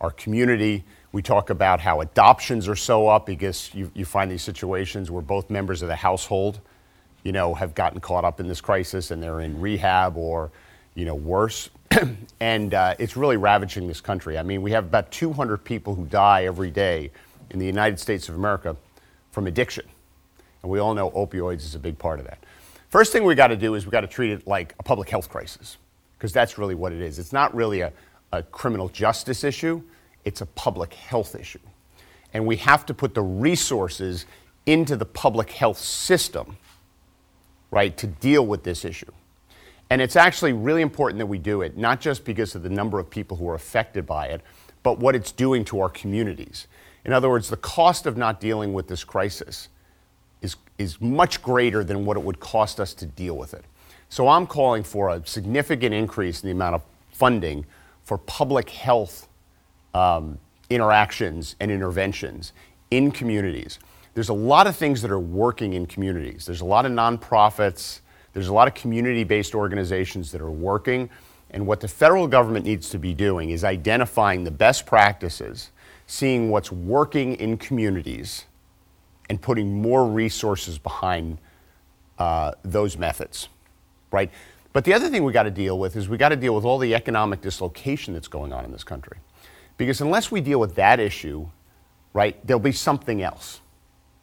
our 0.00 0.10
community. 0.10 0.84
We 1.12 1.22
talk 1.22 1.50
about 1.50 1.80
how 1.80 2.00
adoptions 2.00 2.68
are 2.68 2.76
so 2.76 3.08
up 3.08 3.26
because 3.26 3.70
you, 3.74 3.90
you 3.94 4.04
find 4.04 4.30
these 4.30 4.42
situations 4.42 5.10
where 5.10 5.22
both 5.22 5.50
members 5.50 5.82
of 5.82 5.88
the 5.88 5.96
household, 5.96 6.60
you 7.24 7.32
know, 7.32 7.54
have 7.54 7.74
gotten 7.74 8.00
caught 8.00 8.24
up 8.24 8.40
in 8.40 8.46
this 8.46 8.60
crisis 8.60 9.10
and 9.10 9.22
they're 9.22 9.40
in 9.40 9.60
rehab 9.60 10.16
or, 10.16 10.50
you 10.94 11.04
know, 11.04 11.14
worse. 11.14 11.70
and 12.40 12.74
uh, 12.74 12.94
it's 12.98 13.16
really 13.16 13.36
ravaging 13.36 13.88
this 13.88 14.00
country. 14.00 14.38
I 14.38 14.42
mean, 14.42 14.62
we 14.62 14.70
have 14.70 14.84
about 14.84 15.10
200 15.10 15.58
people 15.58 15.94
who 15.94 16.06
die 16.06 16.44
every 16.44 16.70
day 16.70 17.10
in 17.50 17.58
the 17.58 17.66
United 17.66 17.98
States 17.98 18.28
of 18.28 18.36
America 18.36 18.76
from 19.32 19.46
addiction. 19.46 19.86
And 20.62 20.70
we 20.70 20.78
all 20.78 20.94
know 20.94 21.10
opioids 21.10 21.64
is 21.64 21.74
a 21.74 21.78
big 21.78 21.98
part 21.98 22.20
of 22.20 22.26
that. 22.26 22.38
First 22.90 23.12
thing 23.12 23.22
we 23.22 23.36
got 23.36 23.48
to 23.48 23.56
do 23.56 23.76
is 23.76 23.86
we 23.86 23.92
got 23.92 24.00
to 24.00 24.08
treat 24.08 24.32
it 24.32 24.48
like 24.48 24.74
a 24.80 24.82
public 24.82 25.08
health 25.08 25.28
crisis, 25.28 25.78
because 26.18 26.32
that's 26.32 26.58
really 26.58 26.74
what 26.74 26.92
it 26.92 27.00
is. 27.00 27.20
It's 27.20 27.32
not 27.32 27.54
really 27.54 27.82
a, 27.82 27.92
a 28.32 28.42
criminal 28.42 28.88
justice 28.88 29.44
issue, 29.44 29.80
it's 30.24 30.40
a 30.40 30.46
public 30.46 30.92
health 30.94 31.36
issue. 31.36 31.60
And 32.34 32.44
we 32.44 32.56
have 32.56 32.84
to 32.86 32.94
put 32.94 33.14
the 33.14 33.22
resources 33.22 34.26
into 34.66 34.96
the 34.96 35.04
public 35.04 35.50
health 35.50 35.78
system, 35.78 36.56
right, 37.70 37.96
to 37.96 38.08
deal 38.08 38.44
with 38.44 38.64
this 38.64 38.84
issue. 38.84 39.10
And 39.88 40.02
it's 40.02 40.16
actually 40.16 40.52
really 40.52 40.82
important 40.82 41.18
that 41.20 41.26
we 41.26 41.38
do 41.38 41.62
it, 41.62 41.76
not 41.76 42.00
just 42.00 42.24
because 42.24 42.56
of 42.56 42.64
the 42.64 42.70
number 42.70 42.98
of 42.98 43.08
people 43.08 43.36
who 43.36 43.48
are 43.48 43.54
affected 43.54 44.04
by 44.04 44.26
it, 44.26 44.40
but 44.82 44.98
what 44.98 45.14
it's 45.14 45.30
doing 45.30 45.64
to 45.66 45.80
our 45.80 45.90
communities. 45.90 46.66
In 47.04 47.12
other 47.12 47.28
words, 47.28 47.50
the 47.50 47.56
cost 47.56 48.06
of 48.06 48.16
not 48.16 48.40
dealing 48.40 48.72
with 48.72 48.88
this 48.88 49.04
crisis 49.04 49.68
is, 50.42 50.56
is 50.78 51.00
much 51.00 51.42
greater 51.42 51.84
than 51.84 52.04
what 52.04 52.16
it 52.16 52.22
would 52.22 52.40
cost 52.40 52.80
us 52.80 52.94
to 52.94 53.06
deal 53.06 53.36
with 53.36 53.54
it. 53.54 53.64
So 54.08 54.28
I'm 54.28 54.46
calling 54.46 54.82
for 54.82 55.10
a 55.10 55.24
significant 55.26 55.94
increase 55.94 56.42
in 56.42 56.48
the 56.48 56.52
amount 56.52 56.74
of 56.74 56.82
funding 57.12 57.66
for 58.02 58.18
public 58.18 58.70
health 58.70 59.28
um, 59.94 60.38
interactions 60.68 61.56
and 61.60 61.70
interventions 61.70 62.52
in 62.90 63.10
communities. 63.10 63.78
There's 64.14 64.28
a 64.28 64.34
lot 64.34 64.66
of 64.66 64.74
things 64.74 65.02
that 65.02 65.10
are 65.10 65.20
working 65.20 65.74
in 65.74 65.86
communities. 65.86 66.46
There's 66.46 66.60
a 66.60 66.64
lot 66.64 66.86
of 66.86 66.92
nonprofits, 66.92 68.00
there's 68.32 68.48
a 68.48 68.52
lot 68.52 68.68
of 68.68 68.74
community 68.74 69.24
based 69.24 69.54
organizations 69.54 70.32
that 70.32 70.40
are 70.40 70.50
working. 70.50 71.10
And 71.52 71.66
what 71.66 71.80
the 71.80 71.88
federal 71.88 72.28
government 72.28 72.64
needs 72.64 72.90
to 72.90 72.98
be 72.98 73.12
doing 73.12 73.50
is 73.50 73.64
identifying 73.64 74.44
the 74.44 74.50
best 74.50 74.86
practices, 74.86 75.70
seeing 76.06 76.50
what's 76.50 76.70
working 76.70 77.34
in 77.34 77.56
communities, 77.56 78.44
and 79.30 79.40
putting 79.40 79.80
more 79.80 80.04
resources 80.06 80.76
behind 80.76 81.38
uh, 82.18 82.52
those 82.64 82.98
methods, 82.98 83.48
right? 84.10 84.28
But 84.72 84.84
the 84.84 84.92
other 84.92 85.08
thing 85.08 85.22
we 85.22 85.32
got 85.32 85.44
to 85.44 85.52
deal 85.52 85.78
with 85.78 85.94
is 85.94 86.08
we 86.08 86.18
got 86.18 86.30
to 86.30 86.36
deal 86.36 86.52
with 86.52 86.64
all 86.64 86.78
the 86.78 86.96
economic 86.96 87.40
dislocation 87.40 88.12
that's 88.12 88.26
going 88.26 88.52
on 88.52 88.64
in 88.64 88.72
this 88.72 88.82
country. 88.82 89.18
Because 89.76 90.00
unless 90.00 90.32
we 90.32 90.40
deal 90.40 90.58
with 90.58 90.74
that 90.74 90.98
issue, 90.98 91.48
right, 92.12 92.44
there'll 92.44 92.58
be 92.58 92.72
something 92.72 93.22
else. 93.22 93.60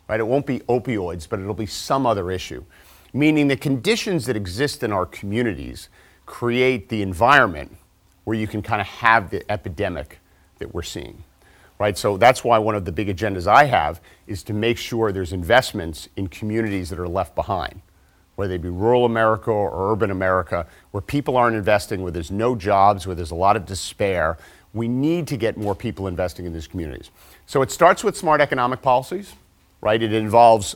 Right? 0.09 0.19
It 0.19 0.27
won't 0.27 0.45
be 0.45 0.59
opioids, 0.59 1.27
but 1.27 1.39
it'll 1.39 1.53
be 1.53 1.65
some 1.65 2.05
other 2.05 2.29
issue. 2.29 2.65
Meaning 3.13 3.47
the 3.47 3.55
conditions 3.55 4.25
that 4.25 4.35
exist 4.35 4.83
in 4.83 4.91
our 4.91 5.05
communities 5.05 5.87
create 6.25 6.89
the 6.89 7.01
environment 7.01 7.75
where 8.25 8.37
you 8.37 8.45
can 8.45 8.61
kind 8.61 8.81
of 8.81 8.87
have 8.87 9.29
the 9.29 9.49
epidemic 9.49 10.19
that 10.59 10.73
we're 10.73 10.81
seeing. 10.81 11.23
Right? 11.79 11.97
So 11.97 12.17
that's 12.17 12.43
why 12.43 12.57
one 12.57 12.75
of 12.75 12.85
the 12.85 12.91
big 12.91 13.07
agendas 13.07 13.45
I 13.45 13.65
have 13.65 14.01
is 14.25 14.41
to 14.43 14.53
make 14.53 14.77
sure 14.77 15.11
there's 15.11 15.33
investments 15.33 16.09
in 16.15 16.27
communities 16.27 16.89
that 16.89 16.99
are 16.99 17.07
left 17.07 17.35
behind 17.35 17.81
whether 18.37 18.49
they 18.49 18.57
be 18.57 18.69
rural 18.69 19.03
America 19.03 19.49
or 19.49 19.91
urban 19.91 20.11
America, 20.11 20.67
where 20.91 21.01
people 21.01 21.35
aren't 21.35 21.55
investing, 21.55 22.03
where 22.03 22.11
there's 22.11 22.29
no 22.29 22.55
jobs, 22.55 23.07
where 23.07 23.15
there's 23.15 23.31
a 23.31 23.35
lot 23.35 23.55
of 23.55 23.65
despair, 23.65 24.37
we 24.73 24.87
need 24.87 25.27
to 25.27 25.35
get 25.35 25.57
more 25.57 25.73
people 25.73 26.05
investing 26.07 26.45
in 26.45 26.53
these 26.53 26.67
communities. 26.67 27.09
So 27.47 27.63
it 27.63 27.71
starts 27.71 28.03
with 28.03 28.15
smart 28.15 28.39
economic 28.39 28.83
policies, 28.83 29.33
right? 29.81 30.01
It 30.01 30.13
involves 30.13 30.75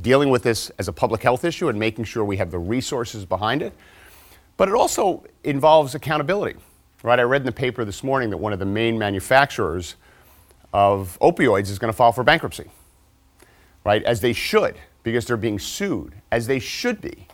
dealing 0.00 0.30
with 0.30 0.44
this 0.44 0.70
as 0.78 0.86
a 0.86 0.92
public 0.92 1.20
health 1.20 1.44
issue 1.44 1.68
and 1.68 1.76
making 1.76 2.04
sure 2.04 2.24
we 2.24 2.36
have 2.36 2.52
the 2.52 2.60
resources 2.60 3.24
behind 3.26 3.60
it. 3.60 3.72
But 4.56 4.68
it 4.68 4.74
also 4.76 5.24
involves 5.42 5.96
accountability, 5.96 6.60
right? 7.02 7.18
I 7.18 7.22
read 7.22 7.42
in 7.42 7.46
the 7.46 7.50
paper 7.50 7.84
this 7.84 8.04
morning 8.04 8.30
that 8.30 8.36
one 8.36 8.52
of 8.52 8.60
the 8.60 8.66
main 8.66 8.96
manufacturers 8.96 9.96
of 10.72 11.18
opioids 11.20 11.70
is 11.70 11.78
going 11.78 11.92
to 11.92 11.96
file 11.96 12.12
for 12.12 12.24
bankruptcy, 12.24 12.70
right? 13.84 14.02
As 14.04 14.20
they 14.20 14.32
should, 14.32 14.76
because 15.02 15.26
they're 15.26 15.36
being 15.36 15.58
sued, 15.58 16.14
as 16.30 16.46
they 16.46 16.58
should 16.58 17.00
be, 17.00 17.26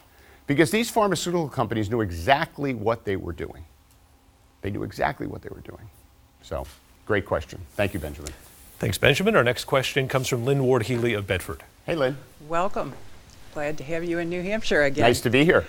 because 0.46 0.70
these 0.70 0.90
pharmaceutical 0.90 1.49
companies 1.49 1.90
knew 1.90 2.01
exactly 2.01 2.75
what 2.75 3.05
they 3.05 3.16
were 3.16 3.33
doing. 3.33 3.64
They 4.62 4.70
knew 4.70 4.83
exactly 4.83 5.27
what 5.27 5.42
they 5.42 5.51
were 5.51 5.61
doing. 5.61 5.88
So, 6.42 6.66
great 7.07 7.27
question. 7.27 7.61
Thank 7.75 7.94
you, 7.94 8.01
Benjamin. 8.01 8.33
Thanks, 8.79 8.99
Benjamin. 8.99 9.37
Our 9.37 9.44
next 9.44 9.64
question 9.64 10.07
comes 10.07 10.29
from 10.29 10.44
Lynn 10.44 10.62
Ward 10.64 10.85
Healy 10.85 11.14
of 11.14 11.27
Bedford. 11.27 11.62
Hey, 11.85 11.94
Lynn. 11.94 12.16
Welcome. 12.49 12.94
Glad 13.55 13.79
to 13.79 13.85
have 13.85 14.05
you 14.05 14.18
in 14.18 14.29
New 14.29 14.42
Hampshire 14.42 14.83
again. 14.83 15.03
Nice 15.03 15.20
to 15.22 15.31
be 15.31 15.44
here. 15.44 15.66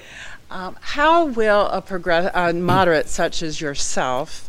Um, 0.51 0.77
how 0.81 1.25
will 1.25 1.67
a, 1.67 1.81
progress- 1.81 2.31
a 2.33 2.53
moderate 2.53 3.07
such 3.07 3.41
as 3.41 3.59
yourself 3.61 4.46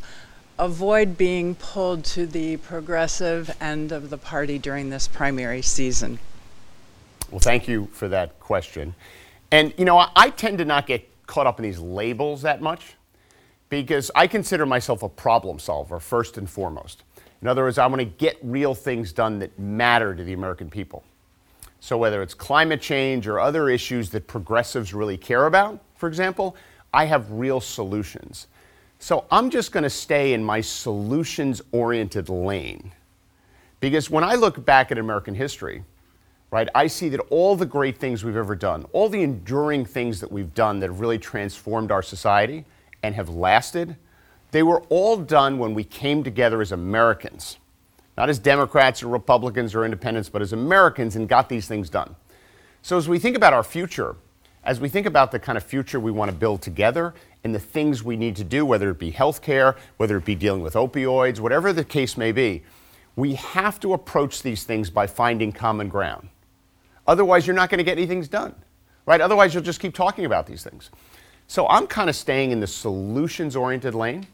avoid 0.58 1.16
being 1.16 1.54
pulled 1.54 2.04
to 2.04 2.26
the 2.26 2.56
progressive 2.58 3.50
end 3.60 3.92
of 3.92 4.10
the 4.10 4.18
party 4.18 4.58
during 4.58 4.90
this 4.90 5.06
primary 5.06 5.62
season? 5.62 6.18
Well, 7.30 7.40
thank 7.40 7.68
you 7.68 7.88
for 7.92 8.08
that 8.08 8.40
question. 8.40 8.94
And, 9.50 9.72
you 9.78 9.84
know, 9.84 9.98
I, 9.98 10.10
I 10.16 10.30
tend 10.30 10.58
to 10.58 10.64
not 10.64 10.86
get 10.86 11.08
caught 11.26 11.46
up 11.46 11.58
in 11.58 11.62
these 11.62 11.78
labels 11.78 12.42
that 12.42 12.60
much 12.60 12.94
because 13.68 14.10
I 14.14 14.26
consider 14.26 14.66
myself 14.66 15.02
a 15.02 15.08
problem 15.08 15.58
solver 15.58 16.00
first 16.00 16.38
and 16.38 16.48
foremost. 16.48 17.04
In 17.40 17.48
other 17.48 17.62
words, 17.62 17.78
I 17.78 17.86
want 17.86 18.00
to 18.00 18.06
get 18.06 18.38
real 18.42 18.74
things 18.74 19.12
done 19.12 19.38
that 19.38 19.56
matter 19.58 20.14
to 20.14 20.24
the 20.24 20.32
American 20.32 20.70
people. 20.70 21.04
So, 21.80 21.96
whether 21.96 22.22
it's 22.22 22.34
climate 22.34 22.80
change 22.80 23.28
or 23.28 23.38
other 23.38 23.68
issues 23.68 24.10
that 24.10 24.26
progressives 24.26 24.92
really 24.92 25.16
care 25.16 25.46
about, 25.46 25.80
for 25.94 26.08
example, 26.08 26.56
I 26.92 27.04
have 27.04 27.30
real 27.30 27.60
solutions. 27.60 28.48
So, 28.98 29.26
I'm 29.30 29.50
just 29.50 29.72
going 29.72 29.84
to 29.84 29.90
stay 29.90 30.32
in 30.32 30.42
my 30.42 30.60
solutions 30.60 31.62
oriented 31.72 32.28
lane. 32.28 32.92
Because 33.80 34.10
when 34.10 34.24
I 34.24 34.34
look 34.34 34.64
back 34.64 34.90
at 34.90 34.98
American 34.98 35.34
history, 35.34 35.84
right, 36.50 36.68
I 36.74 36.88
see 36.88 37.08
that 37.10 37.20
all 37.30 37.54
the 37.54 37.66
great 37.66 37.98
things 37.98 38.24
we've 38.24 38.36
ever 38.36 38.56
done, 38.56 38.84
all 38.92 39.08
the 39.08 39.22
enduring 39.22 39.84
things 39.84 40.20
that 40.20 40.32
we've 40.32 40.52
done 40.52 40.80
that 40.80 40.90
have 40.90 41.00
really 41.00 41.18
transformed 41.18 41.92
our 41.92 42.02
society, 42.02 42.64
and 43.02 43.14
have 43.14 43.28
lasted, 43.28 43.96
they 44.50 44.62
were 44.62 44.80
all 44.88 45.16
done 45.16 45.58
when 45.58 45.74
we 45.74 45.84
came 45.84 46.24
together 46.24 46.60
as 46.60 46.72
Americans, 46.72 47.58
not 48.16 48.28
as 48.28 48.38
Democrats 48.38 49.02
or 49.02 49.08
Republicans 49.08 49.74
or 49.74 49.84
independents, 49.84 50.28
but 50.28 50.42
as 50.42 50.52
Americans 50.52 51.16
and 51.16 51.28
got 51.28 51.48
these 51.48 51.68
things 51.68 51.90
done. 51.90 52.16
So 52.82 52.96
as 52.96 53.08
we 53.08 53.18
think 53.18 53.36
about 53.36 53.52
our 53.52 53.62
future, 53.62 54.16
as 54.64 54.80
we 54.80 54.88
think 54.88 55.06
about 55.06 55.30
the 55.30 55.38
kind 55.38 55.56
of 55.56 55.62
future 55.62 56.00
we 56.00 56.10
want 56.10 56.30
to 56.30 56.36
build 56.36 56.62
together 56.62 57.14
and 57.48 57.54
the 57.54 57.58
things 57.58 58.04
we 58.04 58.14
need 58.14 58.36
to 58.36 58.44
do, 58.44 58.66
whether 58.66 58.90
it 58.90 58.98
be 58.98 59.10
healthcare, 59.10 59.74
whether 59.96 60.18
it 60.18 60.26
be 60.26 60.34
dealing 60.34 60.60
with 60.60 60.74
opioids, 60.74 61.40
whatever 61.40 61.72
the 61.72 61.82
case 61.82 62.18
may 62.18 62.30
be, 62.30 62.62
we 63.16 63.36
have 63.36 63.80
to 63.80 63.94
approach 63.94 64.42
these 64.42 64.64
things 64.64 64.90
by 64.90 65.06
finding 65.06 65.50
common 65.50 65.88
ground. 65.88 66.28
Otherwise, 67.06 67.46
you're 67.46 67.56
not 67.56 67.70
going 67.70 67.78
to 67.78 67.84
get 67.84 67.96
anything 67.96 68.20
done, 68.24 68.54
right? 69.06 69.22
Otherwise, 69.22 69.54
you'll 69.54 69.62
just 69.62 69.80
keep 69.80 69.94
talking 69.94 70.26
about 70.26 70.46
these 70.46 70.62
things. 70.62 70.90
So 71.46 71.66
I'm 71.68 71.86
kind 71.86 72.10
of 72.10 72.16
staying 72.16 72.50
in 72.50 72.60
the 72.60 72.66
solutions 72.66 73.56
oriented 73.56 73.94
lane, 73.94 74.26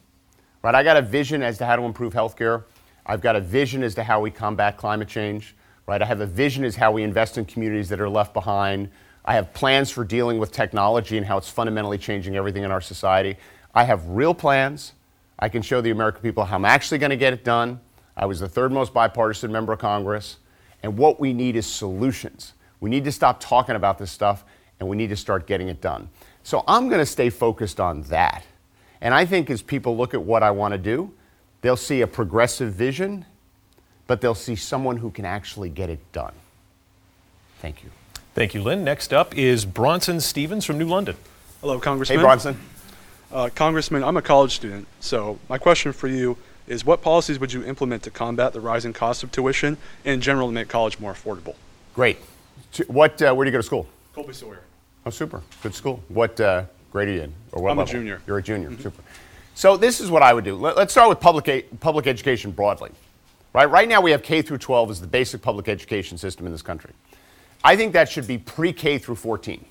right? 0.62 0.74
I 0.74 0.82
got 0.82 0.96
a 0.96 1.02
vision 1.02 1.40
as 1.40 1.56
to 1.58 1.66
how 1.66 1.76
to 1.76 1.82
improve 1.82 2.14
healthcare. 2.14 2.64
I've 3.06 3.20
got 3.20 3.36
a 3.36 3.40
vision 3.40 3.84
as 3.84 3.94
to 3.94 4.02
how 4.02 4.20
we 4.20 4.32
combat 4.32 4.76
climate 4.76 5.06
change, 5.06 5.54
right? 5.86 6.02
I 6.02 6.04
have 6.04 6.20
a 6.20 6.26
vision 6.26 6.64
as 6.64 6.74
how 6.74 6.90
we 6.90 7.04
invest 7.04 7.38
in 7.38 7.44
communities 7.44 7.88
that 7.90 8.00
are 8.00 8.08
left 8.08 8.34
behind. 8.34 8.90
I 9.24 9.34
have 9.34 9.52
plans 9.54 9.90
for 9.90 10.04
dealing 10.04 10.38
with 10.38 10.52
technology 10.52 11.16
and 11.16 11.26
how 11.26 11.38
it's 11.38 11.48
fundamentally 11.48 11.98
changing 11.98 12.36
everything 12.36 12.62
in 12.62 12.70
our 12.70 12.80
society. 12.80 13.36
I 13.74 13.84
have 13.84 14.06
real 14.08 14.34
plans. 14.34 14.92
I 15.38 15.48
can 15.48 15.62
show 15.62 15.80
the 15.80 15.90
American 15.90 16.22
people 16.22 16.44
how 16.44 16.56
I'm 16.56 16.64
actually 16.64 16.98
going 16.98 17.10
to 17.10 17.16
get 17.16 17.32
it 17.32 17.42
done. 17.42 17.80
I 18.16 18.26
was 18.26 18.40
the 18.40 18.48
third 18.48 18.70
most 18.70 18.92
bipartisan 18.92 19.50
member 19.50 19.72
of 19.72 19.78
Congress. 19.78 20.36
And 20.82 20.98
what 20.98 21.18
we 21.18 21.32
need 21.32 21.56
is 21.56 21.66
solutions. 21.66 22.52
We 22.80 22.90
need 22.90 23.04
to 23.04 23.12
stop 23.12 23.40
talking 23.40 23.76
about 23.76 23.98
this 23.98 24.10
stuff 24.10 24.44
and 24.78 24.88
we 24.88 24.96
need 24.96 25.08
to 25.08 25.16
start 25.16 25.46
getting 25.46 25.68
it 25.68 25.80
done. 25.80 26.10
So 26.42 26.62
I'm 26.68 26.88
going 26.88 27.00
to 27.00 27.06
stay 27.06 27.30
focused 27.30 27.80
on 27.80 28.02
that. 28.02 28.44
And 29.00 29.14
I 29.14 29.24
think 29.24 29.48
as 29.48 29.62
people 29.62 29.96
look 29.96 30.12
at 30.12 30.22
what 30.22 30.42
I 30.42 30.50
want 30.50 30.72
to 30.72 30.78
do, 30.78 31.12
they'll 31.62 31.76
see 31.76 32.02
a 32.02 32.06
progressive 32.06 32.74
vision, 32.74 33.24
but 34.06 34.20
they'll 34.20 34.34
see 34.34 34.56
someone 34.56 34.98
who 34.98 35.10
can 35.10 35.24
actually 35.24 35.70
get 35.70 35.88
it 35.88 36.00
done. 36.12 36.34
Thank 37.60 37.82
you. 37.82 37.90
Thank 38.34 38.52
you, 38.52 38.62
Lynn. 38.62 38.82
Next 38.82 39.14
up 39.14 39.36
is 39.36 39.64
Bronson 39.64 40.20
Stevens 40.20 40.64
from 40.64 40.76
New 40.76 40.88
London. 40.88 41.16
Hello, 41.60 41.78
Congressman. 41.78 42.18
Hey, 42.18 42.24
Bronson. 42.24 42.58
Uh, 43.32 43.48
Congressman, 43.54 44.02
I'm 44.02 44.16
a 44.16 44.22
college 44.22 44.54
student, 44.54 44.88
so 45.00 45.38
my 45.48 45.56
question 45.56 45.92
for 45.92 46.08
you 46.08 46.36
is 46.66 46.84
what 46.84 47.00
policies 47.00 47.38
would 47.38 47.52
you 47.52 47.64
implement 47.64 48.02
to 48.04 48.10
combat 48.10 48.52
the 48.52 48.60
rising 48.60 48.92
cost 48.92 49.22
of 49.22 49.30
tuition 49.30 49.76
and 50.04 50.14
in 50.14 50.20
general 50.20 50.48
to 50.48 50.52
make 50.52 50.68
college 50.68 50.98
more 50.98 51.12
affordable? 51.12 51.54
Great. 51.94 52.18
What, 52.88 53.22
uh, 53.22 53.32
where 53.34 53.44
do 53.44 53.50
you 53.50 53.52
go 53.52 53.58
to 53.58 53.62
school? 53.62 53.86
Colby 54.14 54.32
Sawyer. 54.32 54.60
Oh, 55.06 55.10
super. 55.10 55.40
Good 55.62 55.74
school. 55.74 56.02
What 56.08 56.40
uh, 56.40 56.64
grade 56.90 57.08
are 57.08 57.12
you 57.12 57.22
in? 57.22 57.34
Or 57.52 57.62
what 57.62 57.70
I'm 57.70 57.78
a 57.78 57.86
junior. 57.86 58.20
You're 58.26 58.38
a 58.38 58.42
junior. 58.42 58.70
Super. 58.78 59.02
So 59.54 59.76
this 59.76 60.00
is 60.00 60.10
what 60.10 60.22
I 60.22 60.32
would 60.32 60.44
do. 60.44 60.56
Let, 60.56 60.76
us 60.76 60.90
start 60.90 61.08
with 61.08 61.20
public, 61.20 61.48
a- 61.48 61.62
public 61.62 62.08
education 62.08 62.50
broadly. 62.50 62.90
Right? 63.52 63.70
right 63.70 63.88
now 63.88 64.00
we 64.00 64.10
have 64.10 64.24
K 64.24 64.42
through 64.42 64.58
12 64.58 64.90
as 64.90 65.00
the 65.00 65.06
basic 65.06 65.40
public 65.40 65.68
education 65.68 66.18
system 66.18 66.46
in 66.46 66.50
this 66.50 66.62
country. 66.62 66.90
I 67.64 67.76
think 67.76 67.94
that 67.94 68.10
should 68.10 68.26
be 68.26 68.36
pre-K 68.36 68.98
through 68.98 69.14
14. 69.14 69.64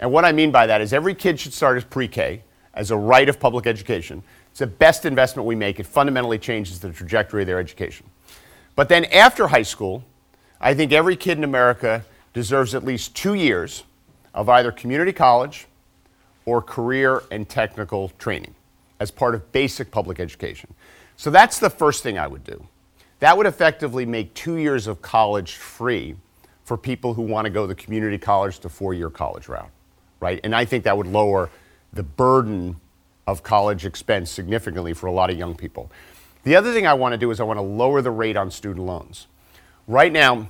And 0.00 0.10
what 0.10 0.24
I 0.24 0.32
mean 0.32 0.50
by 0.50 0.66
that 0.66 0.80
is 0.80 0.92
every 0.92 1.14
kid 1.14 1.38
should 1.38 1.54
start 1.54 1.76
as 1.76 1.84
pre-K 1.84 2.42
as 2.74 2.90
a 2.90 2.96
right 2.96 3.28
of 3.28 3.38
public 3.38 3.68
education. 3.68 4.24
It's 4.50 4.58
the 4.58 4.66
best 4.66 5.06
investment 5.06 5.46
we 5.46 5.54
make. 5.54 5.78
It 5.78 5.86
fundamentally 5.86 6.38
changes 6.38 6.80
the 6.80 6.90
trajectory 6.90 7.42
of 7.42 7.46
their 7.46 7.60
education. 7.60 8.06
But 8.74 8.88
then 8.88 9.04
after 9.06 9.46
high 9.46 9.62
school, 9.62 10.02
I 10.60 10.74
think 10.74 10.90
every 10.90 11.14
kid 11.16 11.38
in 11.38 11.44
America 11.44 12.04
deserves 12.32 12.74
at 12.74 12.84
least 12.84 13.14
two 13.14 13.34
years 13.34 13.84
of 14.34 14.48
either 14.48 14.72
community 14.72 15.12
college 15.12 15.66
or 16.44 16.60
career 16.60 17.22
and 17.30 17.48
technical 17.48 18.08
training 18.18 18.54
as 18.98 19.10
part 19.10 19.34
of 19.34 19.52
basic 19.52 19.90
public 19.90 20.18
education. 20.18 20.74
So 21.16 21.30
that's 21.30 21.58
the 21.60 21.70
first 21.70 22.02
thing 22.02 22.18
I 22.18 22.26
would 22.26 22.42
do. 22.42 22.66
That 23.20 23.36
would 23.36 23.46
effectively 23.46 24.06
make 24.06 24.34
two 24.34 24.56
years 24.56 24.88
of 24.88 25.02
college 25.02 25.54
free 25.54 26.16
for 26.64 26.76
people 26.76 27.14
who 27.14 27.22
want 27.22 27.44
to 27.46 27.50
go 27.50 27.66
the 27.66 27.74
community 27.74 28.18
college 28.18 28.58
to 28.60 28.68
four 28.68 28.94
year 28.94 29.10
college 29.10 29.48
route, 29.48 29.70
right? 30.20 30.40
And 30.44 30.54
I 30.54 30.64
think 30.64 30.84
that 30.84 30.96
would 30.96 31.06
lower 31.06 31.50
the 31.92 32.02
burden 32.02 32.80
of 33.26 33.42
college 33.42 33.84
expense 33.84 34.30
significantly 34.30 34.94
for 34.94 35.06
a 35.06 35.12
lot 35.12 35.30
of 35.30 35.38
young 35.38 35.54
people. 35.54 35.90
The 36.44 36.56
other 36.56 36.72
thing 36.72 36.86
I 36.86 36.94
want 36.94 37.12
to 37.12 37.18
do 37.18 37.30
is 37.30 37.40
I 37.40 37.44
want 37.44 37.58
to 37.58 37.62
lower 37.62 38.02
the 38.02 38.10
rate 38.10 38.36
on 38.36 38.50
student 38.50 38.84
loans. 38.84 39.26
Right 39.86 40.12
now, 40.12 40.48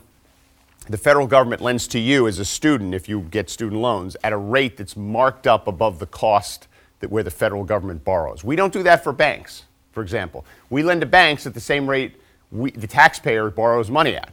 the 0.89 0.97
federal 0.97 1.27
government 1.27 1.63
lends 1.63 1.87
to 1.89 1.99
you 1.99 2.27
as 2.27 2.39
a 2.39 2.45
student 2.45 2.95
if 2.95 3.09
you 3.09 3.21
get 3.31 3.51
student 3.51 3.81
loans 3.81 4.17
at 4.25 4.33
a 4.33 4.37
rate 4.37 4.77
that's 4.77 4.97
marked 4.97 5.47
up 5.47 5.69
above 5.69 5.99
the 5.99 6.07
cost 6.07 6.67
that 7.01 7.11
where 7.11 7.23
the 7.23 7.31
federal 7.31 7.65
government 7.65 8.05
borrows. 8.05 8.43
We 8.43 8.57
don't 8.57 8.73
do 8.73 8.83
that 8.85 9.05
for 9.05 9.13
banks, 9.13 9.65
for 9.93 10.03
example. 10.03 10.45
We 10.71 10.83
lend 10.83 11.03
to 11.03 11.07
banks 11.07 11.47
at 11.47 11.55
the 11.55 11.61
same 11.61 11.89
rate 11.89 12.17
we, 12.51 12.71
the 12.73 12.87
taxpayer 12.87 13.51
borrows 13.51 13.91
money 13.91 14.17
at. 14.17 14.33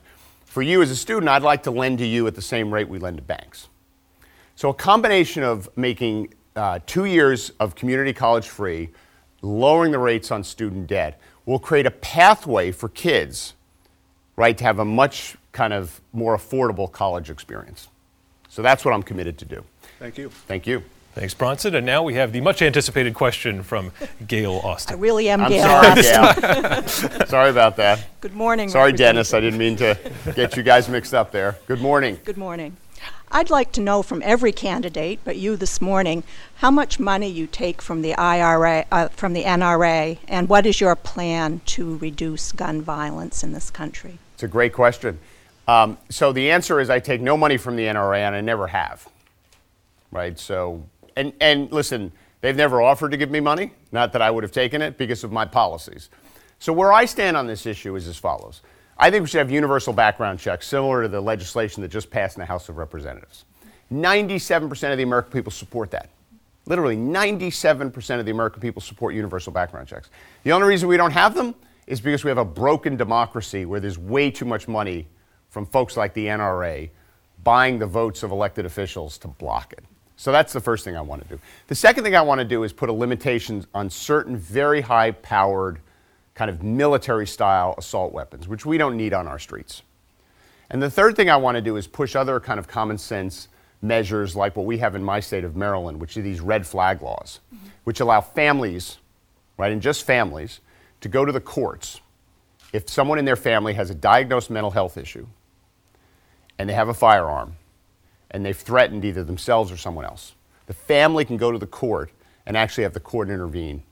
For 0.49 0.63
you 0.63 0.81
as 0.81 0.89
a 0.89 0.95
student, 0.95 1.29
I'd 1.29 1.43
like 1.43 1.61
to 1.63 1.71
lend 1.71 1.99
to 1.99 2.05
you 2.07 2.25
at 2.25 2.33
the 2.33 2.41
same 2.41 2.73
rate 2.73 2.89
we 2.89 2.97
lend 2.97 3.17
to 3.17 3.23
banks. 3.23 3.69
So 4.55 4.69
a 4.69 4.73
combination 4.73 5.43
of 5.43 5.69
making 5.77 6.33
uh, 6.55 6.79
two 6.87 7.05
years 7.05 7.51
of 7.59 7.75
community 7.75 8.13
college 8.13 8.49
free, 8.49 8.89
lowering 9.43 9.91
the 9.91 9.99
rates 9.99 10.31
on 10.31 10.43
student 10.43 10.87
debt, 10.87 11.21
will 11.45 11.59
create 11.59 11.85
a 11.85 11.91
pathway 11.91 12.71
for 12.71 12.89
kids, 12.89 13.53
right, 14.37 14.57
to 14.57 14.63
have 14.63 14.79
a 14.79 14.85
much 14.85 15.37
kind 15.51 15.71
of 15.71 16.01
more 16.13 16.35
affordable 16.35 16.91
college 16.91 17.29
experience. 17.29 17.87
So 18.49 18.63
that's 18.63 18.83
what 18.83 18.95
I'm 18.95 19.03
committed 19.03 19.37
to 19.37 19.45
do. 19.45 19.63
Thank 19.99 20.17
you. 20.17 20.29
Thank 20.29 20.65
you. 20.65 20.81
Thanks, 21.19 21.33
Bronson. 21.33 21.75
And 21.75 21.85
now 21.85 22.01
we 22.01 22.13
have 22.13 22.31
the 22.31 22.39
much 22.39 22.61
anticipated 22.61 23.13
question 23.13 23.61
from 23.61 23.91
Gail 24.25 24.61
Austin. 24.63 24.95
I 24.95 24.99
really 24.99 25.27
am 25.27 25.41
I'm 25.41 25.51
Gail 25.51 25.65
sorry, 25.65 26.01
Gail. 26.01 26.87
sorry 27.27 27.49
about 27.49 27.75
that. 27.75 28.07
Good 28.21 28.33
morning. 28.33 28.69
Sorry, 28.69 28.93
Dennis. 28.93 29.33
I 29.33 29.41
didn't 29.41 29.59
mean 29.59 29.75
to 29.75 29.99
get 30.33 30.55
you 30.55 30.63
guys 30.63 30.87
mixed 30.87 31.13
up 31.13 31.33
there. 31.33 31.57
Good 31.67 31.81
morning. 31.81 32.21
Good 32.23 32.37
morning. 32.37 32.77
I'd 33.33 33.49
like 33.49 33.73
to 33.73 33.81
know 33.81 34.01
from 34.01 34.21
every 34.23 34.53
candidate, 34.53 35.19
but 35.25 35.35
you 35.35 35.57
this 35.57 35.81
morning, 35.81 36.23
how 36.55 36.71
much 36.71 37.01
money 37.01 37.27
you 37.27 37.47
take 37.47 37.81
from 37.81 38.01
the 38.01 38.13
IRA, 38.15 38.85
uh, 38.89 39.09
from 39.09 39.33
the 39.33 39.43
NRA, 39.43 40.19
and 40.29 40.47
what 40.47 40.65
is 40.65 40.79
your 40.79 40.95
plan 40.95 41.59
to 41.65 41.97
reduce 41.97 42.53
gun 42.53 42.81
violence 42.81 43.43
in 43.43 43.51
this 43.51 43.69
country? 43.69 44.19
It's 44.35 44.43
a 44.43 44.47
great 44.47 44.71
question. 44.71 45.19
Um, 45.67 45.97
so 46.07 46.31
the 46.31 46.49
answer 46.49 46.79
is 46.79 46.89
I 46.89 46.99
take 46.99 47.19
no 47.19 47.35
money 47.35 47.57
from 47.57 47.75
the 47.75 47.83
NRA, 47.83 48.19
and 48.19 48.37
I 48.37 48.39
never 48.39 48.67
have. 48.67 49.05
Right. 50.11 50.39
So, 50.39 50.85
and 51.19 51.33
and 51.41 51.71
listen, 51.71 52.11
they've 52.41 52.55
never 52.55 52.81
offered 52.81 53.11
to 53.11 53.17
give 53.17 53.29
me 53.29 53.39
money. 53.39 53.71
Not 53.91 54.13
that 54.13 54.21
I 54.21 54.31
would 54.31 54.43
have 54.43 54.51
taken 54.51 54.81
it 54.81 54.97
because 54.97 55.23
of 55.23 55.31
my 55.31 55.45
policies. 55.45 56.09
So 56.59 56.73
where 56.73 56.91
I 56.91 57.05
stand 57.05 57.37
on 57.37 57.47
this 57.47 57.65
issue 57.65 57.95
is 57.95 58.07
as 58.07 58.17
follows. 58.17 58.61
I 58.97 59.09
think 59.09 59.23
we 59.23 59.29
should 59.29 59.37
have 59.37 59.49
universal 59.49 59.93
background 59.93 60.39
checks, 60.39 60.67
similar 60.67 61.03
to 61.03 61.07
the 61.07 61.21
legislation 61.21 61.81
that 61.83 61.87
just 61.87 62.09
passed 62.09 62.35
in 62.35 62.41
the 62.41 62.45
House 62.45 62.67
of 62.67 62.75
Representatives. 62.77 63.45
97% 63.93 64.91
of 64.91 64.97
the 64.97 65.03
American 65.03 65.31
people 65.31 65.51
support 65.51 65.89
that. 65.91 66.09
Literally, 66.65 66.97
97% 66.97 68.19
of 68.19 68.25
the 68.25 68.31
American 68.31 68.61
people 68.61 68.81
support 68.81 69.15
universal 69.15 69.53
background 69.53 69.87
checks. 69.87 70.09
The 70.43 70.51
only 70.51 70.67
reason 70.67 70.89
we 70.89 70.97
don't 70.97 71.11
have 71.11 71.33
them 71.33 71.55
is 71.87 72.01
because 72.01 72.25
we 72.25 72.29
have 72.29 72.37
a 72.37 72.45
broken 72.45 72.97
democracy 72.97 73.65
where 73.65 73.79
there's 73.79 73.97
way 73.97 74.29
too 74.29 74.45
much 74.45 74.67
money 74.67 75.07
from 75.49 75.65
folks 75.65 75.95
like 75.95 76.13
the 76.13 76.27
NRA 76.27 76.89
buying 77.43 77.79
the 77.79 77.87
votes 77.87 78.21
of 78.21 78.31
elected 78.31 78.65
officials 78.65 79.17
to 79.19 79.27
block 79.27 79.73
it. 79.73 79.83
So 80.19 80.33
that's 80.33 80.51
the 80.51 80.59
first 80.59 80.83
thing 80.83 80.97
I 80.97 81.01
want 81.01 81.21
to 81.23 81.29
do. 81.29 81.39
The 81.67 81.75
second 81.75 82.03
thing 82.03 82.13
I 82.13 82.21
want 82.21 82.39
to 82.39 82.45
do 82.45 82.63
is 82.63 82.73
put 82.73 82.89
a 82.89 82.93
limitation 82.93 83.65
on 83.73 83.89
certain 83.89 84.35
very 84.35 84.81
high 84.81 85.11
powered 85.11 85.79
kind 86.33 86.51
of 86.51 86.61
military 86.61 87.25
style 87.25 87.73
assault 87.77 88.11
weapons, 88.11 88.45
which 88.45 88.65
we 88.65 88.77
don't 88.77 88.97
need 88.97 89.13
on 89.13 89.27
our 89.27 89.39
streets. 89.39 89.81
And 90.69 90.83
the 90.83 90.89
third 90.89 91.15
thing 91.15 91.29
I 91.29 91.37
want 91.37 91.55
to 91.55 91.61
do 91.61 91.77
is 91.77 91.87
push 91.87 92.17
other 92.17 92.41
kind 92.41 92.59
of 92.59 92.67
common 92.67 92.97
sense 92.97 93.47
measures 93.81 94.35
like 94.35 94.57
what 94.57 94.65
we 94.65 94.79
have 94.79 94.93
in 94.93 95.01
my 95.01 95.21
state 95.21 95.45
of 95.45 95.55
Maryland, 95.55 96.01
which 96.01 96.17
are 96.17 96.21
these 96.21 96.41
red 96.41 96.67
flag 96.67 97.01
laws, 97.01 97.39
mm-hmm. 97.55 97.67
which 97.85 98.01
allow 98.01 98.19
families, 98.19 98.97
right, 99.55 99.71
and 99.71 99.81
just 99.81 100.03
families, 100.03 100.59
to 100.99 101.07
go 101.07 101.23
to 101.23 101.31
the 101.31 101.39
courts 101.39 102.01
if 102.73 102.89
someone 102.89 103.19
in 103.19 103.23
their 103.23 103.37
family 103.37 103.73
has 103.73 103.89
a 103.89 103.95
diagnosed 103.95 104.49
mental 104.49 104.71
health 104.71 104.97
issue 104.97 105.25
and 106.57 106.69
they 106.69 106.73
have 106.73 106.89
a 106.89 106.93
firearm 106.93 107.55
and 108.31 108.45
they've 108.45 108.57
threatened 108.57 109.05
either 109.05 109.23
themselves 109.23 109.71
or 109.71 109.77
someone 109.77 110.05
else. 110.05 110.33
The 110.67 110.73
family 110.73 111.25
can 111.25 111.37
go 111.37 111.51
to 111.51 111.57
the 111.57 111.67
court 111.67 112.11
and 112.45 112.55
actually 112.55 112.83
have 112.83 112.93
the 112.93 112.99
court 112.99 113.29
intervene 113.29 113.83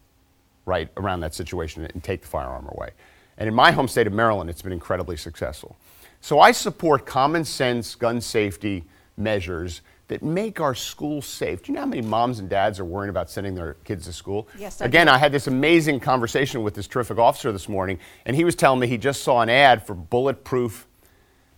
right 0.65 0.89
around 0.97 1.21
that 1.21 1.33
situation 1.33 1.85
and 1.85 2.03
take 2.03 2.21
the 2.21 2.27
firearm 2.27 2.67
away. 2.69 2.91
And 3.37 3.47
in 3.47 3.53
my 3.53 3.71
home 3.71 3.87
state 3.87 4.07
of 4.07 4.13
Maryland, 4.13 4.49
it's 4.49 4.61
been 4.61 4.73
incredibly 4.73 5.17
successful. 5.17 5.75
So 6.21 6.39
I 6.39 6.51
support 6.51 7.05
common 7.05 7.45
sense 7.45 7.95
gun 7.95 8.19
safety 8.21 8.83
measures 9.15 9.81
that 10.07 10.23
make 10.23 10.59
our 10.59 10.73
schools 10.73 11.25
safe. 11.25 11.63
Do 11.63 11.71
you 11.71 11.75
know 11.75 11.81
how 11.81 11.87
many 11.87 12.01
moms 12.01 12.39
and 12.39 12.49
dads 12.49 12.79
are 12.79 12.85
worrying 12.85 13.09
about 13.09 13.29
sending 13.29 13.55
their 13.55 13.73
kids 13.83 14.05
to 14.05 14.13
school? 14.13 14.47
Yes, 14.57 14.81
I 14.81 14.85
Again, 14.85 15.07
do. 15.07 15.13
I 15.13 15.17
had 15.17 15.31
this 15.31 15.47
amazing 15.47 15.99
conversation 15.99 16.63
with 16.63 16.73
this 16.73 16.87
terrific 16.87 17.17
officer 17.17 17.51
this 17.51 17.67
morning, 17.67 17.99
and 18.25 18.35
he 18.35 18.45
was 18.45 18.55
telling 18.55 18.79
me 18.79 18.87
he 18.87 18.97
just 18.97 19.23
saw 19.23 19.41
an 19.41 19.49
ad 19.49 19.85
for 19.85 19.93
bulletproof 19.93 20.87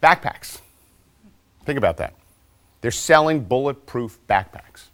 backpacks. 0.01 0.59
Think 1.65 1.77
about 1.77 1.97
that. 1.97 2.13
They're 2.81 2.91
selling 2.91 3.43
bulletproof 3.43 4.19
backpacks. 4.29 4.85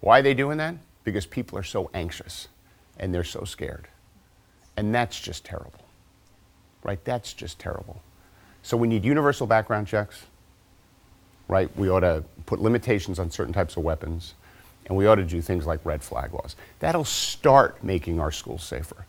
Why 0.00 0.20
are 0.20 0.22
they 0.22 0.34
doing 0.34 0.58
that? 0.58 0.76
Because 1.04 1.26
people 1.26 1.58
are 1.58 1.62
so 1.62 1.90
anxious 1.92 2.48
and 2.98 3.14
they're 3.14 3.24
so 3.24 3.44
scared. 3.44 3.88
And 4.76 4.94
that's 4.94 5.18
just 5.18 5.44
terrible. 5.44 5.84
Right? 6.82 7.02
That's 7.04 7.32
just 7.32 7.58
terrible. 7.58 8.00
So 8.62 8.76
we 8.76 8.88
need 8.88 9.04
universal 9.04 9.46
background 9.46 9.86
checks. 9.86 10.22
Right? 11.48 11.74
We 11.76 11.90
ought 11.90 12.00
to 12.00 12.24
put 12.46 12.60
limitations 12.60 13.18
on 13.18 13.30
certain 13.30 13.52
types 13.52 13.76
of 13.76 13.82
weapons. 13.82 14.34
And 14.86 14.96
we 14.96 15.06
ought 15.06 15.16
to 15.16 15.24
do 15.24 15.40
things 15.40 15.66
like 15.66 15.84
red 15.84 16.02
flag 16.02 16.32
laws. 16.32 16.56
That'll 16.78 17.04
start 17.04 17.82
making 17.82 18.20
our 18.20 18.32
schools 18.32 18.62
safer. 18.62 19.04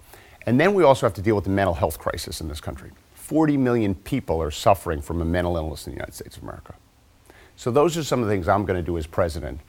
And 0.46 0.60
then 0.60 0.74
we 0.74 0.84
also 0.84 1.06
have 1.06 1.14
to 1.16 1.22
deal 1.22 1.36
with 1.36 1.44
the 1.44 1.52
mental 1.52 1.74
health 1.74 2.00
crisis 2.00 2.42
in 2.42 2.48
this 2.48 2.62
country. 2.62 2.92
40 3.14 3.58
million 3.58 3.96
people 3.96 4.42
are 4.42 4.52
suffering 4.52 5.02
from 5.02 5.22
a 5.22 5.26
mental 5.26 5.56
illness 5.56 5.88
in 5.88 5.94
the 5.94 5.98
United 5.98 6.14
States 6.14 6.38
of 6.38 6.44
America. 6.44 6.74
So 7.62 7.70
those 7.70 7.96
are 7.96 8.04
some 8.04 8.24
of 8.24 8.28
the 8.28 8.34
things 8.34 8.48
I'm 8.48 8.66
going 8.66 8.80
to 8.80 8.84
do 8.84 8.98
as 8.98 9.06
president 9.06 9.60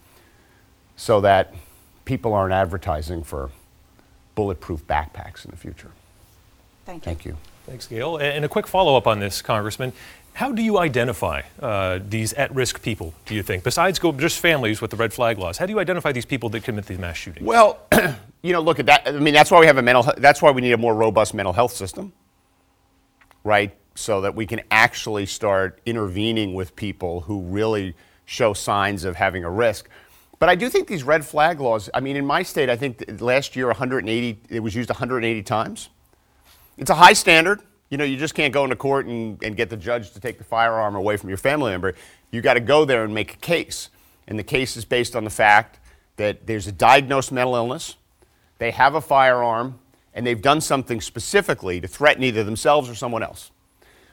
so 0.96 1.20
that 1.20 1.52
people 2.06 2.32
aren't 2.32 2.54
advertising 2.54 3.22
for 3.22 3.50
bulletproof 4.34 4.86
backpacks 4.86 5.44
in 5.44 5.50
the 5.50 5.58
future. 5.58 5.90
Thank 6.86 7.04
you. 7.04 7.04
Thank 7.04 7.24
you. 7.26 7.36
Thanks, 7.66 7.86
Gail. 7.86 8.16
And 8.16 8.46
a 8.46 8.48
quick 8.48 8.66
follow 8.66 8.96
up 8.96 9.06
on 9.06 9.20
this, 9.20 9.42
Congressman. 9.42 9.92
How 10.32 10.52
do 10.52 10.62
you 10.62 10.78
identify 10.78 11.42
uh, 11.60 11.98
these 12.08 12.32
at 12.32 12.54
risk 12.54 12.80
people, 12.80 13.12
do 13.26 13.34
you 13.34 13.42
think? 13.42 13.62
Besides 13.62 13.98
go 13.98 14.10
just 14.10 14.38
families 14.38 14.80
with 14.80 14.90
the 14.90 14.96
red 14.96 15.12
flag 15.12 15.36
laws, 15.36 15.58
how 15.58 15.66
do 15.66 15.74
you 15.74 15.78
identify 15.78 16.12
these 16.12 16.24
people 16.24 16.48
that 16.48 16.64
commit 16.64 16.86
these 16.86 16.98
mass 16.98 17.18
shootings? 17.18 17.46
Well, 17.46 17.78
you 18.42 18.54
know, 18.54 18.62
look 18.62 18.78
at 18.78 18.86
that. 18.86 19.06
I 19.06 19.10
mean, 19.10 19.34
that's 19.34 19.50
why 19.50 19.60
we 19.60 19.66
have 19.66 19.76
a 19.76 19.82
mental. 19.82 20.10
That's 20.16 20.40
why 20.40 20.50
we 20.50 20.62
need 20.62 20.72
a 20.72 20.78
more 20.78 20.94
robust 20.94 21.34
mental 21.34 21.52
health 21.52 21.74
system, 21.74 22.14
right? 23.44 23.76
So 23.94 24.20
that 24.20 24.34
we 24.34 24.46
can 24.46 24.60
actually 24.70 25.26
start 25.26 25.80
intervening 25.84 26.54
with 26.54 26.74
people 26.76 27.22
who 27.22 27.42
really 27.42 27.94
show 28.24 28.52
signs 28.52 29.04
of 29.04 29.16
having 29.16 29.44
a 29.44 29.50
risk. 29.50 29.88
But 30.42 30.48
I 30.48 30.56
do 30.56 30.68
think 30.68 30.88
these 30.88 31.04
red 31.04 31.24
flag 31.24 31.60
laws, 31.60 31.88
I 31.94 32.00
mean, 32.00 32.16
in 32.16 32.26
my 32.26 32.42
state, 32.42 32.68
I 32.68 32.74
think 32.74 33.04
last 33.20 33.54
year 33.54 33.66
180, 33.68 34.40
it 34.48 34.60
was 34.60 34.74
used 34.74 34.90
180 34.90 35.42
times. 35.44 35.88
It's 36.78 36.90
a 36.90 36.96
high 36.96 37.12
standard. 37.12 37.60
You 37.90 37.98
know, 37.98 38.04
you 38.04 38.16
just 38.16 38.34
can't 38.34 38.52
go 38.52 38.64
into 38.64 38.74
court 38.74 39.06
and, 39.06 39.40
and 39.44 39.56
get 39.56 39.70
the 39.70 39.76
judge 39.76 40.10
to 40.12 40.20
take 40.20 40.38
the 40.38 40.44
firearm 40.44 40.96
away 40.96 41.16
from 41.16 41.28
your 41.28 41.38
family 41.38 41.70
member. 41.70 41.94
You 42.32 42.40
got 42.40 42.54
to 42.54 42.60
go 42.60 42.84
there 42.84 43.04
and 43.04 43.14
make 43.14 43.34
a 43.34 43.36
case. 43.36 43.90
And 44.26 44.36
the 44.36 44.42
case 44.42 44.76
is 44.76 44.84
based 44.84 45.14
on 45.14 45.22
the 45.22 45.30
fact 45.30 45.78
that 46.16 46.48
there's 46.48 46.66
a 46.66 46.72
diagnosed 46.72 47.30
mental 47.30 47.54
illness, 47.54 47.94
they 48.58 48.72
have 48.72 48.96
a 48.96 49.00
firearm, 49.00 49.78
and 50.12 50.26
they've 50.26 50.42
done 50.42 50.60
something 50.60 51.00
specifically 51.00 51.80
to 51.80 51.86
threaten 51.86 52.24
either 52.24 52.42
themselves 52.42 52.90
or 52.90 52.96
someone 52.96 53.22
else. 53.22 53.51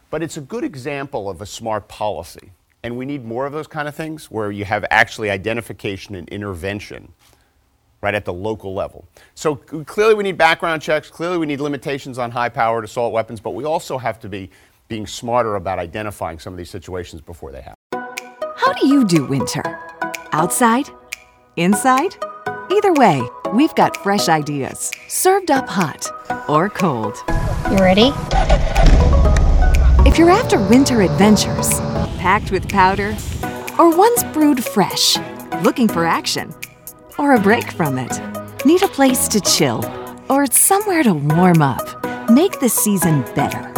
But 0.09 0.23
it's 0.23 0.37
a 0.37 0.41
good 0.41 0.63
example 0.63 1.29
of 1.29 1.41
a 1.41 1.45
smart 1.45 1.87
policy. 1.87 2.51
And 2.83 2.97
we 2.97 3.05
need 3.05 3.25
more 3.25 3.45
of 3.45 3.51
those 3.51 3.67
kind 3.67 3.87
of 3.87 3.95
things 3.95 4.31
where 4.31 4.51
you 4.51 4.65
have 4.65 4.85
actually 4.89 5.29
identification 5.29 6.15
and 6.15 6.27
intervention 6.29 7.13
right 8.01 8.15
at 8.15 8.23
the 8.23 8.33
local 8.33 8.73
level. 8.73 9.05
So 9.35 9.55
clearly 9.55 10.13
we 10.13 10.23
need 10.23 10.37
background 10.37 10.81
checks, 10.81 11.09
clearly 11.09 11.37
we 11.37 11.45
need 11.45 11.59
limitations 11.59 12.17
on 12.17 12.31
high 12.31 12.47
powered 12.47 12.85
assault 12.85 13.11
weapons, 13.11 13.41
but 13.41 13.51
we 13.51 13.65
also 13.65 13.97
have 13.97 14.19
to 14.21 14.29
be 14.29 14.49
being 14.87 15.05
smarter 15.05 15.55
about 15.55 15.79
identifying 15.79 16.39
some 16.39 16.53
of 16.53 16.57
these 16.57 16.69
situations 16.69 17.21
before 17.21 17.51
they 17.51 17.61
happen. 17.61 17.75
How 18.55 18.73
do 18.73 18.87
you 18.87 19.05
do 19.05 19.25
winter? 19.25 19.63
Outside? 20.31 20.89
Inside? 21.57 22.15
Either 22.71 22.93
way, 22.93 23.21
we've 23.53 23.75
got 23.75 23.97
fresh 23.97 24.29
ideas, 24.29 24.91
served 25.09 25.51
up 25.51 25.67
hot 25.67 26.07
or 26.47 26.69
cold. 26.69 27.17
You 27.69 27.77
ready? 27.77 28.13
If 30.19 30.25
you're 30.25 30.35
after 30.35 30.59
winter 30.59 31.01
adventures, 31.01 31.79
packed 32.19 32.51
with 32.51 32.67
powder, 32.67 33.15
or 33.79 33.95
ones 33.97 34.21
brewed 34.33 34.61
fresh, 34.61 35.15
looking 35.63 35.87
for 35.87 36.05
action, 36.05 36.53
or 37.17 37.35
a 37.35 37.39
break 37.39 37.71
from 37.71 37.97
it, 37.97 38.11
need 38.65 38.83
a 38.83 38.89
place 38.89 39.29
to 39.29 39.39
chill, 39.39 39.81
or 40.27 40.45
somewhere 40.47 41.03
to 41.03 41.13
warm 41.13 41.61
up, 41.61 42.29
make 42.29 42.59
the 42.59 42.67
season 42.67 43.21
better. 43.33 43.71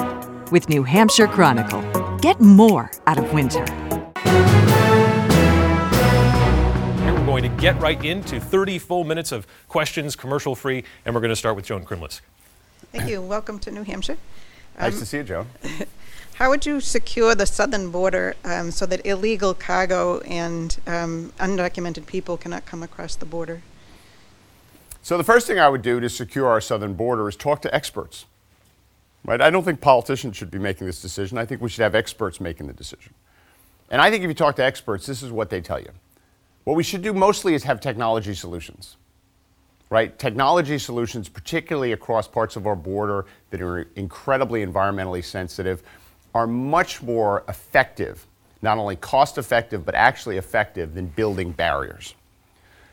With 0.49 0.67
New 0.67 0.81
Hampshire 0.81 1.27
Chronicle, 1.27 1.83
get 2.17 2.41
more 2.41 2.89
out 3.05 3.19
of 3.19 3.31
winter. 3.31 3.63
Here 7.03 7.13
we're 7.13 7.25
going 7.27 7.43
to 7.43 7.55
get 7.61 7.79
right 7.79 8.03
into 8.03 8.39
30 8.39 8.79
full 8.79 9.03
minutes 9.03 9.31
of 9.31 9.45
questions, 9.67 10.15
commercial 10.15 10.55
free, 10.55 10.85
and 11.05 11.13
we're 11.13 11.21
going 11.21 11.29
to 11.29 11.35
start 11.35 11.55
with 11.55 11.65
Joan 11.65 11.85
Krimlis. 11.85 12.21
Thank 12.91 13.11
you. 13.11 13.21
Welcome 13.21 13.59
to 13.59 13.69
New 13.69 13.83
Hampshire. 13.83 14.17
Nice 14.79 14.93
um, 14.93 14.99
to 15.01 15.05
see 15.05 15.17
you, 15.17 15.23
Joan. 15.23 15.45
How 16.41 16.49
would 16.49 16.65
you 16.65 16.81
secure 16.81 17.35
the 17.35 17.45
southern 17.45 17.91
border 17.91 18.33
um, 18.43 18.71
so 18.71 18.87
that 18.87 19.05
illegal 19.05 19.53
cargo 19.53 20.21
and 20.21 20.75
um, 20.87 21.31
undocumented 21.37 22.07
people 22.07 22.35
cannot 22.35 22.65
come 22.65 22.81
across 22.81 23.15
the 23.15 23.27
border? 23.27 23.61
So 25.03 25.19
the 25.19 25.23
first 25.23 25.45
thing 25.45 25.59
I 25.59 25.69
would 25.69 25.83
do 25.83 25.99
to 25.99 26.09
secure 26.09 26.47
our 26.47 26.59
southern 26.59 26.95
border 26.95 27.29
is 27.29 27.35
talk 27.35 27.61
to 27.61 27.75
experts. 27.75 28.25
Right? 29.23 29.39
I 29.39 29.51
don't 29.51 29.63
think 29.63 29.81
politicians 29.81 30.35
should 30.35 30.49
be 30.49 30.57
making 30.57 30.87
this 30.87 30.99
decision. 30.99 31.37
I 31.37 31.45
think 31.45 31.61
we 31.61 31.69
should 31.69 31.83
have 31.83 31.93
experts 31.93 32.41
making 32.41 32.65
the 32.65 32.73
decision. 32.73 33.13
And 33.91 34.01
I 34.01 34.09
think 34.09 34.23
if 34.23 34.27
you 34.27 34.33
talk 34.33 34.55
to 34.55 34.63
experts, 34.63 35.05
this 35.05 35.21
is 35.21 35.29
what 35.29 35.51
they 35.51 35.61
tell 35.61 35.79
you. 35.79 35.91
What 36.63 36.75
we 36.75 36.81
should 36.81 37.03
do 37.03 37.13
mostly 37.13 37.53
is 37.53 37.65
have 37.65 37.79
technology 37.79 38.33
solutions. 38.33 38.97
Right? 39.91 40.17
Technology 40.17 40.79
solutions, 40.79 41.29
particularly 41.29 41.91
across 41.91 42.27
parts 42.27 42.55
of 42.55 42.65
our 42.65 42.75
border 42.75 43.27
that 43.51 43.61
are 43.61 43.87
incredibly 43.95 44.65
environmentally 44.65 45.23
sensitive, 45.23 45.83
are 46.33 46.47
much 46.47 47.01
more 47.01 47.43
effective, 47.47 48.25
not 48.61 48.77
only 48.77 48.95
cost 48.95 49.37
effective, 49.37 49.85
but 49.85 49.95
actually 49.95 50.37
effective 50.37 50.93
than 50.93 51.07
building 51.07 51.51
barriers. 51.51 52.15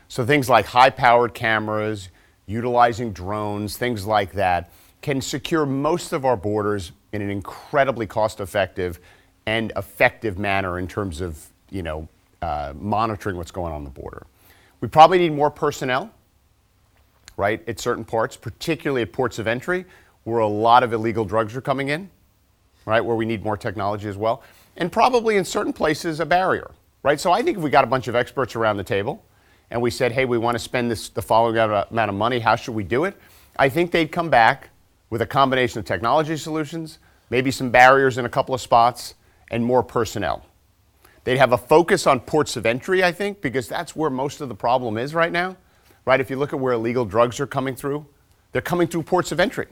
So 0.07 0.25
things 0.25 0.49
like 0.49 0.65
high 0.65 0.89
powered 0.89 1.33
cameras, 1.33 2.09
utilizing 2.45 3.13
drones, 3.13 3.77
things 3.77 4.05
like 4.05 4.33
that 4.33 4.71
can 5.01 5.21
secure 5.21 5.65
most 5.65 6.11
of 6.11 6.25
our 6.25 6.35
borders 6.35 6.91
in 7.13 7.21
an 7.21 7.29
incredibly 7.29 8.05
cost 8.05 8.39
effective 8.39 8.99
and 9.45 9.71
effective 9.75 10.37
manner 10.37 10.77
in 10.77 10.87
terms 10.87 11.21
of 11.21 11.49
you 11.71 11.83
know, 11.83 12.07
uh, 12.41 12.73
monitoring 12.75 13.37
what's 13.37 13.51
going 13.51 13.73
on 13.73 13.83
the 13.83 13.89
border. 13.89 14.25
We 14.81 14.87
probably 14.87 15.19
need 15.19 15.33
more 15.33 15.51
personnel, 15.51 16.11
right, 17.37 17.67
at 17.67 17.79
certain 17.79 18.05
parts, 18.05 18.35
particularly 18.35 19.01
at 19.01 19.11
ports 19.11 19.39
of 19.39 19.47
entry, 19.47 19.85
where 20.23 20.39
a 20.39 20.47
lot 20.47 20.83
of 20.83 20.93
illegal 20.93 21.25
drugs 21.25 21.55
are 21.55 21.61
coming 21.61 21.89
in, 21.89 22.09
right, 22.85 23.01
where 23.01 23.15
we 23.15 23.25
need 23.25 23.43
more 23.43 23.57
technology 23.57 24.07
as 24.07 24.17
well. 24.17 24.43
And 24.77 24.91
probably 24.91 25.37
in 25.37 25.45
certain 25.45 25.73
places, 25.73 26.19
a 26.19 26.25
barrier, 26.25 26.71
right? 27.03 27.19
So 27.19 27.31
I 27.31 27.41
think 27.41 27.57
if 27.57 27.63
we 27.63 27.69
got 27.69 27.83
a 27.83 27.87
bunch 27.87 28.07
of 28.07 28.15
experts 28.15 28.55
around 28.55 28.77
the 28.77 28.83
table 28.83 29.23
and 29.71 29.81
we 29.81 29.91
said, 29.91 30.11
hey, 30.11 30.25
we 30.25 30.37
want 30.37 30.55
to 30.55 30.59
spend 30.59 30.89
this, 30.89 31.09
the 31.09 31.21
following 31.21 31.57
amount 31.57 32.09
of 32.09 32.15
money, 32.15 32.39
how 32.39 32.55
should 32.55 32.75
we 32.75 32.83
do 32.83 33.05
it? 33.05 33.15
I 33.57 33.69
think 33.69 33.91
they'd 33.91 34.11
come 34.11 34.29
back 34.29 34.69
with 35.09 35.21
a 35.21 35.25
combination 35.25 35.79
of 35.79 35.85
technology 35.85 36.37
solutions, 36.37 36.99
maybe 37.29 37.51
some 37.51 37.69
barriers 37.69 38.17
in 38.17 38.25
a 38.25 38.29
couple 38.29 38.55
of 38.55 38.61
spots, 38.61 39.15
and 39.51 39.65
more 39.65 39.83
personnel. 39.83 40.45
They'd 41.23 41.37
have 41.37 41.51
a 41.51 41.57
focus 41.57 42.07
on 42.07 42.21
ports 42.21 42.55
of 42.55 42.65
entry, 42.65 43.03
I 43.03 43.11
think, 43.11 43.41
because 43.41 43.67
that's 43.67 43.95
where 43.95 44.09
most 44.09 44.41
of 44.41 44.49
the 44.49 44.55
problem 44.55 44.97
is 44.97 45.13
right 45.13 45.31
now. 45.31 45.57
Right? 46.05 46.19
If 46.19 46.29
you 46.29 46.37
look 46.37 46.53
at 46.53 46.59
where 46.59 46.73
illegal 46.73 47.05
drugs 47.05 47.39
are 47.39 47.47
coming 47.47 47.75
through, 47.75 48.05
they're 48.51 48.61
coming 48.61 48.87
through 48.87 49.03
ports 49.03 49.31
of 49.31 49.39
entry. 49.39 49.67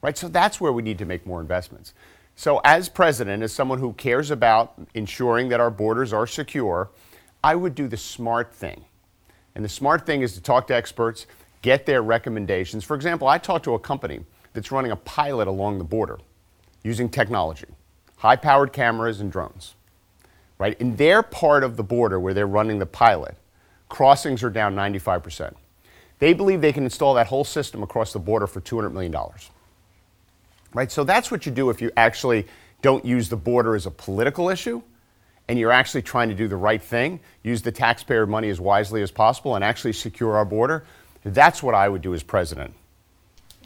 Right? 0.00 0.16
So 0.16 0.28
that's 0.28 0.60
where 0.60 0.72
we 0.72 0.82
need 0.82 0.98
to 0.98 1.04
make 1.04 1.26
more 1.26 1.40
investments. 1.40 1.92
So, 2.36 2.60
as 2.62 2.88
president, 2.88 3.42
as 3.42 3.52
someone 3.52 3.80
who 3.80 3.94
cares 3.94 4.30
about 4.30 4.74
ensuring 4.94 5.48
that 5.48 5.58
our 5.58 5.72
borders 5.72 6.12
are 6.12 6.24
secure, 6.24 6.88
I 7.42 7.56
would 7.56 7.74
do 7.74 7.88
the 7.88 7.96
smart 7.96 8.54
thing. 8.54 8.84
And 9.56 9.64
the 9.64 9.68
smart 9.68 10.06
thing 10.06 10.22
is 10.22 10.34
to 10.34 10.40
talk 10.40 10.68
to 10.68 10.74
experts, 10.74 11.26
get 11.62 11.84
their 11.84 12.00
recommendations. 12.00 12.84
For 12.84 12.94
example, 12.94 13.26
I 13.26 13.38
talked 13.38 13.64
to 13.64 13.74
a 13.74 13.78
company 13.80 14.20
that's 14.52 14.70
running 14.70 14.92
a 14.92 14.96
pilot 14.96 15.48
along 15.48 15.78
the 15.78 15.84
border 15.84 16.18
using 16.84 17.08
technology, 17.08 17.66
high 18.18 18.36
powered 18.36 18.72
cameras 18.72 19.20
and 19.20 19.32
drones. 19.32 19.74
Right? 20.58 20.80
In 20.80 20.94
their 20.94 21.24
part 21.24 21.64
of 21.64 21.76
the 21.76 21.82
border 21.82 22.20
where 22.20 22.34
they're 22.34 22.46
running 22.46 22.78
the 22.78 22.86
pilot, 22.86 23.36
crossings 23.88 24.44
are 24.44 24.50
down 24.50 24.76
95%. 24.76 25.54
They 26.20 26.34
believe 26.34 26.60
they 26.60 26.72
can 26.72 26.84
install 26.84 27.14
that 27.14 27.26
whole 27.26 27.44
system 27.44 27.82
across 27.82 28.12
the 28.12 28.18
border 28.20 28.46
for 28.46 28.60
$200 28.60 28.92
million. 28.92 29.12
Right? 30.74 30.90
So 30.90 31.04
that's 31.04 31.30
what 31.30 31.46
you 31.46 31.52
do 31.52 31.70
if 31.70 31.80
you 31.80 31.90
actually 31.96 32.46
don't 32.82 33.04
use 33.04 33.28
the 33.28 33.36
border 33.36 33.74
as 33.74 33.86
a 33.86 33.90
political 33.90 34.48
issue 34.48 34.82
and 35.48 35.58
you're 35.58 35.72
actually 35.72 36.02
trying 36.02 36.28
to 36.28 36.34
do 36.34 36.46
the 36.46 36.56
right 36.56 36.82
thing, 36.82 37.20
use 37.42 37.62
the 37.62 37.72
taxpayer 37.72 38.26
money 38.26 38.50
as 38.50 38.60
wisely 38.60 39.02
as 39.02 39.10
possible, 39.10 39.54
and 39.54 39.64
actually 39.64 39.94
secure 39.94 40.36
our 40.36 40.44
border. 40.44 40.84
That's 41.24 41.62
what 41.62 41.74
I 41.74 41.88
would 41.88 42.02
do 42.02 42.14
as 42.14 42.22
president. 42.22 42.74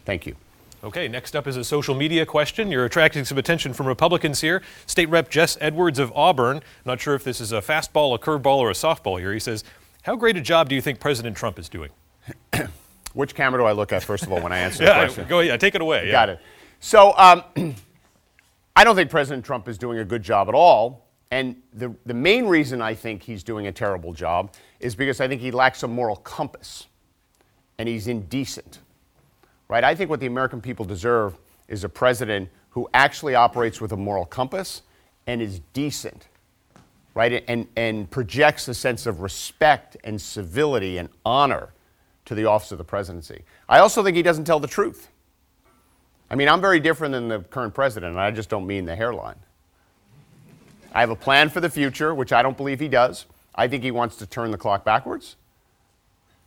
Thank 0.04 0.26
you. 0.26 0.36
Okay, 0.84 1.06
next 1.06 1.36
up 1.36 1.46
is 1.46 1.56
a 1.56 1.64
social 1.64 1.94
media 1.94 2.26
question. 2.26 2.70
You're 2.70 2.84
attracting 2.84 3.24
some 3.24 3.38
attention 3.38 3.72
from 3.72 3.86
Republicans 3.86 4.40
here. 4.40 4.62
State 4.86 5.08
Rep 5.08 5.28
Jess 5.28 5.56
Edwards 5.60 5.98
of 5.98 6.12
Auburn, 6.12 6.60
not 6.84 7.00
sure 7.00 7.14
if 7.14 7.22
this 7.22 7.40
is 7.40 7.52
a 7.52 7.60
fastball, 7.60 8.14
a 8.14 8.18
curveball, 8.18 8.58
or 8.58 8.70
a 8.70 8.74
softball 8.74 9.18
here. 9.18 9.32
He 9.32 9.38
says, 9.38 9.62
How 10.02 10.16
great 10.16 10.36
a 10.36 10.40
job 10.40 10.68
do 10.68 10.74
you 10.74 10.80
think 10.80 10.98
President 10.98 11.36
Trump 11.36 11.58
is 11.58 11.68
doing? 11.68 11.90
Which 13.12 13.34
camera 13.34 13.60
do 13.60 13.64
I 13.64 13.72
look 13.72 13.92
at, 13.92 14.02
first 14.02 14.24
of 14.24 14.32
all, 14.32 14.40
when 14.40 14.52
I 14.52 14.58
answer 14.58 14.82
yeah, 14.84 15.00
the 15.00 15.06
question? 15.06 15.28
Go 15.28 15.40
ahead, 15.40 15.60
take 15.60 15.76
it 15.76 15.80
away. 15.80 16.10
Got 16.10 16.30
it. 16.30 16.40
So, 16.82 17.16
um, 17.16 17.42
I 18.76 18.84
don't 18.84 18.96
think 18.96 19.10
President 19.10 19.42
Trump 19.44 19.68
is 19.68 19.78
doing 19.78 20.00
a 20.00 20.04
good 20.04 20.22
job 20.22 20.48
at 20.50 20.54
all. 20.54 21.06
And 21.30 21.56
the, 21.72 21.94
the 22.04 22.12
main 22.12 22.44
reason 22.44 22.82
I 22.82 22.92
think 22.92 23.22
he's 23.22 23.42
doing 23.42 23.66
a 23.66 23.72
terrible 23.72 24.12
job 24.12 24.52
is 24.80 24.94
because 24.94 25.18
I 25.18 25.28
think 25.28 25.40
he 25.40 25.50
lacks 25.50 25.82
a 25.82 25.88
moral 25.88 26.16
compass 26.16 26.88
and 27.78 27.88
he's 27.88 28.06
indecent 28.06 28.80
right? 29.72 29.84
I 29.84 29.94
think 29.94 30.10
what 30.10 30.20
the 30.20 30.26
American 30.26 30.60
people 30.60 30.84
deserve 30.84 31.34
is 31.66 31.82
a 31.82 31.88
president 31.88 32.50
who 32.68 32.90
actually 32.92 33.34
operates 33.34 33.80
with 33.80 33.92
a 33.92 33.96
moral 33.96 34.26
compass 34.26 34.82
and 35.26 35.40
is 35.40 35.60
decent, 35.72 36.28
right? 37.14 37.42
And, 37.48 37.66
and 37.74 38.10
projects 38.10 38.68
a 38.68 38.74
sense 38.74 39.06
of 39.06 39.22
respect 39.22 39.96
and 40.04 40.20
civility 40.20 40.98
and 40.98 41.08
honor 41.24 41.70
to 42.26 42.34
the 42.34 42.44
office 42.44 42.70
of 42.70 42.76
the 42.76 42.84
presidency. 42.84 43.44
I 43.66 43.78
also 43.78 44.04
think 44.04 44.14
he 44.14 44.22
doesn't 44.22 44.44
tell 44.44 44.60
the 44.60 44.68
truth. 44.68 45.08
I 46.32 46.34
mean, 46.34 46.48
I'm 46.48 46.60
very 46.60 46.80
different 46.80 47.12
than 47.12 47.28
the 47.28 47.40
current 47.40 47.74
president, 47.74 48.10
and 48.10 48.20
I 48.20 48.32
just 48.32 48.48
don't 48.48 48.66
mean 48.66 48.86
the 48.86 48.96
hairline. 48.96 49.36
I 50.92 51.00
have 51.00 51.10
a 51.10 51.16
plan 51.16 51.48
for 51.48 51.60
the 51.60 51.70
future, 51.70 52.12
which 52.14 52.32
I 52.32 52.42
don't 52.42 52.56
believe 52.56 52.80
he 52.80 52.88
does. 52.88 53.26
I 53.54 53.68
think 53.68 53.84
he 53.84 53.92
wants 53.92 54.16
to 54.16 54.26
turn 54.26 54.50
the 54.50 54.58
clock 54.58 54.84
backwards 54.84 55.36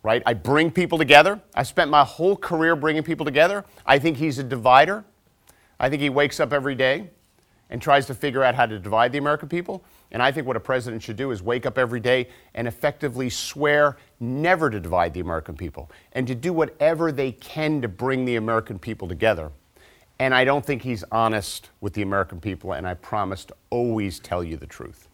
right? 0.06 0.22
I 0.28 0.36
bring 0.36 0.70
people 0.70 1.00
together. 1.00 1.42
I 1.56 1.64
spent 1.64 1.90
my 1.90 2.04
whole 2.04 2.38
career 2.38 2.76
bringing 2.76 3.02
people 3.02 3.26
together. 3.26 3.66
I 3.88 3.98
think 3.98 4.18
he's 4.18 4.38
a 4.38 4.44
divider. 4.44 5.04
I 5.80 5.90
think 5.90 6.00
he 6.00 6.12
wakes 6.12 6.40
up 6.40 6.54
every 6.54 6.76
day 6.76 7.10
and 7.72 7.82
tries 7.82 8.06
to 8.06 8.14
figure 8.14 8.44
out 8.44 8.54
how 8.54 8.68
to 8.68 8.78
divide 8.78 9.12
the 9.12 9.18
American 9.18 9.50
people. 9.50 9.84
And 10.12 10.22
I 10.22 10.32
think 10.32 10.46
what 10.46 10.56
a 10.56 10.60
president 10.60 11.02
should 11.02 11.16
do 11.16 11.32
is 11.32 11.42
wake 11.42 11.66
up 11.66 11.80
every 11.80 12.00
day 12.00 12.30
and 12.54 12.68
effectively 12.68 13.32
swear 13.32 13.98
never 14.20 14.70
to 14.70 14.80
divide 14.80 15.12
the 15.16 15.22
American 15.22 15.58
people 15.58 15.90
and 16.12 16.28
to 16.28 16.36
do 16.36 16.54
whatever 16.54 17.12
they 17.12 17.32
can 17.32 17.82
to 17.82 17.88
bring 17.88 18.26
the 18.26 18.36
American 18.36 18.78
people 18.78 19.08
together. 19.08 19.50
And 20.20 20.34
I 20.34 20.46
don't 20.46 20.66
think 20.66 20.82
he's 20.82 21.04
honest 21.12 21.70
with 21.82 21.94
the 21.94 22.02
American 22.02 22.40
people, 22.40 22.74
and 22.74 22.88
I 22.88 22.94
promise 22.94 23.46
to 23.46 23.56
always 23.70 24.20
tell 24.20 24.44
you 24.44 24.56
the 24.56 24.66
truth. 24.66 25.10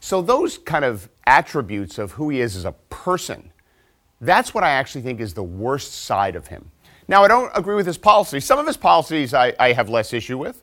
So, 0.00 0.22
those 0.22 0.56
kind 0.56 0.84
of 0.84 1.10
attributes 1.26 1.98
of 1.98 2.12
who 2.12 2.30
he 2.30 2.40
is 2.40 2.56
as 2.56 2.64
a 2.64 2.72
person, 2.88 3.52
that's 4.20 4.54
what 4.54 4.64
I 4.64 4.70
actually 4.70 5.02
think 5.02 5.20
is 5.20 5.34
the 5.34 5.42
worst 5.42 5.92
side 5.92 6.36
of 6.36 6.46
him. 6.46 6.70
Now, 7.06 7.24
I 7.24 7.28
don't 7.28 7.50
agree 7.54 7.74
with 7.74 7.86
his 7.86 7.98
policies. 7.98 8.44
Some 8.44 8.58
of 8.58 8.66
his 8.66 8.76
policies 8.76 9.34
I, 9.34 9.52
I 9.58 9.72
have 9.72 9.88
less 9.88 10.12
issue 10.12 10.38
with. 10.38 10.62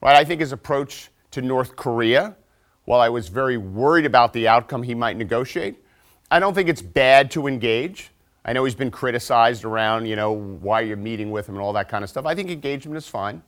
Right? 0.00 0.16
I 0.16 0.24
think 0.24 0.40
his 0.40 0.52
approach 0.52 1.10
to 1.32 1.42
North 1.42 1.74
Korea, 1.74 2.36
while 2.84 3.00
I 3.00 3.08
was 3.08 3.26
very 3.26 3.56
worried 3.56 4.06
about 4.06 4.32
the 4.32 4.46
outcome 4.46 4.84
he 4.84 4.94
might 4.94 5.16
negotiate, 5.16 5.84
I 6.30 6.38
don't 6.38 6.54
think 6.54 6.68
it's 6.68 6.80
bad 6.80 7.30
to 7.32 7.48
engage. 7.48 8.11
I 8.44 8.52
know 8.52 8.64
he's 8.64 8.74
been 8.74 8.90
criticized 8.90 9.64
around, 9.64 10.06
you 10.06 10.16
know, 10.16 10.32
why 10.32 10.80
you're 10.80 10.96
meeting 10.96 11.30
with 11.30 11.48
him 11.48 11.54
and 11.54 11.62
all 11.62 11.72
that 11.74 11.88
kind 11.88 12.02
of 12.02 12.10
stuff. 12.10 12.26
I 12.26 12.34
think 12.34 12.50
engagement 12.50 12.96
is 12.96 13.06
fine. 13.06 13.42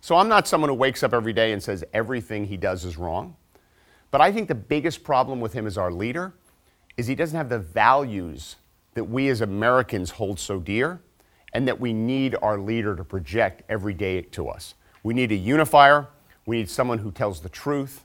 So 0.00 0.16
I'm 0.16 0.28
not 0.28 0.46
someone 0.46 0.70
who 0.70 0.76
wakes 0.76 1.02
up 1.02 1.12
every 1.12 1.32
day 1.32 1.52
and 1.52 1.62
says 1.62 1.82
everything 1.92 2.46
he 2.46 2.56
does 2.56 2.84
is 2.84 2.96
wrong. 2.96 3.36
But 4.10 4.20
I 4.20 4.30
think 4.30 4.48
the 4.48 4.54
biggest 4.54 5.02
problem 5.02 5.40
with 5.40 5.52
him 5.52 5.66
as 5.66 5.76
our 5.76 5.90
leader 5.90 6.34
is 6.96 7.06
he 7.06 7.14
doesn't 7.14 7.36
have 7.36 7.48
the 7.48 7.58
values 7.58 8.56
that 8.94 9.04
we 9.04 9.28
as 9.28 9.40
Americans 9.40 10.10
hold 10.10 10.38
so 10.38 10.60
dear 10.60 11.00
and 11.52 11.66
that 11.66 11.80
we 11.80 11.92
need 11.92 12.36
our 12.40 12.58
leader 12.58 12.94
to 12.94 13.04
project 13.04 13.62
every 13.68 13.94
day 13.94 14.22
to 14.22 14.48
us. 14.48 14.74
We 15.02 15.14
need 15.14 15.32
a 15.32 15.36
unifier. 15.36 16.08
We 16.46 16.58
need 16.58 16.70
someone 16.70 16.98
who 16.98 17.10
tells 17.10 17.40
the 17.40 17.48
truth, 17.48 18.04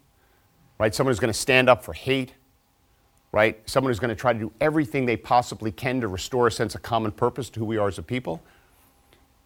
right? 0.80 0.94
Someone 0.94 1.12
who's 1.12 1.20
going 1.20 1.34
to 1.34 1.40
stand 1.40 1.70
up 1.70 1.84
for 1.84 1.94
hate, 1.94 2.34
right? 3.34 3.60
Someone 3.68 3.90
who's 3.90 4.00
going 4.00 4.10
to 4.10 4.16
try 4.16 4.32
to 4.32 4.40
do 4.40 4.54
everything 4.62 5.06
they 5.06 5.18
possibly 5.18 5.72
can 5.72 6.00
to 6.00 6.08
restore 6.08 6.48
a 6.48 6.52
sense 6.52 6.76
of 6.76 6.84
common 6.84 7.12
purpose 7.12 7.50
to 7.50 7.60
who 7.60 7.66
we 7.66 7.78
are 7.78 7.90
as 7.90 7.98
a 7.98 8.04
people, 8.04 8.42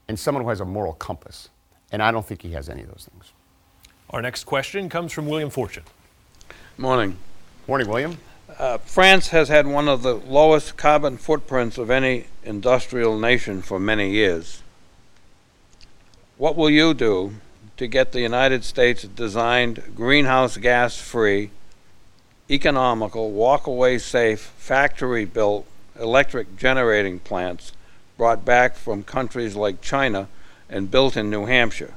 and 0.08 0.20
someone 0.20 0.44
who 0.44 0.50
has 0.50 0.60
a 0.60 0.66
moral 0.66 0.94
compass. 0.94 1.50
And 1.92 2.04
I 2.04 2.12
don't 2.12 2.26
think 2.26 2.44
he 2.44 2.52
has 2.52 2.70
any 2.70 2.84
of 2.84 2.90
those 2.90 3.08
things. 3.12 3.32
Our 4.12 4.22
next 4.22 4.44
question 4.44 4.90
comes 4.90 5.12
from 5.12 5.26
William 5.26 5.50
Fortune. 5.50 5.84
Morning. 6.78 7.18
Morning, 7.68 7.88
William. 7.88 8.18
Uh, 8.60 8.78
France 8.78 9.30
has 9.30 9.50
had 9.50 9.66
one 9.68 9.88
of 9.88 10.04
the 10.04 10.16
lowest 10.16 10.78
carbon 10.78 11.18
footprints 11.18 11.78
of 11.78 11.90
any 11.90 12.26
industrial 12.44 13.18
nation 13.18 13.62
for 13.62 13.80
many 13.80 14.12
years. 14.12 14.64
What 16.38 16.56
will 16.56 16.70
you 16.70 16.94
do 16.94 17.36
to 17.78 17.88
get 17.88 18.12
the 18.12 18.22
United 18.22 18.64
States 18.64 19.04
designed 19.04 19.96
greenhouse 19.96 20.58
gas 20.58 20.98
free 20.98 21.52
economical, 22.50 23.32
walk-away 23.32 23.98
safe, 23.98 24.40
factory-built 24.58 25.66
electric 26.00 26.56
generating 26.56 27.20
plants 27.20 27.74
brought 28.18 28.46
back 28.46 28.76
from 28.76 29.04
countries 29.04 29.56
like 29.56 29.82
China 29.82 30.28
and 30.70 30.90
built 30.90 31.18
in 31.18 31.30
New 31.30 31.46
Hampshire 31.46 31.94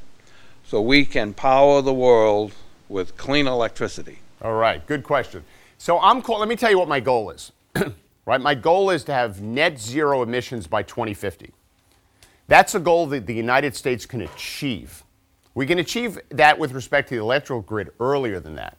so 0.65 0.81
we 0.81 1.05
can 1.05 1.33
power 1.33 1.83
the 1.83 1.93
world 1.93 2.53
with 2.89 3.17
clean 3.17 3.47
electricity? 3.47 4.19
All 4.43 4.55
right, 4.55 4.85
good 4.87 5.05
question. 5.05 5.45
So 5.79 5.99
I'm 6.01 6.23
call- 6.23 6.41
let 6.41 6.49
me 6.49 6.57
tell 6.57 6.71
you 6.71 6.79
what 6.79 6.89
my 6.89 7.01
goal 7.01 7.31
is. 7.31 7.53
right? 8.27 8.41
My 8.41 8.55
goal 8.55 8.91
is 8.91 9.05
to 9.05 9.13
have 9.13 9.41
net 9.41 9.79
zero 9.79 10.23
emissions 10.23 10.67
by 10.67 10.83
2050. 10.83 11.53
That's 12.49 12.75
a 12.75 12.81
goal 12.81 13.07
that 13.07 13.27
the 13.27 13.35
United 13.35 13.77
States 13.77 14.05
can 14.07 14.23
achieve. 14.23 15.05
We 15.55 15.67
can 15.67 15.79
achieve 15.79 16.19
that 16.31 16.59
with 16.59 16.73
respect 16.73 17.09
to 17.11 17.15
the 17.15 17.21
electrical 17.21 17.63
grid 17.63 17.91
earlier 18.01 18.41
than 18.41 18.57
that 18.57 18.77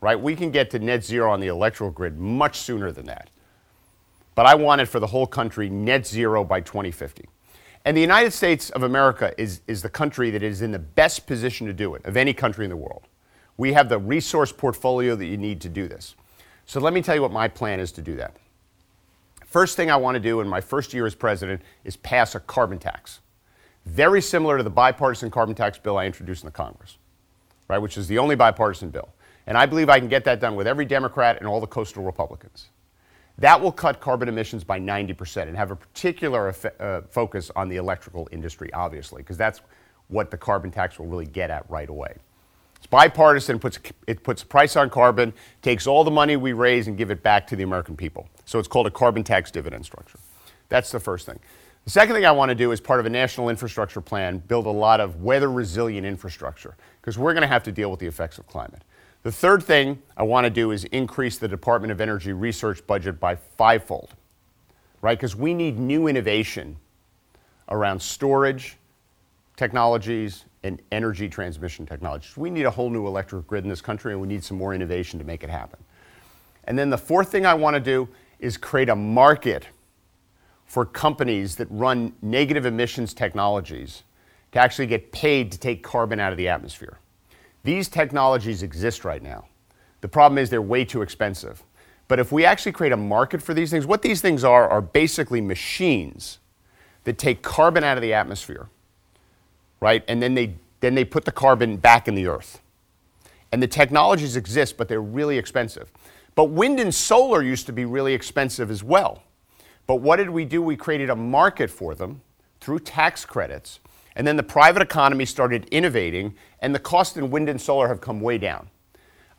right? 0.00 0.20
We 0.20 0.34
can 0.34 0.50
get 0.50 0.70
to 0.70 0.78
net 0.78 1.04
zero 1.04 1.30
on 1.30 1.40
the 1.40 1.48
electrical 1.48 1.90
grid 1.90 2.18
much 2.18 2.58
sooner 2.58 2.90
than 2.92 3.06
that. 3.06 3.30
But 4.34 4.46
I 4.46 4.54
want 4.54 4.80
it 4.80 4.86
for 4.86 5.00
the 5.00 5.06
whole 5.06 5.26
country 5.26 5.68
net 5.68 6.06
zero 6.06 6.44
by 6.44 6.60
2050. 6.60 7.26
And 7.84 7.96
the 7.96 8.00
United 8.00 8.32
States 8.32 8.70
of 8.70 8.82
America 8.82 9.32
is, 9.38 9.62
is 9.66 9.82
the 9.82 9.88
country 9.88 10.30
that 10.30 10.42
is 10.42 10.62
in 10.62 10.70
the 10.70 10.78
best 10.78 11.26
position 11.26 11.66
to 11.66 11.72
do 11.72 11.94
it 11.94 12.04
of 12.04 12.16
any 12.16 12.32
country 12.32 12.64
in 12.64 12.70
the 12.70 12.76
world. 12.76 13.02
We 13.56 13.72
have 13.72 13.88
the 13.88 13.98
resource 13.98 14.52
portfolio 14.52 15.16
that 15.16 15.26
you 15.26 15.36
need 15.36 15.60
to 15.62 15.68
do 15.68 15.88
this. 15.88 16.14
So 16.66 16.80
let 16.80 16.92
me 16.92 17.02
tell 17.02 17.14
you 17.14 17.22
what 17.22 17.32
my 17.32 17.48
plan 17.48 17.80
is 17.80 17.92
to 17.92 18.02
do 18.02 18.16
that. 18.16 18.36
First 19.46 19.76
thing 19.76 19.90
I 19.90 19.96
want 19.96 20.14
to 20.14 20.20
do 20.20 20.40
in 20.40 20.48
my 20.48 20.60
first 20.60 20.94
year 20.94 21.06
as 21.06 21.14
president 21.14 21.62
is 21.84 21.96
pass 21.96 22.34
a 22.34 22.40
carbon 22.40 22.78
tax. 22.78 23.20
Very 23.86 24.22
similar 24.22 24.56
to 24.56 24.62
the 24.62 24.70
bipartisan 24.70 25.30
carbon 25.30 25.54
tax 25.54 25.78
bill 25.78 25.98
I 25.98 26.06
introduced 26.06 26.44
in 26.44 26.46
the 26.46 26.52
Congress, 26.52 26.98
right, 27.66 27.78
which 27.78 27.98
is 27.98 28.06
the 28.06 28.18
only 28.18 28.36
bipartisan 28.36 28.90
bill. 28.90 29.08
And 29.50 29.58
I 29.58 29.66
believe 29.66 29.88
I 29.88 29.98
can 29.98 30.06
get 30.06 30.22
that 30.26 30.38
done 30.38 30.54
with 30.54 30.68
every 30.68 30.84
Democrat 30.84 31.38
and 31.38 31.48
all 31.48 31.60
the 31.60 31.66
coastal 31.66 32.04
Republicans. 32.04 32.68
That 33.38 33.60
will 33.60 33.72
cut 33.72 34.00
carbon 34.00 34.28
emissions 34.28 34.62
by 34.62 34.78
90% 34.78 35.48
and 35.48 35.56
have 35.56 35.72
a 35.72 35.76
particular 35.76 36.54
uh, 36.78 37.00
focus 37.10 37.50
on 37.56 37.68
the 37.68 37.74
electrical 37.74 38.28
industry, 38.30 38.72
obviously, 38.72 39.22
because 39.22 39.36
that's 39.36 39.60
what 40.06 40.30
the 40.30 40.36
carbon 40.36 40.70
tax 40.70 41.00
will 41.00 41.06
really 41.06 41.26
get 41.26 41.50
at 41.50 41.68
right 41.68 41.88
away. 41.88 42.14
It's 42.76 42.86
bipartisan, 42.86 43.58
puts, 43.58 43.80
it 44.06 44.22
puts 44.22 44.44
a 44.44 44.46
price 44.46 44.76
on 44.76 44.88
carbon, 44.88 45.32
takes 45.62 45.88
all 45.88 46.04
the 46.04 46.12
money 46.12 46.36
we 46.36 46.52
raise 46.52 46.86
and 46.86 46.96
give 46.96 47.10
it 47.10 47.20
back 47.24 47.44
to 47.48 47.56
the 47.56 47.64
American 47.64 47.96
people. 47.96 48.28
So 48.44 48.60
it's 48.60 48.68
called 48.68 48.86
a 48.86 48.90
carbon 48.90 49.24
tax 49.24 49.50
dividend 49.50 49.84
structure. 49.84 50.20
That's 50.68 50.92
the 50.92 51.00
first 51.00 51.26
thing. 51.26 51.40
The 51.86 51.90
second 51.90 52.14
thing 52.14 52.24
I 52.24 52.30
want 52.30 52.50
to 52.50 52.54
do 52.54 52.70
as 52.70 52.80
part 52.80 53.00
of 53.00 53.06
a 53.06 53.10
national 53.10 53.48
infrastructure 53.48 54.00
plan, 54.00 54.38
build 54.38 54.66
a 54.66 54.70
lot 54.70 55.00
of 55.00 55.22
weather 55.24 55.50
resilient 55.50 56.06
infrastructure, 56.06 56.76
because 57.00 57.18
we're 57.18 57.32
going 57.32 57.42
to 57.42 57.48
have 57.48 57.64
to 57.64 57.72
deal 57.72 57.90
with 57.90 57.98
the 57.98 58.06
effects 58.06 58.38
of 58.38 58.46
climate. 58.46 58.84
The 59.22 59.32
third 59.32 59.62
thing 59.62 60.02
I 60.16 60.22
want 60.22 60.44
to 60.44 60.50
do 60.50 60.70
is 60.70 60.84
increase 60.84 61.36
the 61.36 61.48
Department 61.48 61.92
of 61.92 62.00
Energy 62.00 62.32
research 62.32 62.86
budget 62.86 63.20
by 63.20 63.34
fivefold, 63.36 64.14
right? 65.02 65.18
Because 65.18 65.36
we 65.36 65.52
need 65.52 65.78
new 65.78 66.06
innovation 66.06 66.76
around 67.68 68.00
storage 68.00 68.78
technologies 69.56 70.46
and 70.62 70.80
energy 70.90 71.28
transmission 71.28 71.84
technologies. 71.84 72.34
We 72.34 72.48
need 72.48 72.64
a 72.64 72.70
whole 72.70 72.88
new 72.88 73.06
electric 73.06 73.46
grid 73.46 73.62
in 73.64 73.68
this 73.68 73.82
country, 73.82 74.12
and 74.12 74.22
we 74.22 74.26
need 74.26 74.42
some 74.42 74.56
more 74.56 74.72
innovation 74.74 75.18
to 75.18 75.24
make 75.24 75.44
it 75.44 75.50
happen. 75.50 75.78
And 76.64 76.78
then 76.78 76.88
the 76.88 76.98
fourth 76.98 77.30
thing 77.30 77.44
I 77.44 77.52
want 77.52 77.74
to 77.74 77.80
do 77.80 78.08
is 78.38 78.56
create 78.56 78.88
a 78.88 78.96
market 78.96 79.66
for 80.64 80.86
companies 80.86 81.56
that 81.56 81.68
run 81.70 82.14
negative 82.22 82.64
emissions 82.64 83.12
technologies 83.12 84.02
to 84.52 84.58
actually 84.58 84.86
get 84.86 85.12
paid 85.12 85.52
to 85.52 85.58
take 85.58 85.82
carbon 85.82 86.20
out 86.20 86.32
of 86.32 86.38
the 86.38 86.48
atmosphere. 86.48 86.98
These 87.62 87.88
technologies 87.88 88.62
exist 88.62 89.04
right 89.04 89.22
now. 89.22 89.46
The 90.00 90.08
problem 90.08 90.38
is 90.38 90.50
they're 90.50 90.62
way 90.62 90.84
too 90.84 91.02
expensive. 91.02 91.62
But 92.08 92.18
if 92.18 92.32
we 92.32 92.44
actually 92.44 92.72
create 92.72 92.92
a 92.92 92.96
market 92.96 93.42
for 93.42 93.54
these 93.54 93.70
things, 93.70 93.86
what 93.86 94.02
these 94.02 94.20
things 94.20 94.42
are 94.42 94.68
are 94.68 94.80
basically 94.80 95.40
machines 95.40 96.38
that 97.04 97.18
take 97.18 97.42
carbon 97.42 97.84
out 97.84 97.96
of 97.96 98.02
the 98.02 98.12
atmosphere, 98.14 98.68
right? 99.80 100.02
And 100.08 100.22
then 100.22 100.34
they, 100.34 100.54
then 100.80 100.94
they 100.94 101.04
put 101.04 101.24
the 101.24 101.32
carbon 101.32 101.76
back 101.76 102.08
in 102.08 102.14
the 102.14 102.26
earth. 102.26 102.60
And 103.52 103.62
the 103.62 103.68
technologies 103.68 104.36
exist, 104.36 104.76
but 104.76 104.88
they're 104.88 105.00
really 105.00 105.38
expensive. 105.38 105.92
But 106.34 106.46
wind 106.46 106.80
and 106.80 106.94
solar 106.94 107.42
used 107.42 107.66
to 107.66 107.72
be 107.72 107.84
really 107.84 108.14
expensive 108.14 108.70
as 108.70 108.82
well. 108.82 109.22
But 109.86 109.96
what 109.96 110.16
did 110.16 110.30
we 110.30 110.44
do? 110.44 110.62
We 110.62 110.76
created 110.76 111.10
a 111.10 111.16
market 111.16 111.70
for 111.70 111.94
them 111.94 112.22
through 112.60 112.80
tax 112.80 113.24
credits 113.24 113.80
and 114.16 114.26
then 114.26 114.36
the 114.36 114.42
private 114.42 114.82
economy 114.82 115.24
started 115.24 115.66
innovating, 115.70 116.34
and 116.60 116.74
the 116.74 116.78
cost 116.78 117.16
in 117.16 117.30
wind 117.30 117.48
and 117.48 117.60
solar 117.60 117.88
have 117.88 118.00
come 118.00 118.20
way 118.20 118.38
down. 118.38 118.68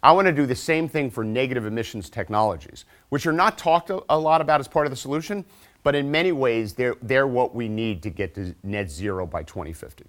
I 0.04 0.12
want 0.14 0.26
to 0.26 0.32
do 0.32 0.46
the 0.46 0.56
same 0.56 0.90
thing 0.90 1.12
for 1.12 1.24
negative 1.24 1.66
emissions 1.66 2.10
technologies, 2.10 2.86
which 3.10 3.28
are 3.28 3.34
not 3.34 3.58
talked 3.58 3.92
a 3.92 4.18
lot 4.18 4.42
about 4.42 4.60
as 4.60 4.68
part 4.68 4.88
of 4.88 4.92
the 4.92 4.96
solution, 4.96 5.46
but 5.84 5.96
in 5.96 6.10
many 6.10 6.32
ways, 6.32 6.74
they're, 6.74 6.96
they're 7.02 7.28
what 7.28 7.54
we 7.54 7.68
need 7.68 8.02
to 8.04 8.10
get 8.10 8.34
to 8.36 8.56
net 8.64 8.90
zero 8.90 9.26
by 9.26 9.44
2050. 9.44 10.06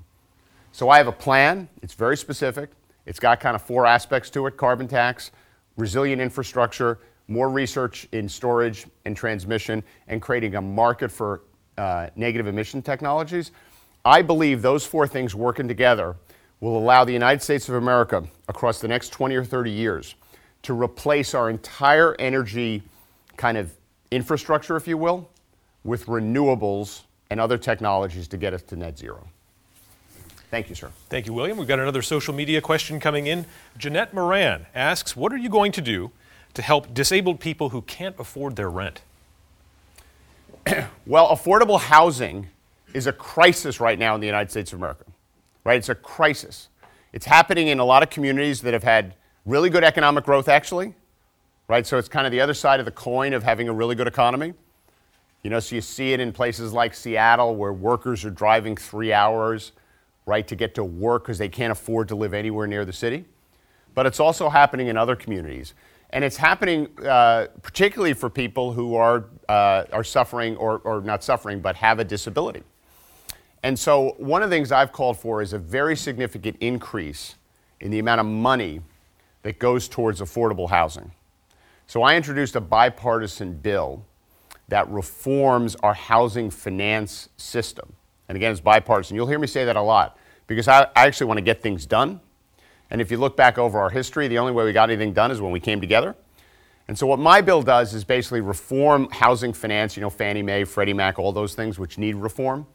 So 0.72 0.88
I 0.88 0.96
have 0.96 1.08
a 1.08 1.12
plan. 1.12 1.68
It's 1.82 1.94
very 1.94 2.16
specific. 2.16 2.70
It's 3.04 3.20
got 3.20 3.40
kind 3.40 3.54
of 3.54 3.62
four 3.62 3.84
aspects 3.84 4.30
to 4.30 4.46
it 4.46 4.56
carbon 4.56 4.88
tax, 4.88 5.30
resilient 5.76 6.22
infrastructure, 6.22 6.98
more 7.28 7.50
research 7.50 8.08
in 8.12 8.28
storage 8.28 8.86
and 9.04 9.16
transmission, 9.16 9.82
and 10.08 10.22
creating 10.22 10.54
a 10.54 10.62
market 10.62 11.10
for 11.10 11.42
uh, 11.76 12.08
negative 12.16 12.46
emission 12.46 12.80
technologies. 12.80 13.52
I 14.04 14.22
believe 14.22 14.62
those 14.62 14.84
four 14.84 15.06
things 15.06 15.34
working 15.34 15.68
together 15.68 16.16
will 16.60 16.76
allow 16.78 17.04
the 17.04 17.12
United 17.12 17.42
States 17.42 17.68
of 17.68 17.76
America 17.76 18.24
across 18.48 18.80
the 18.80 18.88
next 18.88 19.10
20 19.10 19.34
or 19.36 19.44
30 19.44 19.70
years 19.70 20.14
to 20.62 20.80
replace 20.80 21.34
our 21.34 21.50
entire 21.50 22.14
energy 22.18 22.82
kind 23.36 23.58
of 23.58 23.72
infrastructure, 24.10 24.76
if 24.76 24.86
you 24.86 24.96
will, 24.96 25.28
with 25.84 26.06
renewables 26.06 27.02
and 27.30 27.40
other 27.40 27.58
technologies 27.58 28.28
to 28.28 28.36
get 28.36 28.54
us 28.54 28.62
to 28.62 28.76
net 28.76 28.98
zero. 28.98 29.26
Thank 30.50 30.68
you, 30.68 30.74
sir. 30.74 30.90
Thank 31.08 31.26
you, 31.26 31.32
William. 31.32 31.56
We've 31.56 31.66
got 31.66 31.80
another 31.80 32.02
social 32.02 32.34
media 32.34 32.60
question 32.60 33.00
coming 33.00 33.26
in. 33.26 33.46
Jeanette 33.78 34.12
Moran 34.12 34.66
asks 34.74 35.16
What 35.16 35.32
are 35.32 35.38
you 35.38 35.48
going 35.48 35.72
to 35.72 35.80
do 35.80 36.10
to 36.54 36.62
help 36.62 36.92
disabled 36.92 37.40
people 37.40 37.70
who 37.70 37.82
can't 37.82 38.14
afford 38.18 38.56
their 38.56 38.68
rent? 38.68 39.00
well, 41.06 41.28
affordable 41.28 41.80
housing 41.80 42.48
is 42.94 43.06
a 43.06 43.12
crisis 43.12 43.80
right 43.80 43.98
now 43.98 44.14
in 44.14 44.20
the 44.20 44.26
United 44.26 44.50
States 44.50 44.72
of 44.72 44.78
America, 44.78 45.04
right? 45.64 45.76
It's 45.76 45.88
a 45.88 45.94
crisis. 45.94 46.68
It's 47.12 47.26
happening 47.26 47.68
in 47.68 47.78
a 47.78 47.84
lot 47.84 48.02
of 48.02 48.10
communities 48.10 48.62
that 48.62 48.72
have 48.72 48.82
had 48.82 49.14
really 49.44 49.70
good 49.70 49.84
economic 49.84 50.24
growth, 50.24 50.48
actually, 50.48 50.94
right? 51.68 51.86
So 51.86 51.98
it's 51.98 52.08
kind 52.08 52.26
of 52.26 52.32
the 52.32 52.40
other 52.40 52.54
side 52.54 52.80
of 52.80 52.86
the 52.86 52.92
coin 52.92 53.32
of 53.32 53.42
having 53.42 53.68
a 53.68 53.72
really 53.72 53.94
good 53.94 54.06
economy. 54.06 54.54
You 55.42 55.50
know, 55.50 55.60
so 55.60 55.74
you 55.74 55.80
see 55.80 56.12
it 56.12 56.20
in 56.20 56.32
places 56.32 56.72
like 56.72 56.94
Seattle 56.94 57.56
where 57.56 57.72
workers 57.72 58.24
are 58.24 58.30
driving 58.30 58.76
three 58.76 59.12
hours, 59.12 59.72
right, 60.24 60.46
to 60.46 60.54
get 60.54 60.74
to 60.76 60.84
work 60.84 61.24
because 61.24 61.38
they 61.38 61.48
can't 61.48 61.72
afford 61.72 62.08
to 62.08 62.14
live 62.14 62.32
anywhere 62.32 62.66
near 62.66 62.84
the 62.84 62.92
city. 62.92 63.24
But 63.94 64.06
it's 64.06 64.20
also 64.20 64.48
happening 64.48 64.86
in 64.86 64.96
other 64.96 65.16
communities. 65.16 65.74
And 66.10 66.24
it's 66.24 66.36
happening 66.36 66.88
uh, 67.04 67.46
particularly 67.62 68.12
for 68.12 68.30
people 68.30 68.72
who 68.72 68.94
are, 68.94 69.24
uh, 69.48 69.84
are 69.92 70.04
suffering, 70.04 70.56
or, 70.56 70.78
or 70.84 71.00
not 71.00 71.24
suffering, 71.24 71.60
but 71.60 71.74
have 71.76 71.98
a 71.98 72.04
disability. 72.04 72.62
And 73.62 73.78
so, 73.78 74.14
one 74.18 74.42
of 74.42 74.50
the 74.50 74.56
things 74.56 74.72
I've 74.72 74.92
called 74.92 75.18
for 75.18 75.40
is 75.40 75.52
a 75.52 75.58
very 75.58 75.96
significant 75.96 76.56
increase 76.60 77.36
in 77.80 77.90
the 77.90 77.98
amount 77.98 78.20
of 78.20 78.26
money 78.26 78.80
that 79.42 79.58
goes 79.58 79.88
towards 79.88 80.20
affordable 80.20 80.70
housing. 80.70 81.12
So, 81.86 82.02
I 82.02 82.16
introduced 82.16 82.56
a 82.56 82.60
bipartisan 82.60 83.54
bill 83.54 84.04
that 84.68 84.88
reforms 84.90 85.76
our 85.76 85.94
housing 85.94 86.50
finance 86.50 87.28
system. 87.36 87.92
And 88.28 88.36
again, 88.36 88.50
it's 88.50 88.60
bipartisan. 88.60 89.14
You'll 89.14 89.26
hear 89.26 89.38
me 89.38 89.46
say 89.46 89.64
that 89.64 89.76
a 89.76 89.82
lot 89.82 90.16
because 90.46 90.66
I, 90.66 90.84
I 90.96 91.06
actually 91.06 91.26
want 91.26 91.38
to 91.38 91.42
get 91.42 91.62
things 91.62 91.86
done. 91.86 92.20
And 92.90 93.00
if 93.00 93.10
you 93.10 93.16
look 93.16 93.36
back 93.36 93.58
over 93.58 93.78
our 93.78 93.90
history, 93.90 94.28
the 94.28 94.38
only 94.38 94.52
way 94.52 94.64
we 94.64 94.72
got 94.72 94.90
anything 94.90 95.12
done 95.12 95.30
is 95.30 95.40
when 95.40 95.52
we 95.52 95.60
came 95.60 95.80
together. 95.80 96.16
And 96.88 96.98
so, 96.98 97.06
what 97.06 97.20
my 97.20 97.40
bill 97.40 97.62
does 97.62 97.94
is 97.94 98.02
basically 98.02 98.40
reform 98.40 99.08
housing 99.12 99.52
finance, 99.52 99.96
you 99.96 100.00
know, 100.00 100.10
Fannie 100.10 100.42
Mae, 100.42 100.64
Freddie 100.64 100.92
Mac, 100.92 101.18
all 101.18 101.32
those 101.32 101.54
things 101.54 101.78
which 101.78 101.96
need 101.96 102.16
reform. 102.16 102.66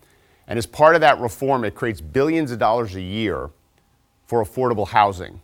And 0.48 0.58
as 0.58 0.66
part 0.66 0.96
of 0.96 1.02
that 1.02 1.20
reform, 1.20 1.66
it 1.66 1.76
creates 1.76 2.02
billions 2.02 2.52
of 2.52 2.60
dollars 2.60 2.96
a 2.96 3.02
year 3.02 3.50
for 4.26 4.44
affordable 4.44 4.88
housing, 4.88 5.42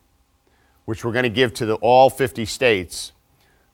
which 0.86 1.04
we're 1.04 1.12
going 1.12 1.24
to 1.24 1.30
give 1.30 1.54
to 1.56 1.66
the, 1.66 1.76
all 1.76 2.10
50 2.10 2.46
states 2.46 3.12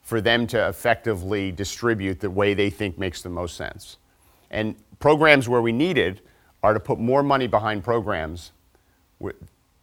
for 0.01 0.21
them 0.21 0.47
to 0.47 0.67
effectively 0.67 1.51
distribute 1.51 2.19
the 2.19 2.29
way 2.31 2.53
they 2.53 2.69
think 2.69 2.97
makes 2.97 3.21
the 3.21 3.29
most 3.29 3.55
sense. 3.55 3.97
And 4.49 4.75
programs 4.99 5.47
where 5.47 5.61
we 5.61 5.71
need 5.71 5.97
it 5.97 6.25
are 6.63 6.73
to 6.73 6.79
put 6.79 6.99
more 6.99 7.21
money 7.21 7.47
behind 7.47 7.83
programs 7.83 8.51
with, 9.19 9.35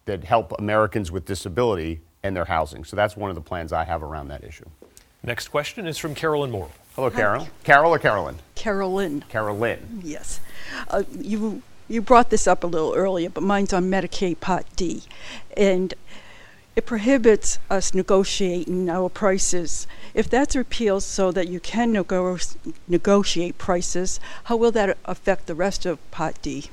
that 0.06 0.24
help 0.24 0.52
Americans 0.58 1.12
with 1.12 1.24
disability 1.24 2.00
and 2.22 2.34
their 2.34 2.44
housing. 2.44 2.84
So 2.84 2.96
that's 2.96 3.16
one 3.16 3.30
of 3.30 3.36
the 3.36 3.42
plans 3.42 3.72
I 3.72 3.84
have 3.84 4.02
around 4.02 4.28
that 4.28 4.42
issue. 4.42 4.66
Next 5.22 5.48
question 5.48 5.86
is 5.86 5.98
from 5.98 6.14
Carolyn 6.14 6.50
Moore. 6.50 6.70
Hello, 6.96 7.10
Carol. 7.10 7.46
Carol 7.62 7.92
or 7.92 7.98
Carolyn? 7.98 8.36
Carolyn. 8.54 9.22
Carolyn. 9.28 10.00
Yes. 10.02 10.40
Uh, 10.88 11.02
you 11.12 11.60
you 11.88 12.00
brought 12.00 12.30
this 12.30 12.46
up 12.46 12.64
a 12.64 12.66
little 12.66 12.94
earlier, 12.94 13.28
but 13.28 13.42
mine's 13.42 13.74
on 13.74 13.90
Medicaid 13.90 14.40
Part 14.40 14.64
D, 14.76 15.02
and 15.58 15.92
it 16.74 16.86
prohibits 16.86 17.58
us 17.68 17.92
negotiating 17.92 18.88
our 18.88 19.10
prices. 19.10 19.86
If 20.14 20.30
that's 20.30 20.56
repealed 20.56 21.02
so 21.02 21.30
that 21.32 21.48
you 21.48 21.60
can 21.60 21.92
nego- 21.92 22.38
negotiate 22.88 23.58
prices, 23.58 24.18
how 24.44 24.56
will 24.56 24.72
that 24.72 24.96
affect 25.04 25.48
the 25.48 25.54
rest 25.54 25.84
of 25.84 25.98
Part 26.10 26.40
D? 26.40 26.70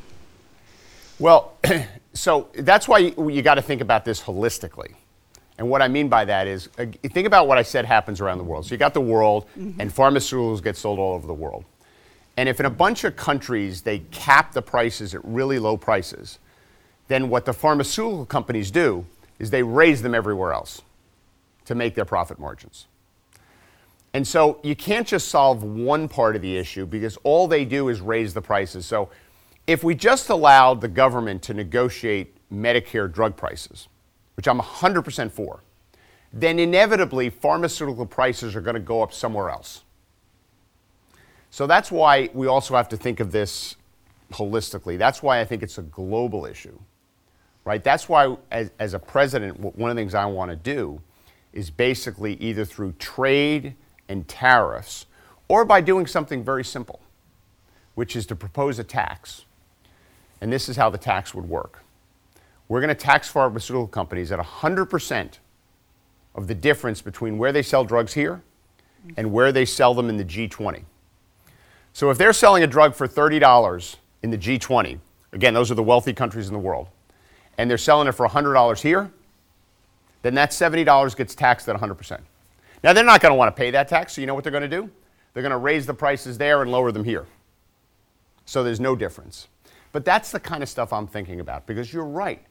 Well, 1.19 1.57
so 2.13 2.47
that's 2.53 2.87
why 2.87 2.99
you, 2.99 3.29
you 3.29 3.41
got 3.41 3.55
to 3.55 3.61
think 3.61 3.81
about 3.81 4.05
this 4.05 4.21
holistically. 4.21 4.93
And 5.63 5.69
what 5.69 5.81
I 5.81 5.87
mean 5.87 6.09
by 6.09 6.25
that 6.25 6.45
is, 6.45 6.67
uh, 6.77 6.87
think 7.13 7.25
about 7.25 7.47
what 7.47 7.57
I 7.57 7.61
said 7.61 7.85
happens 7.85 8.19
around 8.19 8.37
the 8.37 8.43
world. 8.43 8.65
So 8.65 8.75
you 8.75 8.77
got 8.77 8.93
the 8.93 8.99
world, 8.99 9.45
mm-hmm. 9.57 9.79
and 9.79 9.89
pharmaceuticals 9.89 10.61
get 10.61 10.75
sold 10.75 10.99
all 10.99 11.13
over 11.13 11.25
the 11.25 11.33
world. 11.33 11.63
And 12.35 12.49
if 12.49 12.59
in 12.59 12.65
a 12.65 12.69
bunch 12.69 13.05
of 13.05 13.15
countries 13.15 13.81
they 13.81 13.99
cap 14.11 14.51
the 14.51 14.61
prices 14.61 15.15
at 15.15 15.23
really 15.23 15.59
low 15.59 15.77
prices, 15.77 16.39
then 17.07 17.29
what 17.29 17.45
the 17.45 17.53
pharmaceutical 17.53 18.25
companies 18.25 18.71
do 18.71 19.05
is 19.39 19.51
they 19.51 19.63
raise 19.63 20.01
them 20.01 20.13
everywhere 20.13 20.51
else 20.51 20.81
to 21.63 21.75
make 21.75 21.95
their 21.95 22.03
profit 22.03 22.39
margins. 22.39 22.87
And 24.13 24.27
so 24.27 24.59
you 24.63 24.75
can't 24.75 25.07
just 25.07 25.29
solve 25.29 25.63
one 25.63 26.09
part 26.09 26.35
of 26.35 26.41
the 26.41 26.57
issue 26.57 26.85
because 26.85 27.15
all 27.23 27.47
they 27.47 27.63
do 27.63 27.87
is 27.87 28.01
raise 28.01 28.33
the 28.33 28.41
prices. 28.41 28.85
So 28.85 29.11
if 29.65 29.81
we 29.81 29.95
just 29.95 30.27
allowed 30.29 30.81
the 30.81 30.89
government 30.89 31.41
to 31.43 31.53
negotiate 31.53 32.35
Medicare 32.51 33.09
drug 33.09 33.37
prices, 33.37 33.87
which 34.35 34.47
I'm 34.47 34.59
100% 34.59 35.31
for, 35.31 35.63
then 36.31 36.57
inevitably 36.57 37.29
pharmaceutical 37.29 38.05
prices 38.05 38.55
are 38.55 38.61
going 38.61 38.73
to 38.75 38.79
go 38.79 39.03
up 39.03 39.13
somewhere 39.13 39.49
else. 39.49 39.83
So 41.51 41.67
that's 41.67 41.91
why 41.91 42.29
we 42.33 42.47
also 42.47 42.75
have 42.75 42.89
to 42.89 42.97
think 42.97 43.19
of 43.19 43.31
this 43.31 43.75
holistically. 44.31 44.97
That's 44.97 45.21
why 45.21 45.39
I 45.39 45.45
think 45.45 45.61
it's 45.61 45.77
a 45.77 45.83
global 45.83 46.47
issue, 46.47 46.79
right? 47.63 47.83
That's 47.83 48.09
why, 48.09 48.35
as, 48.49 48.71
as 48.79 48.95
a 48.95 48.99
president, 48.99 49.59
one 49.59 49.91
of 49.91 49.95
the 49.95 50.01
things 50.01 50.15
I 50.15 50.25
want 50.25 50.49
to 50.49 50.55
do 50.55 50.99
is 51.53 51.69
basically 51.69 52.33
either 52.35 52.65
through 52.65 52.93
trade 52.93 53.75
and 54.09 54.27
tariffs 54.27 55.05
or 55.47 55.63
by 55.63 55.81
doing 55.81 56.07
something 56.07 56.43
very 56.43 56.63
simple, 56.63 56.99
which 57.93 58.15
is 58.15 58.25
to 58.25 58.35
propose 58.35 58.79
a 58.79 58.83
tax. 58.83 59.45
And 60.41 60.51
this 60.51 60.67
is 60.67 60.75
how 60.75 60.89
the 60.89 60.97
tax 60.97 61.35
would 61.35 61.47
work 61.47 61.82
we're 62.67 62.81
going 62.81 62.89
to 62.89 62.95
tax 62.95 63.27
pharmaceutical 63.27 63.87
companies 63.87 64.31
at 64.31 64.39
100% 64.39 65.39
of 66.35 66.47
the 66.47 66.55
difference 66.55 67.01
between 67.01 67.37
where 67.37 67.51
they 67.51 67.61
sell 67.61 67.83
drugs 67.83 68.13
here 68.13 68.41
and 69.17 69.31
where 69.31 69.51
they 69.51 69.65
sell 69.65 69.93
them 69.93 70.09
in 70.09 70.17
the 70.17 70.25
G20. 70.25 70.83
So 71.91 72.09
if 72.09 72.17
they're 72.17 72.33
selling 72.33 72.63
a 72.63 72.67
drug 72.67 72.95
for 72.95 73.07
$30 73.07 73.95
in 74.23 74.31
the 74.31 74.37
G20, 74.37 74.99
again, 75.33 75.53
those 75.53 75.69
are 75.69 75.75
the 75.75 75.83
wealthy 75.83 76.13
countries 76.13 76.47
in 76.47 76.53
the 76.53 76.59
world, 76.59 76.87
and 77.57 77.69
they're 77.69 77.77
selling 77.77 78.07
it 78.07 78.13
for 78.13 78.27
$100 78.27 78.81
here, 78.81 79.11
then 80.23 80.33
that 80.35 80.51
$70 80.51 81.15
gets 81.15 81.35
taxed 81.35 81.67
at 81.69 81.75
100%. 81.75 82.19
Now, 82.83 82.93
they're 82.93 83.03
not 83.03 83.21
going 83.21 83.31
to 83.31 83.35
want 83.35 83.55
to 83.55 83.59
pay 83.59 83.71
that 83.71 83.87
tax, 83.87 84.13
so 84.13 84.21
you 84.21 84.27
know 84.27 84.33
what 84.33 84.43
they're 84.43 84.51
going 84.51 84.69
to 84.69 84.69
do? 84.69 84.89
They're 85.33 85.43
going 85.43 85.51
to 85.51 85.57
raise 85.57 85.85
the 85.85 85.93
prices 85.93 86.37
there 86.37 86.61
and 86.61 86.71
lower 86.71 86.91
them 86.91 87.03
here. 87.03 87.25
So 88.45 88.63
there's 88.63 88.79
no 88.79 88.95
difference. 88.95 89.47
But 89.91 90.05
that's 90.05 90.31
the 90.31 90.39
kind 90.39 90.63
of 90.63 90.69
stuff 90.69 90.91
I'm 90.91 91.07
thinking 91.07 91.39
about 91.39 91.65
because 91.65 91.93
you're 91.93 92.05
right. 92.05 92.41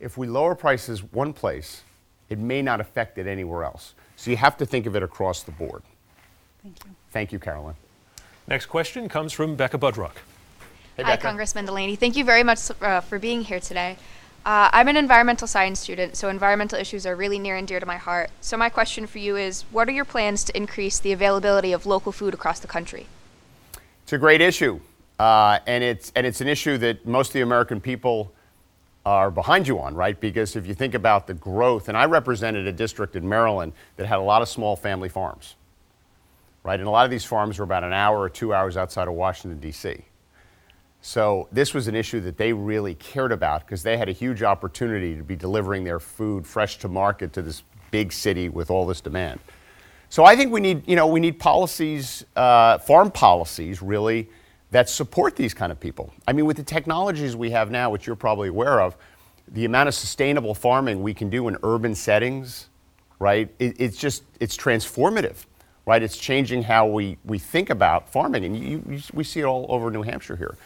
If 0.00 0.18
we 0.18 0.26
lower 0.26 0.54
prices 0.54 1.02
one 1.02 1.32
place, 1.32 1.82
it 2.28 2.38
may 2.38 2.62
not 2.62 2.80
affect 2.80 3.18
it 3.18 3.26
anywhere 3.26 3.64
else. 3.64 3.94
So 4.16 4.30
you 4.30 4.36
have 4.36 4.56
to 4.58 4.66
think 4.66 4.86
of 4.86 4.96
it 4.96 5.02
across 5.02 5.42
the 5.42 5.52
board. 5.52 5.82
Thank 6.62 6.84
you. 6.84 6.90
Thank 7.10 7.32
you, 7.32 7.38
Carolyn. 7.38 7.74
Next 8.46 8.66
question 8.66 9.08
comes 9.08 9.32
from 9.32 9.56
Becca 9.56 9.78
Budrock. 9.78 10.16
Hey, 10.96 11.02
Hi, 11.02 11.16
Congressman 11.16 11.64
Delaney. 11.64 11.96
Thank 11.96 12.16
you 12.16 12.24
very 12.24 12.42
much 12.42 12.70
uh, 12.80 13.00
for 13.00 13.18
being 13.18 13.42
here 13.42 13.60
today. 13.60 13.96
Uh, 14.46 14.68
I'm 14.72 14.88
an 14.88 14.96
environmental 14.96 15.48
science 15.48 15.80
student, 15.80 16.16
so 16.16 16.28
environmental 16.28 16.78
issues 16.78 17.06
are 17.06 17.16
really 17.16 17.38
near 17.38 17.56
and 17.56 17.66
dear 17.66 17.80
to 17.80 17.86
my 17.86 17.96
heart. 17.96 18.30
So, 18.42 18.58
my 18.58 18.68
question 18.68 19.06
for 19.06 19.18
you 19.18 19.36
is 19.36 19.64
what 19.72 19.88
are 19.88 19.92
your 19.92 20.04
plans 20.04 20.44
to 20.44 20.56
increase 20.56 20.98
the 20.98 21.12
availability 21.12 21.72
of 21.72 21.86
local 21.86 22.12
food 22.12 22.34
across 22.34 22.60
the 22.60 22.66
country? 22.66 23.06
It's 24.02 24.12
a 24.12 24.18
great 24.18 24.42
issue, 24.42 24.80
uh, 25.18 25.60
and, 25.66 25.82
it's, 25.82 26.12
and 26.14 26.26
it's 26.26 26.42
an 26.42 26.48
issue 26.48 26.76
that 26.78 27.06
most 27.06 27.28
of 27.28 27.32
the 27.32 27.40
American 27.40 27.80
people 27.80 28.32
are 29.06 29.30
behind 29.30 29.68
you 29.68 29.78
on, 29.80 29.94
right? 29.94 30.18
Because 30.18 30.56
if 30.56 30.66
you 30.66 30.74
think 30.74 30.94
about 30.94 31.26
the 31.26 31.34
growth, 31.34 31.88
and 31.88 31.96
I 31.96 32.06
represented 32.06 32.66
a 32.66 32.72
district 32.72 33.16
in 33.16 33.28
Maryland 33.28 33.72
that 33.96 34.06
had 34.06 34.18
a 34.18 34.22
lot 34.22 34.42
of 34.42 34.48
small 34.48 34.76
family 34.76 35.08
farms, 35.08 35.56
right? 36.62 36.78
And 36.78 36.88
a 36.88 36.90
lot 36.90 37.04
of 37.04 37.10
these 37.10 37.24
farms 37.24 37.58
were 37.58 37.64
about 37.64 37.84
an 37.84 37.92
hour 37.92 38.20
or 38.20 38.30
two 38.30 38.54
hours 38.54 38.76
outside 38.76 39.08
of 39.08 39.14
Washington, 39.14 39.60
D.C. 39.60 40.04
So 41.02 41.48
this 41.52 41.74
was 41.74 41.86
an 41.86 41.94
issue 41.94 42.20
that 42.20 42.38
they 42.38 42.54
really 42.54 42.94
cared 42.94 43.30
about 43.30 43.66
because 43.66 43.82
they 43.82 43.98
had 43.98 44.08
a 44.08 44.12
huge 44.12 44.42
opportunity 44.42 45.14
to 45.16 45.22
be 45.22 45.36
delivering 45.36 45.84
their 45.84 46.00
food 46.00 46.46
fresh 46.46 46.78
to 46.78 46.88
market 46.88 47.34
to 47.34 47.42
this 47.42 47.62
big 47.90 48.10
city 48.10 48.48
with 48.48 48.70
all 48.70 48.86
this 48.86 49.02
demand. 49.02 49.38
So 50.08 50.24
I 50.24 50.34
think 50.34 50.50
we 50.50 50.60
need, 50.60 50.88
you 50.88 50.96
know, 50.96 51.06
we 51.06 51.20
need 51.20 51.38
policies, 51.38 52.24
uh, 52.36 52.78
farm 52.78 53.10
policies, 53.10 53.82
really, 53.82 54.30
that 54.74 54.88
support 54.88 55.36
these 55.36 55.54
kind 55.54 55.70
of 55.70 55.78
people. 55.78 56.12
I 56.26 56.32
mean, 56.32 56.46
with 56.46 56.56
the 56.56 56.64
technologies 56.64 57.36
we 57.36 57.52
have 57.52 57.70
now, 57.70 57.90
which 57.90 58.08
you're 58.08 58.16
probably 58.16 58.48
aware 58.48 58.80
of, 58.80 58.96
the 59.46 59.66
amount 59.66 59.86
of 59.86 59.94
sustainable 59.94 60.52
farming 60.52 61.00
we 61.00 61.14
can 61.14 61.30
do 61.30 61.46
in 61.46 61.56
urban 61.62 61.94
settings, 61.94 62.66
right? 63.20 63.48
It, 63.60 63.80
it's 63.80 63.96
just, 63.96 64.24
it's 64.40 64.56
transformative, 64.56 65.44
right? 65.86 66.02
It's 66.02 66.16
changing 66.16 66.64
how 66.64 66.88
we, 66.88 67.18
we 67.24 67.38
think 67.38 67.70
about 67.70 68.08
farming. 68.08 68.44
And 68.46 68.58
you, 68.58 68.82
you, 68.88 69.00
we 69.12 69.22
see 69.22 69.38
it 69.38 69.44
all 69.44 69.64
over 69.68 69.92
New 69.92 70.02
Hampshire 70.02 70.34
here. 70.34 70.56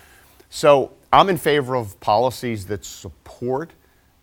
So 0.49 0.91
I'm 1.13 1.29
in 1.29 1.37
favor 1.37 1.77
of 1.77 2.01
policies 2.01 2.65
that 2.69 2.87
support 2.87 3.73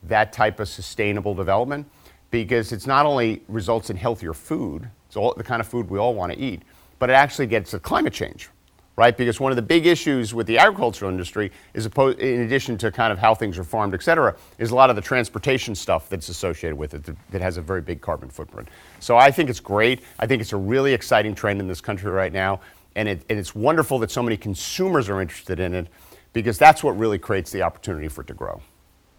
that 0.02 0.34
type 0.34 0.60
of 0.60 0.68
sustainable 0.68 1.36
development 1.36 1.88
because 2.32 2.72
it's 2.72 2.88
not 2.88 3.06
only 3.06 3.44
results 3.48 3.92
in 3.92 3.98
healthier 3.98 4.34
food, 4.34 4.90
it's 5.06 5.16
all 5.16 5.36
the 5.38 5.44
kind 5.44 5.60
of 5.60 5.68
food 5.68 5.92
we 5.92 6.00
all 6.00 6.16
want 6.16 6.32
to 6.32 6.40
eat, 6.40 6.64
but 6.98 7.12
it 7.12 7.14
actually 7.14 7.46
gets 7.46 7.70
to 7.70 7.80
climate 7.80 8.14
change, 8.14 8.50
right? 8.96 9.16
Because 9.18 9.40
one 9.40 9.52
of 9.52 9.56
the 9.56 9.62
big 9.62 9.86
issues 9.86 10.34
with 10.34 10.48
the 10.48 10.58
agricultural 10.58 11.12
industry 11.12 11.52
is, 11.74 11.86
in 11.86 12.42
addition 12.42 12.78
to 12.78 12.92
kind 12.92 13.12
of 13.12 13.20
how 13.20 13.36
things 13.36 13.58
are 13.58 13.64
farmed, 13.64 13.94
et 13.94 14.04
cetera, 14.04 14.36
is 14.58 14.72
a 14.72 14.76
lot 14.76 14.90
of 14.90 14.96
the 14.96 15.02
transportation 15.02 15.76
stuff 15.76 16.08
that's 16.10 16.30
associated 16.30 16.78
with 16.78 16.94
it 16.94 17.16
that 17.32 17.42
has 17.42 17.58
a 17.58 17.62
very 17.62 17.82
big 17.82 18.02
carbon 18.02 18.30
footprint. 18.30 18.70
So 19.00 19.18
I 19.18 19.32
think 19.32 19.50
it's 19.50 19.60
great. 19.60 20.02
I 20.20 20.28
think 20.28 20.42
it's 20.42 20.54
a 20.54 20.58
really 20.58 20.94
exciting 20.94 21.36
trend 21.36 21.60
in 21.60 21.68
this 21.68 21.82
country 21.82 22.12
right 22.12 22.32
now. 22.34 22.62
And, 22.96 23.10
it, 23.10 23.26
and 23.30 23.38
it's 23.38 23.54
wonderful 23.54 24.00
that 24.00 24.12
so 24.12 24.24
many 24.24 24.38
consumers 24.38 25.10
are 25.10 25.22
interested 25.22 25.60
in 25.60 25.74
it 25.74 25.88
because 26.32 26.58
that's 26.58 26.84
what 26.84 26.98
really 26.98 27.20
creates 27.20 27.52
the 27.52 27.62
opportunity 27.62 28.08
for 28.08 28.22
it 28.22 28.28
to 28.28 28.34
grow. 28.34 28.62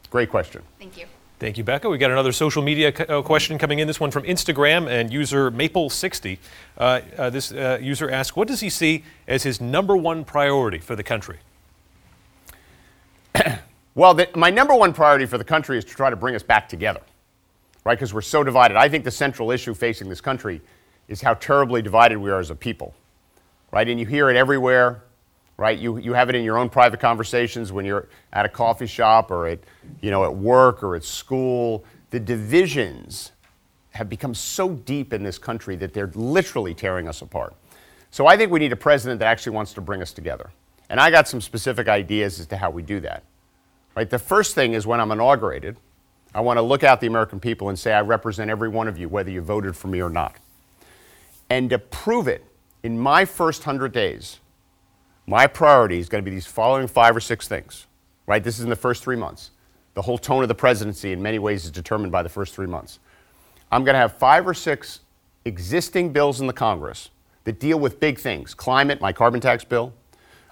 Great 0.08 0.30
question. 0.30 0.62
Thank 0.78 0.96
you. 0.96 1.06
Thank 1.38 1.58
you, 1.58 1.64
Becca. 1.64 1.90
We 1.90 1.98
got 1.98 2.10
another 2.10 2.32
social 2.32 2.62
media 2.62 2.88
uh, 2.88 3.20
question 3.20 3.58
coming 3.58 3.78
in. 3.78 3.86
This 3.86 4.00
one 4.00 4.10
from 4.10 4.22
Instagram 4.22 4.88
and 4.88 5.12
user 5.12 5.50
Maple60. 5.50 6.38
Uh, 6.78 7.00
uh, 7.18 7.28
this 7.28 7.52
uh, 7.52 7.78
user 7.80 8.10
asks, 8.10 8.34
"What 8.34 8.48
does 8.48 8.60
he 8.60 8.70
see 8.70 9.04
as 9.28 9.42
his 9.42 9.60
number 9.60 9.94
one 9.94 10.24
priority 10.24 10.78
for 10.78 10.96
the 10.96 11.02
country?" 11.02 11.38
Well, 13.94 14.12
the, 14.12 14.28
my 14.36 14.50
number 14.50 14.74
one 14.74 14.92
priority 14.92 15.24
for 15.24 15.38
the 15.38 15.44
country 15.44 15.78
is 15.78 15.84
to 15.86 15.94
try 15.94 16.10
to 16.10 16.16
bring 16.16 16.34
us 16.34 16.42
back 16.42 16.68
together, 16.68 17.00
right? 17.82 17.94
Because 17.94 18.12
we're 18.12 18.20
so 18.20 18.44
divided. 18.44 18.76
I 18.76 18.90
think 18.90 19.04
the 19.04 19.10
central 19.10 19.50
issue 19.50 19.72
facing 19.72 20.10
this 20.10 20.20
country 20.20 20.60
is 21.08 21.22
how 21.22 21.32
terribly 21.32 21.80
divided 21.80 22.18
we 22.18 22.30
are 22.30 22.38
as 22.38 22.50
a 22.50 22.54
people, 22.54 22.94
right? 23.72 23.88
And 23.88 23.98
you 23.98 24.04
hear 24.04 24.28
it 24.28 24.36
everywhere, 24.36 25.02
right? 25.56 25.78
You, 25.78 25.98
you 25.98 26.12
have 26.12 26.28
it 26.28 26.34
in 26.34 26.44
your 26.44 26.58
own 26.58 26.68
private 26.68 27.00
conversations 27.00 27.72
when 27.72 27.84
you're 27.84 28.08
at 28.32 28.44
a 28.44 28.48
coffee 28.48 28.86
shop 28.86 29.30
or 29.30 29.46
at, 29.46 29.60
you 30.00 30.10
know, 30.10 30.24
at 30.24 30.34
work 30.34 30.82
or 30.82 30.94
at 30.94 31.04
school. 31.04 31.84
The 32.10 32.20
divisions 32.20 33.32
have 33.90 34.08
become 34.08 34.34
so 34.34 34.70
deep 34.70 35.12
in 35.12 35.22
this 35.22 35.38
country 35.38 35.76
that 35.76 35.94
they're 35.94 36.10
literally 36.14 36.74
tearing 36.74 37.08
us 37.08 37.22
apart. 37.22 37.54
So 38.10 38.26
I 38.26 38.36
think 38.36 38.52
we 38.52 38.60
need 38.60 38.72
a 38.72 38.76
president 38.76 39.20
that 39.20 39.26
actually 39.26 39.52
wants 39.52 39.72
to 39.74 39.80
bring 39.80 40.02
us 40.02 40.12
together. 40.12 40.50
And 40.88 41.00
I 41.00 41.10
got 41.10 41.26
some 41.26 41.40
specific 41.40 41.88
ideas 41.88 42.38
as 42.38 42.46
to 42.48 42.56
how 42.56 42.70
we 42.70 42.82
do 42.82 43.00
that. 43.00 43.24
Right? 43.94 44.08
The 44.08 44.18
first 44.18 44.54
thing 44.54 44.74
is 44.74 44.86
when 44.86 45.00
I'm 45.00 45.10
inaugurated, 45.10 45.76
I 46.34 46.40
want 46.40 46.58
to 46.58 46.62
look 46.62 46.84
out 46.84 47.00
the 47.00 47.06
American 47.06 47.40
people 47.40 47.70
and 47.70 47.78
say 47.78 47.94
I 47.94 48.02
represent 48.02 48.50
every 48.50 48.68
one 48.68 48.88
of 48.88 48.98
you, 48.98 49.08
whether 49.08 49.30
you 49.30 49.40
voted 49.40 49.74
for 49.74 49.88
me 49.88 50.02
or 50.02 50.10
not. 50.10 50.36
And 51.48 51.70
to 51.70 51.78
prove 51.78 52.28
it, 52.28 52.44
in 52.82 52.98
my 52.98 53.24
first 53.24 53.66
100 53.66 53.92
days, 53.92 54.38
my 55.26 55.46
priority 55.46 55.98
is 55.98 56.08
going 56.08 56.24
to 56.24 56.28
be 56.28 56.34
these 56.34 56.46
following 56.46 56.86
five 56.86 57.16
or 57.16 57.20
six 57.20 57.48
things. 57.48 57.86
Right? 58.26 58.42
This 58.42 58.58
is 58.58 58.64
in 58.64 58.70
the 58.70 58.76
first 58.76 59.02
three 59.02 59.16
months. 59.16 59.50
The 59.94 60.02
whole 60.02 60.18
tone 60.18 60.42
of 60.42 60.48
the 60.48 60.54
presidency, 60.54 61.12
in 61.12 61.22
many 61.22 61.38
ways, 61.38 61.64
is 61.64 61.70
determined 61.70 62.12
by 62.12 62.22
the 62.22 62.28
first 62.28 62.54
three 62.54 62.66
months. 62.66 62.98
I'm 63.70 63.84
going 63.84 63.94
to 63.94 63.98
have 64.00 64.18
five 64.18 64.46
or 64.46 64.54
six 64.54 65.00
existing 65.44 66.12
bills 66.12 66.40
in 66.40 66.46
the 66.46 66.52
Congress 66.52 67.10
that 67.44 67.60
deal 67.60 67.78
with 67.78 68.00
big 68.00 68.18
things 68.18 68.52
climate, 68.52 69.00
my 69.00 69.12
carbon 69.12 69.40
tax 69.40 69.64
bill. 69.64 69.92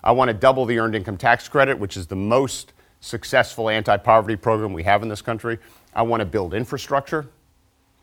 I 0.03 0.13
want 0.13 0.29
to 0.29 0.35
double 0.35 0.65
the 0.65 0.79
earned 0.79 0.95
income 0.95 1.17
tax 1.17 1.49
credit, 1.49 1.79
which 1.79 1.97
is 1.97 2.07
the 2.07 2.17
most 2.17 2.73
successful 3.01 3.69
anti 3.69 3.97
poverty 3.97 4.37
program 4.37 4.73
we 4.73 4.83
have 4.85 5.03
in 5.03 5.09
this 5.09 5.23
country. 5.23 5.59
I 5.95 6.03
want 6.03 6.21
to 6.21 6.27
build 6.27 6.55
infrastructure, 6.55 7.27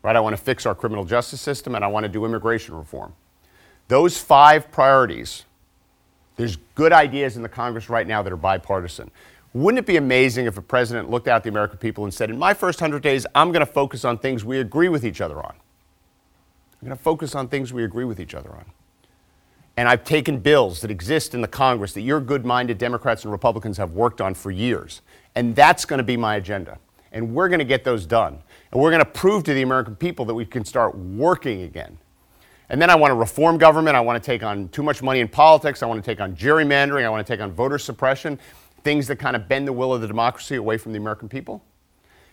right? 0.02 0.14
I 0.14 0.20
want 0.20 0.36
to 0.36 0.42
fix 0.42 0.66
our 0.66 0.74
criminal 0.74 1.04
justice 1.04 1.40
system, 1.40 1.74
and 1.74 1.84
I 1.84 1.88
want 1.88 2.04
to 2.04 2.08
do 2.08 2.24
immigration 2.24 2.74
reform. 2.76 3.14
Those 3.88 4.18
five 4.18 4.70
priorities, 4.70 5.44
there's 6.36 6.56
good 6.74 6.92
ideas 6.92 7.36
in 7.36 7.42
the 7.42 7.48
Congress 7.48 7.88
right 7.88 8.06
now 8.06 8.22
that 8.22 8.32
are 8.32 8.36
bipartisan. 8.36 9.10
Wouldn't 9.54 9.78
it 9.78 9.86
be 9.86 9.96
amazing 9.96 10.46
if 10.46 10.56
a 10.56 10.62
president 10.62 11.10
looked 11.10 11.28
out 11.28 11.42
the 11.42 11.50
American 11.50 11.78
people 11.78 12.04
and 12.04 12.14
said, 12.14 12.30
In 12.30 12.38
my 12.38 12.54
first 12.54 12.80
100 12.80 13.02
days, 13.02 13.26
I'm 13.34 13.52
going 13.52 13.64
to 13.64 13.70
focus 13.70 14.04
on 14.04 14.18
things 14.18 14.44
we 14.44 14.58
agree 14.58 14.88
with 14.88 15.04
each 15.04 15.20
other 15.20 15.36
on? 15.36 15.54
I'm 16.80 16.88
going 16.88 16.96
to 16.96 17.02
focus 17.02 17.34
on 17.34 17.48
things 17.48 17.72
we 17.72 17.84
agree 17.84 18.04
with 18.04 18.18
each 18.18 18.34
other 18.34 18.50
on. 18.50 18.64
And 19.76 19.88
I've 19.88 20.04
taken 20.04 20.38
bills 20.38 20.80
that 20.80 20.90
exist 20.90 21.34
in 21.34 21.40
the 21.40 21.48
Congress 21.48 21.92
that 21.94 22.02
your 22.02 22.20
good 22.20 22.44
minded 22.44 22.78
Democrats 22.78 23.24
and 23.24 23.32
Republicans 23.32 23.76
have 23.78 23.92
worked 23.92 24.20
on 24.20 24.34
for 24.34 24.50
years. 24.50 25.00
And 25.34 25.54
that's 25.54 25.84
going 25.84 25.98
to 25.98 26.04
be 26.04 26.16
my 26.16 26.36
agenda. 26.36 26.78
And 27.12 27.34
we're 27.34 27.48
going 27.48 27.58
to 27.58 27.64
get 27.64 27.84
those 27.84 28.04
done. 28.04 28.38
And 28.70 28.80
we're 28.80 28.90
going 28.90 29.04
to 29.04 29.10
prove 29.10 29.44
to 29.44 29.54
the 29.54 29.62
American 29.62 29.96
people 29.96 30.24
that 30.26 30.34
we 30.34 30.44
can 30.44 30.64
start 30.64 30.96
working 30.96 31.62
again. 31.62 31.98
And 32.72 32.80
then 32.80 32.88
I 32.88 32.94
want 32.94 33.10
to 33.10 33.14
reform 33.14 33.58
government. 33.58 33.96
I 33.96 34.00
want 34.00 34.20
to 34.20 34.26
take 34.26 34.42
on 34.42 34.68
too 34.70 34.82
much 34.82 35.02
money 35.02 35.20
in 35.20 35.28
politics. 35.28 35.82
I 35.82 35.86
want 35.86 36.02
to 36.02 36.10
take 36.10 36.22
on 36.22 36.34
gerrymandering. 36.34 37.04
I 37.04 37.10
want 37.10 37.24
to 37.24 37.30
take 37.32 37.42
on 37.42 37.52
voter 37.52 37.78
suppression 37.78 38.38
things 38.82 39.06
that 39.06 39.16
kind 39.16 39.36
of 39.36 39.46
bend 39.46 39.68
the 39.68 39.72
will 39.72 39.94
of 39.94 40.00
the 40.00 40.06
democracy 40.06 40.56
away 40.56 40.76
from 40.78 40.92
the 40.92 40.98
American 40.98 41.28
people. 41.28 41.62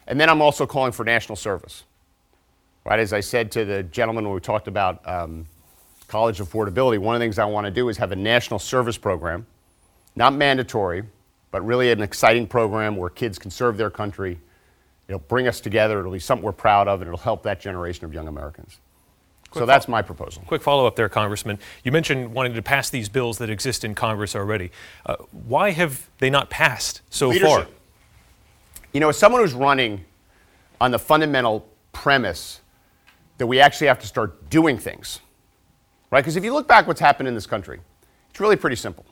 And 0.08 0.20
then 0.20 0.30
I'm 0.30 0.42
also 0.42 0.66
calling 0.66 0.92
for 0.92 1.04
national 1.04 1.36
service. 1.36 1.84
Right, 2.86 3.00
as 3.00 3.14
I 3.14 3.20
said 3.20 3.52
to 3.52 3.66
the 3.66 3.84
gentleman 3.84 4.24
when 4.24 4.34
we 4.34 4.40
talked 4.40 4.68
about 4.68 5.08
um, 5.08 5.46
college 6.08 6.40
affordability, 6.40 6.98
one 6.98 7.14
of 7.14 7.20
the 7.20 7.24
things 7.26 7.38
I 7.38 7.46
want 7.46 7.66
to 7.66 7.72
do 7.72 7.90
is 7.90 7.98
have 7.98 8.12
a 8.12 8.16
national 8.16 8.60
service 8.60 8.98
program, 8.98 9.46
not 10.16 10.34
mandatory, 10.34 11.04
but 11.52 11.64
really 11.64 11.92
an 11.92 12.02
exciting 12.02 12.48
program 12.48 12.96
where 12.96 13.10
kids 13.10 13.38
can 13.38 13.52
serve 13.52 13.78
their 13.78 13.90
country. 13.90 14.40
It'll 15.08 15.20
bring 15.20 15.48
us 15.48 15.60
together. 15.60 16.00
It'll 16.00 16.14
be 16.14 16.20
something 16.20 16.44
we're 16.44 16.54
proud 16.54 16.88
of, 16.88 17.02
and 17.02 17.10
it'll 17.10 17.20
help 17.20 17.44
that 17.44 17.60
generation 17.60 18.06
of 18.06 18.14
young 18.14 18.28
Americans. 18.28 18.80
Quick 19.52 19.62
so 19.64 19.66
that's 19.66 19.88
my 19.88 20.04
proposal. 20.04 20.43
Quick 20.45 20.62
follow 20.62 20.86
up 20.86 20.95
there, 20.95 21.10
Congressman. 21.10 21.58
You 21.84 21.91
mentioned 21.91 22.34
wanting 22.34 22.54
to 22.54 22.62
pass 22.62 22.91
these 22.91 23.10
bills 23.10 23.39
that 23.39 23.50
exist 23.50 23.84
in 23.84 23.95
Congress 23.95 24.36
already. 24.36 24.72
Uh, 25.06 25.16
why 25.32 25.72
have 25.72 26.08
they 26.20 26.30
not 26.30 26.52
passed 26.52 27.02
so 27.10 27.30
Leadership. 27.30 27.47
far? 27.47 27.68
You 28.93 29.00
know, 29.00 29.10
as 29.10 29.18
someone 29.18 29.41
who's 29.41 29.54
running 29.54 30.06
on 30.80 30.91
the 30.91 31.00
fundamental 31.00 31.68
premise 31.93 32.62
that 33.39 33.47
we 33.47 33.60
actually 33.60 33.88
have 33.88 34.00
to 34.00 34.08
start 34.08 34.50
doing 34.52 34.78
things, 34.78 35.20
right? 36.12 36.22
Because 36.22 36.36
if 36.36 36.43
you 36.43 36.54
look 36.54 36.68
back 36.68 36.86
what's 36.86 37.00
happened 37.00 37.28
in 37.28 37.34
this 37.34 37.47
country, 37.47 37.80
it's 38.30 38.39
really 38.39 38.56
pretty 38.56 38.76
simple. 38.76 39.06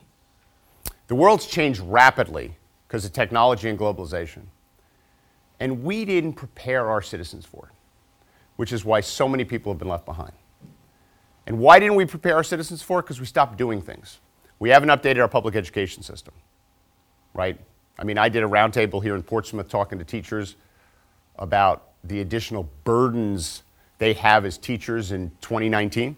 The 1.08 1.16
world's 1.16 1.46
changed 1.46 1.80
rapidly 1.80 2.56
because 2.86 3.04
of 3.04 3.12
technology 3.12 3.68
and 3.68 3.78
globalization. 3.78 4.42
And 5.58 5.82
we 5.82 6.04
didn't 6.04 6.34
prepare 6.34 6.88
our 6.88 7.02
citizens 7.02 7.44
for 7.44 7.70
it 7.72 7.77
which 8.58 8.72
is 8.72 8.84
why 8.84 9.00
so 9.00 9.28
many 9.28 9.44
people 9.44 9.72
have 9.72 9.78
been 9.78 9.88
left 9.88 10.04
behind. 10.04 10.32
And 11.46 11.60
why 11.60 11.78
didn't 11.78 11.94
we 11.94 12.04
prepare 12.04 12.34
our 12.34 12.42
citizens 12.42 12.82
for 12.82 12.98
it? 12.98 13.04
Because 13.04 13.20
we 13.20 13.26
stopped 13.26 13.56
doing 13.56 13.80
things. 13.80 14.18
We 14.58 14.70
haven't 14.70 14.88
updated 14.88 15.20
our 15.20 15.28
public 15.28 15.54
education 15.54 16.02
system, 16.02 16.34
right? 17.34 17.56
I 18.00 18.02
mean, 18.02 18.18
I 18.18 18.28
did 18.28 18.42
a 18.42 18.48
roundtable 18.48 19.00
here 19.00 19.14
in 19.14 19.22
Portsmouth 19.22 19.68
talking 19.68 19.96
to 20.00 20.04
teachers 20.04 20.56
about 21.38 21.90
the 22.02 22.20
additional 22.20 22.68
burdens 22.82 23.62
they 23.98 24.12
have 24.14 24.44
as 24.44 24.58
teachers 24.58 25.12
in 25.12 25.30
2019, 25.40 26.16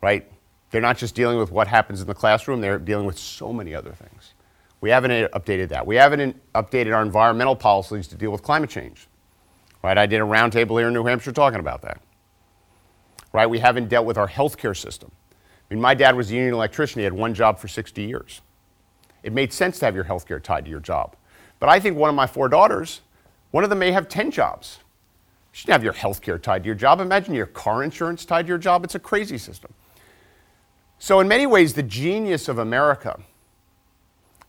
right? 0.00 0.24
They're 0.70 0.80
not 0.80 0.98
just 0.98 1.16
dealing 1.16 1.36
with 1.36 1.50
what 1.50 1.66
happens 1.66 2.00
in 2.00 2.06
the 2.06 2.14
classroom, 2.14 2.60
they're 2.60 2.78
dealing 2.78 3.06
with 3.06 3.18
so 3.18 3.52
many 3.52 3.74
other 3.74 3.90
things. 3.90 4.34
We 4.80 4.90
haven't 4.90 5.10
uh, 5.10 5.28
updated 5.36 5.68
that. 5.70 5.84
We 5.84 5.96
haven't 5.96 6.40
uh, 6.54 6.62
updated 6.62 6.94
our 6.94 7.02
environmental 7.02 7.56
policies 7.56 8.06
to 8.06 8.14
deal 8.14 8.30
with 8.30 8.42
climate 8.42 8.70
change. 8.70 9.08
Right? 9.82 9.98
I 9.98 10.06
did 10.06 10.20
a 10.20 10.24
roundtable 10.24 10.78
here 10.78 10.88
in 10.88 10.94
New 10.94 11.04
Hampshire 11.04 11.32
talking 11.32 11.60
about 11.60 11.82
that. 11.82 12.00
Right? 13.32 13.46
We 13.46 13.58
haven't 13.58 13.88
dealt 13.88 14.06
with 14.06 14.18
our 14.18 14.28
healthcare 14.28 14.76
system. 14.76 15.10
I 15.32 15.74
mean, 15.74 15.80
my 15.80 15.94
dad 15.94 16.14
was 16.14 16.30
a 16.30 16.34
union 16.34 16.54
electrician. 16.54 17.00
He 17.00 17.04
had 17.04 17.12
one 17.12 17.34
job 17.34 17.58
for 17.58 17.66
60 17.66 18.02
years. 18.02 18.42
It 19.22 19.32
made 19.32 19.52
sense 19.52 19.78
to 19.78 19.86
have 19.86 19.94
your 19.94 20.04
healthcare 20.04 20.42
tied 20.42 20.64
to 20.64 20.70
your 20.70 20.80
job. 20.80 21.16
But 21.58 21.68
I 21.68 21.80
think 21.80 21.96
one 21.96 22.10
of 22.10 22.16
my 22.16 22.26
four 22.26 22.48
daughters, 22.48 23.00
one 23.50 23.64
of 23.64 23.70
them 23.70 23.78
may 23.78 23.92
have 23.92 24.08
10 24.08 24.30
jobs. 24.30 24.78
You 25.52 25.58
shouldn't 25.58 25.72
have 25.72 25.84
your 25.84 25.92
healthcare 25.92 26.40
tied 26.40 26.62
to 26.64 26.66
your 26.66 26.74
job. 26.74 27.00
Imagine 27.00 27.34
your 27.34 27.46
car 27.46 27.82
insurance 27.82 28.24
tied 28.24 28.42
to 28.42 28.48
your 28.48 28.58
job. 28.58 28.84
It's 28.84 28.94
a 28.94 28.98
crazy 28.98 29.38
system. 29.38 29.72
So, 30.98 31.20
in 31.20 31.28
many 31.28 31.46
ways, 31.46 31.74
the 31.74 31.82
genius 31.82 32.48
of 32.48 32.58
America 32.58 33.20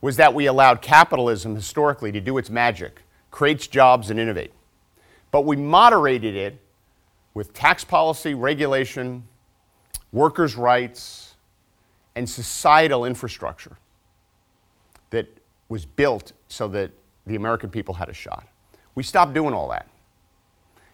was 0.01 0.17
that 0.17 0.33
we 0.33 0.45
allowed 0.45 0.81
capitalism 0.81 1.55
historically 1.55 2.11
to 2.11 2.21
do 2.21 2.37
its 2.37 2.49
magic, 2.49 3.01
creates 3.31 3.67
jobs, 3.67 4.09
and 4.09 4.19
innovate. 4.19 4.51
But 5.33 5.45
we 5.45 5.55
moderated 5.55 6.35
it 6.35 6.59
with 7.33 7.55
tax 7.55 7.83
policy, 7.83 8.35
regulation, 8.35 9.23
workers' 10.11 10.55
rights, 10.55 11.33
and 12.15 12.29
societal 12.29 13.03
infrastructure 13.03 13.75
that 15.09 15.27
was 15.69 15.87
built 15.87 16.33
so 16.49 16.67
that 16.67 16.91
the 17.25 17.35
American 17.35 17.71
people 17.71 17.95
had 17.95 18.09
a 18.09 18.13
shot. 18.13 18.47
We 18.93 19.01
stopped 19.01 19.33
doing 19.33 19.55
all 19.55 19.69
that. 19.69 19.87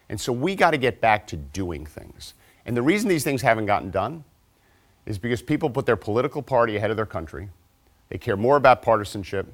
And 0.08 0.18
so 0.18 0.32
we 0.32 0.54
got 0.54 0.70
to 0.70 0.78
get 0.78 1.02
back 1.02 1.26
to 1.26 1.36
doing 1.36 1.84
things. 1.84 2.32
And 2.64 2.74
the 2.74 2.82
reason 2.82 3.10
these 3.10 3.24
things 3.24 3.42
haven't 3.42 3.66
gotten 3.66 3.90
done 3.90 4.24
is 5.04 5.18
because 5.18 5.42
people 5.42 5.68
put 5.68 5.84
their 5.84 5.96
political 5.96 6.40
party 6.40 6.76
ahead 6.76 6.90
of 6.90 6.96
their 6.96 7.04
country. 7.04 7.50
They 8.08 8.16
care 8.16 8.38
more 8.38 8.56
about 8.56 8.80
partisanship. 8.80 9.52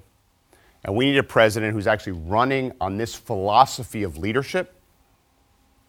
And 0.85 0.95
we 0.95 1.07
need 1.07 1.19
a 1.19 1.25
president 1.25 1.73
who's 1.73 1.89
actually 1.89 2.13
running 2.13 2.73
on 2.81 2.99
this 2.99 3.17
philosophy 3.17 4.05
of 4.05 4.17
leadership 4.19 4.75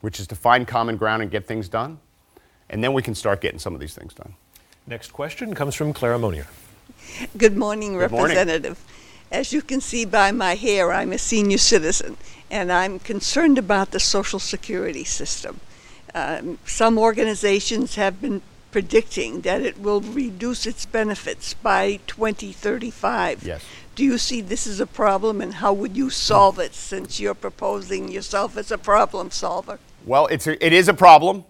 which 0.01 0.19
is 0.19 0.27
to 0.27 0.35
find 0.35 0.67
common 0.67 0.97
ground 0.97 1.21
and 1.21 1.31
get 1.31 1.47
things 1.47 1.69
done. 1.69 1.99
And 2.69 2.83
then 2.83 2.93
we 2.93 3.01
can 3.01 3.15
start 3.15 3.41
getting 3.41 3.59
some 3.59 3.73
of 3.73 3.79
these 3.79 3.95
things 3.95 4.13
done. 4.13 4.33
Next 4.85 5.11
question 5.11 5.53
comes 5.53 5.75
from 5.75 5.93
Clara 5.93 6.19
Monier. 6.19 6.47
Good 7.37 7.57
morning, 7.57 7.93
Good 7.93 8.11
Representative. 8.11 8.77
Morning. 8.77 8.77
As 9.31 9.51
you 9.51 9.61
can 9.61 9.81
see 9.81 10.05
by 10.05 10.31
my 10.31 10.55
hair, 10.55 10.93
I'm 10.93 11.11
a 11.11 11.17
senior 11.17 11.57
citizen, 11.57 12.17
and 12.49 12.71
I'm 12.71 12.99
concerned 12.99 13.57
about 13.57 13.91
the 13.91 13.99
Social 13.99 14.39
Security 14.39 15.03
system. 15.03 15.59
Um, 16.15 16.57
some 16.65 16.97
organizations 16.97 17.95
have 17.95 18.21
been 18.21 18.41
predicting 18.77 19.41
that 19.41 19.59
it 19.59 19.79
will 19.79 20.01
reduce 20.01 20.67
its 20.67 20.85
benefits 20.85 21.55
by 21.55 21.99
2035. 22.05 23.43
Yes. 23.43 23.65
Do 23.95 24.03
you 24.03 24.19
see 24.19 24.39
this 24.39 24.67
as 24.67 24.79
a 24.79 24.85
problem, 24.85 25.41
and 25.41 25.55
how 25.55 25.73
would 25.73 25.97
you 25.97 26.11
solve 26.11 26.59
it 26.59 26.75
since 26.75 27.19
you're 27.19 27.33
proposing 27.33 28.07
yourself 28.07 28.55
as 28.55 28.69
a 28.69 28.77
problem 28.77 29.31
solver? 29.31 29.79
Well, 30.05 30.27
it's 30.27 30.45
a, 30.45 30.63
it 30.63 30.73
is 30.73 30.89
a 30.89 30.93
problem. 30.93 31.43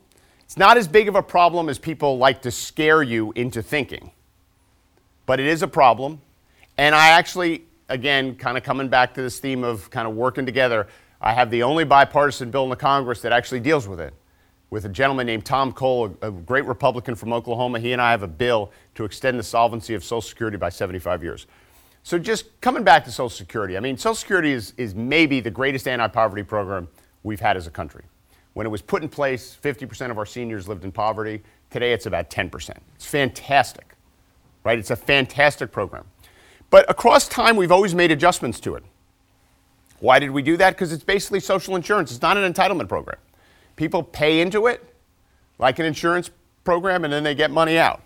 It's 0.45 0.55
not 0.55 0.77
as 0.77 0.87
big 0.87 1.09
of 1.09 1.15
a 1.15 1.21
problem 1.21 1.67
as 1.67 1.77
people 1.77 2.17
like 2.17 2.43
to 2.43 2.49
scare 2.49 3.03
you 3.03 3.33
into 3.35 3.61
thinking, 3.61 4.11
but 5.25 5.41
it 5.41 5.47
is 5.47 5.63
a 5.63 5.67
problem. 5.67 6.21
And 6.77 6.95
I 6.95 7.09
actually, 7.09 7.65
again, 7.89 8.37
kind 8.37 8.57
of 8.57 8.63
coming 8.63 8.87
back 8.87 9.15
to 9.15 9.21
this 9.21 9.39
theme 9.39 9.65
of 9.65 9.89
kind 9.89 10.07
of 10.07 10.15
working 10.15 10.45
together, 10.45 10.87
I 11.19 11.33
have 11.33 11.51
the 11.51 11.63
only 11.63 11.83
bipartisan 11.83 12.51
bill 12.51 12.63
in 12.63 12.69
the 12.69 12.77
Congress 12.77 13.19
that 13.23 13.33
actually 13.33 13.59
deals 13.59 13.85
with 13.85 13.99
it 13.99 14.13
with 14.69 14.85
a 14.85 14.89
gentleman 14.89 15.25
named 15.25 15.45
Tom 15.45 15.71
Cole, 15.71 16.15
a, 16.21 16.31
great 16.31 16.65
Republican 16.65 17.15
from 17.15 17.31
Oklahoma. 17.31 17.79
He 17.79 17.93
and 17.93 18.01
I 18.01 18.11
have 18.11 18.23
a 18.23 18.27
bill 18.27 18.71
to 18.95 19.05
extend 19.05 19.39
the 19.39 19.43
solvency 19.43 19.93
of 19.93 20.03
Social 20.03 20.21
Security 20.21 20.57
by 20.57 20.69
75 20.69 21.23
years. 21.23 21.47
So 22.03 22.19
just 22.19 22.59
coming 22.61 22.83
back 22.83 23.05
to 23.05 23.11
Social 23.11 23.29
Security, 23.29 23.77
I 23.77 23.79
mean, 23.79 23.97
Social 23.97 24.15
Security 24.15 24.51
is, 24.51 24.73
is 24.77 24.95
maybe 24.95 25.39
the 25.39 25.51
greatest 25.51 25.87
anti-poverty 25.87 26.43
program 26.43 26.87
we've 27.23 27.39
had 27.39 27.57
as 27.57 27.67
a 27.67 27.71
country. 27.71 28.03
When 28.53 28.65
it 28.65 28.69
was 28.69 28.81
put 28.81 29.03
in 29.03 29.09
place, 29.09 29.57
50% 29.61 30.11
of 30.11 30.17
our 30.17 30.25
seniors 30.25 30.67
lived 30.67 30.83
in 30.83 30.91
poverty. 30.91 31.43
Today 31.69 31.93
it's 31.93 32.05
about 32.05 32.29
10%. 32.29 32.75
It's 32.95 33.05
fantastic, 33.05 33.95
right? 34.63 34.79
It's 34.79 34.89
a 34.89 34.95
fantastic 34.95 35.71
program. 35.71 36.05
But 36.69 36.89
across 36.89 37.27
time, 37.27 37.55
we've 37.55 37.71
always 37.71 37.95
made 37.95 38.11
adjustments 38.11 38.59
to 38.61 38.75
it. 38.75 38.83
Why 39.99 40.19
did 40.19 40.31
we 40.31 40.41
do 40.41 40.57
that? 40.57 40.71
Because 40.71 40.91
it's 40.91 41.03
basically 41.03 41.39
social 41.39 41.75
insurance. 41.75 42.11
It's 42.11 42.21
not 42.21 42.37
an 42.37 42.51
entitlement 42.51 42.89
program. 42.89 43.17
People 43.77 44.03
pay 44.03 44.41
into 44.41 44.67
it 44.67 44.83
like 45.57 45.79
an 45.79 45.85
insurance 45.85 46.29
program 46.65 47.05
and 47.05 47.13
then 47.13 47.23
they 47.23 47.33
get 47.33 47.49
money 47.49 47.77
out. 47.77 48.03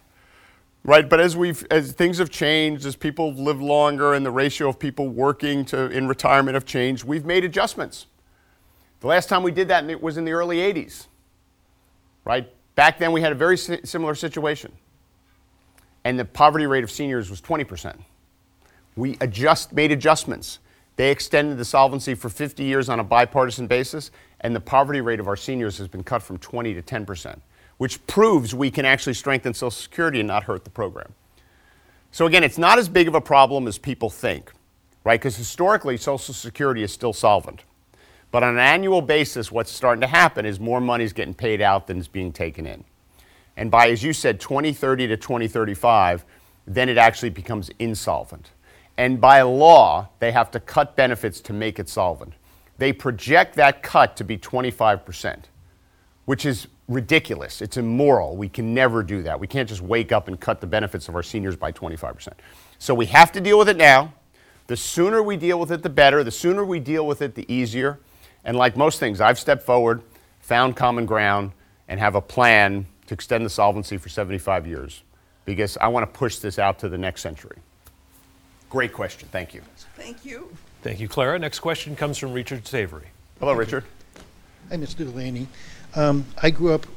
Right, 0.84 1.08
but 1.08 1.20
as 1.20 1.38
we've 1.38 1.66
as 1.70 1.92
things 1.92 2.18
have 2.18 2.32
changed, 2.32 2.86
as 2.88 2.96
people 2.96 3.34
live 3.34 3.62
longer 3.62 4.16
and 4.16 4.26
the 4.26 4.32
ratio 4.32 4.68
of 4.68 4.80
people 4.80 5.10
working 5.10 5.64
to 5.66 5.92
in 5.92 6.08
retirement 6.08 6.56
have 6.56 6.66
changed, 6.66 7.04
we've 7.04 7.26
made 7.26 7.44
adjustments. 7.44 8.08
The 9.00 9.08
last 9.08 9.30
time 9.30 9.44
we 9.44 9.52
did 9.52 9.68
that 9.68 9.88
it 9.90 10.02
was 10.02 10.18
in 10.18 10.26
the 10.26 10.32
early 10.32 10.58
80s. 10.58 11.08
Right? 12.26 12.52
Back 12.76 12.98
then 12.98 13.12
we 13.12 13.22
had 13.22 13.32
a 13.32 13.36
very 13.36 13.58
similar 13.58 14.16
situation. 14.16 14.72
And 16.04 16.18
the 16.18 16.26
poverty 16.26 16.66
rate 16.66 16.84
of 16.84 16.90
seniors 16.90 17.30
was 17.30 17.42
20%. 17.42 17.96
We 18.96 19.18
adjust 19.22 19.74
made 19.74 19.92
adjustments. 19.92 20.60
They 20.96 21.12
extended 21.12 21.58
the 21.58 21.66
solvency 21.66 22.14
for 22.14 22.30
50 22.30 22.64
years 22.64 22.90
on 22.90 23.00
a 23.00 23.04
bipartisan 23.04 23.68
basis, 23.68 24.12
and 24.42 24.56
the 24.56 24.60
poverty 24.60 25.02
rate 25.02 25.20
of 25.20 25.28
our 25.28 25.38
seniors 25.38 25.78
has 25.78 25.88
been 25.88 26.04
cut 26.04 26.22
from 26.22 26.38
20 26.38 26.74
to 26.74 26.82
10 26.82 27.06
percent 27.06 27.42
which 27.82 28.06
proves 28.06 28.54
we 28.54 28.70
can 28.70 28.86
actually 28.86 29.16
strengthen 29.16 29.56
Social 29.56 29.72
Security 29.72 30.20
and 30.20 30.28
not 30.28 30.44
hurt 30.44 30.66
the 30.66 30.70
program. 30.70 31.16
So 32.12 32.28
again, 32.28 32.44
it's 32.44 32.60
not 32.60 32.78
as 32.78 32.88
big 32.88 33.08
of 33.08 33.16
a 33.16 33.22
problem 33.22 33.68
as 33.68 33.80
people 33.80 34.12
think, 34.12 34.52
right? 35.04 35.20
Because 35.20 35.36
historically, 35.36 35.98
Social 35.98 36.36
Security 36.36 36.84
is 36.84 36.94
still 36.94 37.12
solvent. 37.12 37.64
But 38.30 38.44
on 38.44 38.54
an 38.54 38.60
annual 38.60 39.02
basis, 39.02 39.52
what's 39.52 39.72
starting 39.72 40.02
to 40.02 40.08
happen 40.08 40.46
is 40.46 40.60
more 40.60 40.80
money 40.80 41.04
is 41.04 41.12
getting 41.12 41.34
paid 41.34 41.60
out 41.60 41.88
than 41.88 41.98
is 41.98 42.08
being 42.08 42.32
taken 42.32 42.68
in. 42.68 42.84
And 43.58 43.72
by, 43.72 43.90
as 43.90 44.04
you 44.04 44.14
said, 44.14 44.40
2030 44.40 45.08
to 45.08 45.18
2035, 45.18 46.24
then 46.68 46.88
it 46.88 47.00
actually 47.00 47.32
becomes 47.32 47.72
insolvent. 47.80 48.52
And 48.98 49.20
by 49.20 49.42
law, 49.42 50.10
they 50.20 50.32
have 50.32 50.52
to 50.52 50.60
cut 50.60 50.96
benefits 50.96 51.40
to 51.42 51.54
make 51.54 51.80
it 51.80 51.90
solvent. 51.90 52.34
They 52.78 52.94
project 52.94 53.56
that 53.56 53.84
cut 53.84 54.16
to 54.18 54.24
be 54.24 54.38
25%, 54.38 55.44
which 56.26 56.46
is 56.46 56.68
ridiculous. 56.88 57.62
It's 57.62 57.78
immoral. 57.78 58.36
We 58.36 58.50
can 58.50 58.74
never 58.74 59.04
do 59.04 59.24
that. 59.24 59.40
We 59.40 59.48
can't 59.48 59.70
just 59.70 59.82
wake 59.82 60.12
up 60.12 60.28
and 60.28 60.40
cut 60.40 60.62
the 60.62 60.68
benefits 60.68 61.08
of 61.08 61.16
our 61.16 61.24
seniors 61.24 61.56
by 61.56 61.72
25%. 61.72 62.34
So 62.80 62.94
we 62.94 63.06
have 63.08 63.32
to 63.34 63.42
deal 63.42 63.58
with 63.58 63.70
it 63.70 63.78
now. 63.78 64.14
The 64.68 64.78
sooner 64.78 65.22
we 65.24 65.38
deal 65.38 65.60
with 65.60 65.72
it, 65.72 65.84
the 65.84 65.90
better. 65.90 66.24
The 66.24 66.32
sooner 66.32 66.66
we 66.66 66.80
deal 66.80 67.06
with 67.08 67.22
it, 67.22 67.36
the 67.36 67.52
easier. 67.52 68.00
And 68.44 68.58
like 68.58 68.76
most 68.76 69.00
things, 69.00 69.22
I've 69.22 69.40
stepped 69.40 69.64
forward, 69.64 70.02
found 70.40 70.76
common 70.76 71.06
ground, 71.06 71.52
and 71.88 72.00
have 72.00 72.16
a 72.16 72.22
plan 72.22 72.86
to 73.08 73.14
extend 73.14 73.46
the 73.46 73.50
solvency 73.50 73.98
for 73.98 74.10
75 74.10 74.66
years 74.66 75.04
because 75.46 75.78
I 75.78 75.88
want 75.90 76.12
to 76.12 76.18
push 76.18 76.38
this 76.38 76.58
out 76.58 76.80
to 76.80 76.90
the 76.90 76.98
next 76.98 77.22
century. 77.22 77.58
Great 78.72 78.94
question. 78.94 79.28
Thank 79.34 79.54
you. 79.54 79.62
Thank 79.98 80.24
you. 80.24 80.50
Thank 80.82 81.02
you, 81.02 81.10
Clara. 81.10 81.38
Next 81.38 81.60
question 81.60 81.94
comes 81.94 82.18
from 82.18 82.32
Richard 82.32 82.66
Savory. 82.66 83.08
Hello, 83.42 83.52
Richard. 83.52 83.84
Hi, 84.70 84.78
Mr. 84.78 85.00
Delaney. 85.00 85.48
Um, 85.94 86.26
I 86.42 86.52
grew 86.52 86.74
up 86.74 86.88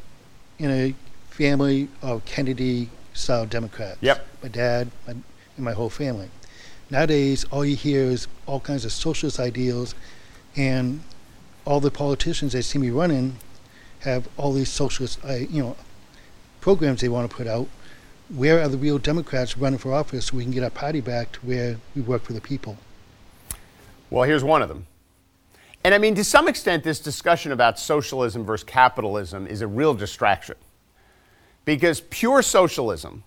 in 0.60 0.70
a 0.70 0.94
family 1.30 1.88
of 2.00 2.24
Kennedy 2.26 2.90
style 3.12 3.44
Democrats. 3.44 3.98
Yep. 4.02 4.24
My 4.44 4.48
dad 4.50 4.90
my, 5.04 5.14
and 5.56 5.64
my 5.64 5.72
whole 5.72 5.90
family. 5.90 6.28
Nowadays, 6.90 7.42
all 7.50 7.64
you 7.64 7.74
hear 7.74 8.04
is 8.04 8.28
all 8.46 8.60
kinds 8.60 8.84
of 8.84 8.92
socialist 8.92 9.40
ideals, 9.40 9.96
and 10.54 11.02
all 11.64 11.80
the 11.80 11.90
politicians 11.90 12.52
they 12.52 12.62
see 12.62 12.78
me 12.78 12.90
running 12.90 13.36
have 14.00 14.28
all 14.36 14.52
these 14.52 14.68
socialist, 14.68 15.18
you 15.50 15.60
know, 15.60 15.76
programs 16.60 17.00
they 17.00 17.08
want 17.08 17.28
to 17.28 17.36
put 17.36 17.48
out. 17.48 17.66
Where 18.30 18.62
are 18.62 18.68
the 18.68 18.78
real 18.78 18.98
Democrats 18.98 19.58
running 19.58 19.78
for 19.78 19.92
office 19.92 20.26
so 20.26 20.36
we 20.36 20.44
can 20.44 20.52
get 20.52 20.64
our 20.64 20.70
party 20.70 21.02
back 21.02 21.32
to 21.32 21.40
where 21.40 21.76
we 21.94 22.00
work 22.00 22.22
for 22.22 22.32
the 22.32 22.40
people? 22.40 22.78
Well, 24.08 24.24
here's 24.24 24.42
one 24.42 24.62
of 24.62 24.68
them. 24.68 24.86
And 25.84 25.94
I 25.94 25.98
mean, 25.98 26.14
to 26.14 26.24
some 26.24 26.48
extent, 26.48 26.84
this 26.84 27.00
discussion 27.00 27.52
about 27.52 27.78
socialism 27.78 28.44
versus 28.44 28.64
capitalism 28.64 29.46
is 29.46 29.60
a 29.60 29.66
real 29.66 29.92
distraction. 29.92 30.56
Because 31.66 32.00
pure 32.00 32.40
socialism, 32.40 33.24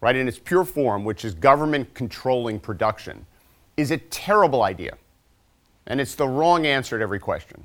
right, 0.00 0.16
in 0.16 0.28
its 0.28 0.38
pure 0.38 0.64
form, 0.64 1.04
which 1.04 1.22
is 1.22 1.34
government 1.34 1.92
controlling 1.92 2.58
production, 2.58 3.26
is 3.76 3.90
a 3.90 3.98
terrible 3.98 4.62
idea. 4.62 4.96
And 5.86 6.00
it's 6.00 6.14
the 6.14 6.26
wrong 6.26 6.64
answer 6.64 6.96
to 6.96 7.02
every 7.02 7.18
question. 7.18 7.64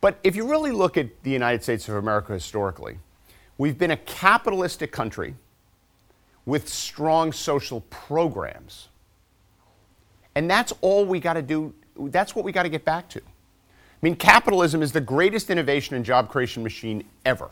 But 0.00 0.18
if 0.24 0.34
you 0.34 0.48
really 0.48 0.72
look 0.72 0.96
at 0.96 1.22
the 1.22 1.30
United 1.30 1.62
States 1.62 1.86
of 1.86 1.96
America 1.96 2.32
historically, 2.32 2.98
we've 3.58 3.76
been 3.76 3.90
a 3.90 3.98
capitalistic 3.98 4.90
country 4.90 5.34
with 6.50 6.68
strong 6.68 7.30
social 7.30 7.82
programs. 7.90 8.88
And 10.34 10.50
that's 10.50 10.72
all 10.80 11.04
we 11.04 11.20
got 11.20 11.34
to 11.34 11.42
do 11.42 11.72
that's 11.96 12.34
what 12.34 12.44
we 12.44 12.50
got 12.50 12.64
to 12.64 12.68
get 12.68 12.84
back 12.84 13.08
to. 13.10 13.20
I 13.20 14.00
mean, 14.02 14.16
capitalism 14.16 14.82
is 14.82 14.90
the 14.90 15.00
greatest 15.00 15.48
innovation 15.48 15.94
and 15.94 16.04
job 16.04 16.28
creation 16.28 16.64
machine 16.64 17.04
ever. 17.24 17.50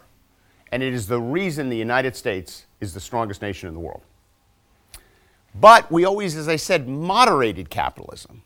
And 0.72 0.82
it 0.82 0.92
is 0.92 1.06
the 1.06 1.20
reason 1.20 1.68
the 1.68 1.76
United 1.76 2.16
States 2.16 2.66
is 2.80 2.92
the 2.92 2.98
strongest 2.98 3.40
nation 3.40 3.68
in 3.68 3.74
the 3.74 3.80
world. 3.80 4.00
But 5.54 5.92
we 5.92 6.04
always, 6.04 6.34
as 6.34 6.48
I 6.48 6.56
said, 6.56 6.88
moderated 6.88 7.70
capitalism, 7.70 8.42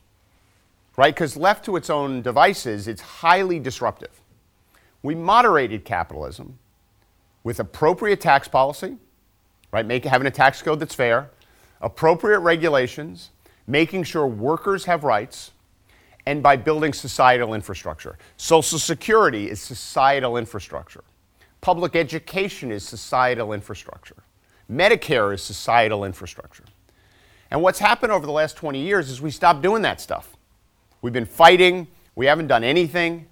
right? 0.99 1.15
Because 1.15 1.35
left 1.35 1.65
to 1.65 1.77
its 1.77 1.89
own 1.89 2.21
devices, 2.21 2.89
it's 2.89 3.01
highly 3.01 3.59
disruptive. 3.59 4.21
We 5.03 5.15
moderated 5.15 5.87
capitalism 5.87 6.59
with 7.43 7.59
appropriate 7.59 8.21
tax 8.21 8.49
policy, 8.49 8.99
right? 9.73 9.87
Make, 9.87 10.05
having 10.05 10.27
a 10.27 10.31
tax 10.31 10.63
code 10.63 10.79
that's 10.79 10.95
fair, 10.95 11.31
appropriate 11.81 12.41
regulations, 12.41 13.31
making 13.67 14.05
sure 14.05 14.27
workers 14.27 14.85
have 14.85 15.03
rights, 15.03 15.51
and 16.27 16.43
by 16.43 16.57
building 16.57 16.93
societal 16.93 17.55
infrastructure. 17.55 18.17
Social 18.37 18.79
Security 18.79 19.51
is 19.51 19.61
societal 19.61 20.37
infrastructure. 20.37 21.03
Public 21.61 21.97
education 21.97 22.71
is 22.71 22.85
societal 22.87 23.53
infrastructure. 23.53 24.23
Medicare 24.71 25.35
is 25.35 25.43
societal 25.43 26.05
infrastructure. 26.05 26.65
And 27.51 27.61
what's 27.61 27.79
happened 27.79 28.13
over 28.13 28.25
the 28.25 28.33
last 28.33 28.57
20 28.57 28.81
years 28.81 29.11
is 29.11 29.21
we 29.21 29.31
stopped 29.31 29.63
doing 29.63 29.83
that 29.83 30.01
stuff. 30.01 30.37
We've 31.03 31.13
been 31.13 31.27
fighting, 31.27 31.89
we 32.15 32.27
haven't 32.27 32.47
done 32.47 32.63
anything. 32.63 33.27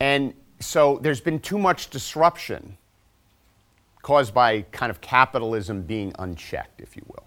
And 0.00 0.34
so 0.60 0.98
there's 1.02 1.20
been 1.20 1.40
too 1.40 1.58
much 1.58 1.90
disruption 1.90 2.76
caused 4.02 4.32
by 4.32 4.62
kind 4.72 4.90
of 4.90 5.00
capitalism 5.00 5.82
being 5.82 6.12
unchecked, 6.18 6.80
if 6.80 6.96
you 6.96 7.02
will. 7.08 7.24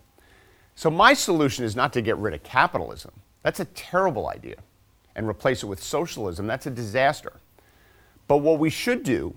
So 0.76 0.90
my 0.90 1.14
solution 1.14 1.66
is 1.66 1.76
not 1.76 1.94
to 1.94 2.02
get 2.02 2.18
rid 2.18 2.34
of 2.34 2.44
capitalism. 2.44 3.12
That's 3.44 3.60
a 3.60 3.66
terrible 3.66 4.30
idea. 4.30 4.56
And 5.16 5.28
replace 5.28 5.62
it 5.62 5.68
with 5.68 5.82
socialism, 5.82 6.48
that's 6.48 6.66
a 6.66 6.72
disaster. 6.72 7.34
But 8.28 8.38
what 8.38 8.58
we 8.58 8.70
should 8.70 9.04
do 9.04 9.36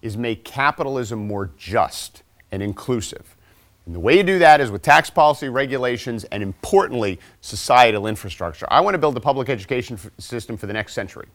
is 0.00 0.16
make 0.16 0.44
capitalism 0.44 1.26
more 1.26 1.50
just 1.58 2.22
and 2.50 2.62
inclusive. 2.62 3.36
And 3.84 3.94
the 3.94 4.00
way 4.00 4.16
you 4.16 4.22
do 4.22 4.38
that 4.38 4.60
is 4.60 4.70
with 4.70 4.82
tax 4.82 5.10
policy, 5.10 5.48
regulations, 5.48 6.24
and 6.24 6.42
importantly, 6.42 7.18
societal 7.40 8.06
infrastructure. 8.06 8.66
I 8.70 8.80
want 8.80 8.94
to 8.94 8.98
build 8.98 9.16
a 9.16 9.20
public 9.20 9.48
education 9.48 9.98
f- 10.02 10.10
system 10.18 10.56
for 10.56 10.66
the 10.66 10.72
next 10.72 10.94
century. 10.94 11.26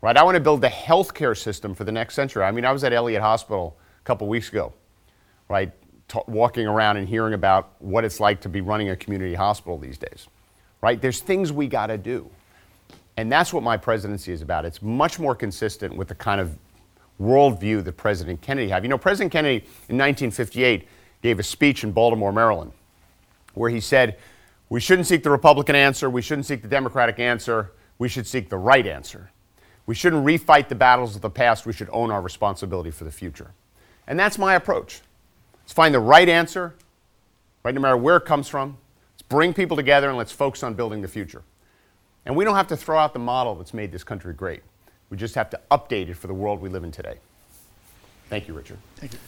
Right? 0.00 0.16
I 0.16 0.22
want 0.22 0.36
to 0.36 0.40
build 0.40 0.60
the 0.60 0.68
healthcare 0.68 1.36
system 1.36 1.74
for 1.74 1.84
the 1.84 1.92
next 1.92 2.14
century. 2.14 2.44
I 2.44 2.52
mean, 2.52 2.64
I 2.64 2.72
was 2.72 2.84
at 2.84 2.92
Elliott 2.92 3.22
Hospital 3.22 3.76
a 4.00 4.04
couple 4.04 4.26
weeks 4.26 4.48
ago, 4.48 4.72
right? 5.48 5.72
Walking 6.26 6.66
around 6.66 6.96
and 6.96 7.08
hearing 7.08 7.34
about 7.34 7.72
what 7.78 8.04
it's 8.04 8.20
like 8.20 8.40
to 8.40 8.48
be 8.48 8.60
running 8.60 8.90
a 8.90 8.96
community 8.96 9.34
hospital 9.34 9.78
these 9.78 9.98
days 9.98 10.26
right? 10.82 11.00
There's 11.00 11.20
things 11.20 11.52
we 11.52 11.66
got 11.66 11.88
to 11.88 11.98
do. 11.98 12.30
And 13.16 13.30
that's 13.30 13.52
what 13.52 13.62
my 13.62 13.76
presidency 13.76 14.32
is 14.32 14.42
about. 14.42 14.64
It's 14.64 14.80
much 14.80 15.18
more 15.18 15.34
consistent 15.34 15.94
with 15.94 16.08
the 16.08 16.14
kind 16.14 16.40
of 16.40 16.56
worldview 17.20 17.84
that 17.84 17.96
President 17.96 18.40
Kennedy 18.40 18.68
had. 18.68 18.82
You 18.82 18.88
know, 18.88 18.98
President 18.98 19.30
Kennedy 19.30 19.56
in 19.88 19.98
1958 19.98 20.88
gave 21.22 21.38
a 21.38 21.42
speech 21.42 21.84
in 21.84 21.92
Baltimore, 21.92 22.32
Maryland, 22.32 22.72
where 23.52 23.68
he 23.68 23.80
said, 23.80 24.16
We 24.70 24.80
shouldn't 24.80 25.06
seek 25.06 25.22
the 25.22 25.30
Republican 25.30 25.74
answer, 25.74 26.08
we 26.08 26.22
shouldn't 26.22 26.46
seek 26.46 26.62
the 26.62 26.68
Democratic 26.68 27.18
answer, 27.18 27.72
we 27.98 28.08
should 28.08 28.26
seek 28.26 28.48
the 28.48 28.56
right 28.56 28.86
answer. 28.86 29.30
We 29.84 29.94
shouldn't 29.94 30.24
refight 30.24 30.68
the 30.68 30.76
battles 30.76 31.16
of 31.16 31.20
the 31.20 31.30
past, 31.30 31.66
we 31.66 31.74
should 31.74 31.90
own 31.92 32.10
our 32.10 32.22
responsibility 32.22 32.90
for 32.90 33.04
the 33.04 33.10
future. 33.10 33.52
And 34.10 34.18
that's 34.18 34.38
my 34.38 34.56
approach. 34.56 35.00
Let's 35.62 35.72
find 35.72 35.94
the 35.94 36.00
right 36.00 36.28
answer, 36.28 36.74
right, 37.62 37.72
no 37.72 37.80
matter 37.80 37.96
where 37.96 38.16
it 38.16 38.26
comes 38.26 38.48
from, 38.48 38.76
Let's 39.14 39.22
bring 39.28 39.54
people 39.54 39.76
together 39.76 40.08
and 40.08 40.18
let's 40.18 40.32
focus 40.32 40.64
on 40.64 40.74
building 40.74 41.00
the 41.00 41.08
future. 41.08 41.42
And 42.26 42.34
we 42.34 42.44
don't 42.44 42.56
have 42.56 42.66
to 42.68 42.76
throw 42.76 42.98
out 42.98 43.12
the 43.12 43.20
model 43.20 43.54
that's 43.54 43.72
made 43.72 43.92
this 43.92 44.02
country 44.02 44.34
great. 44.34 44.62
We 45.10 45.16
just 45.16 45.36
have 45.36 45.48
to 45.50 45.60
update 45.70 46.08
it 46.08 46.16
for 46.16 46.26
the 46.26 46.34
world 46.34 46.60
we 46.60 46.68
live 46.68 46.82
in 46.82 46.90
today. 46.90 47.18
Thank 48.28 48.48
you, 48.48 48.54
Richard. 48.54 48.78
Thank 48.96 49.12
you. 49.12 49.18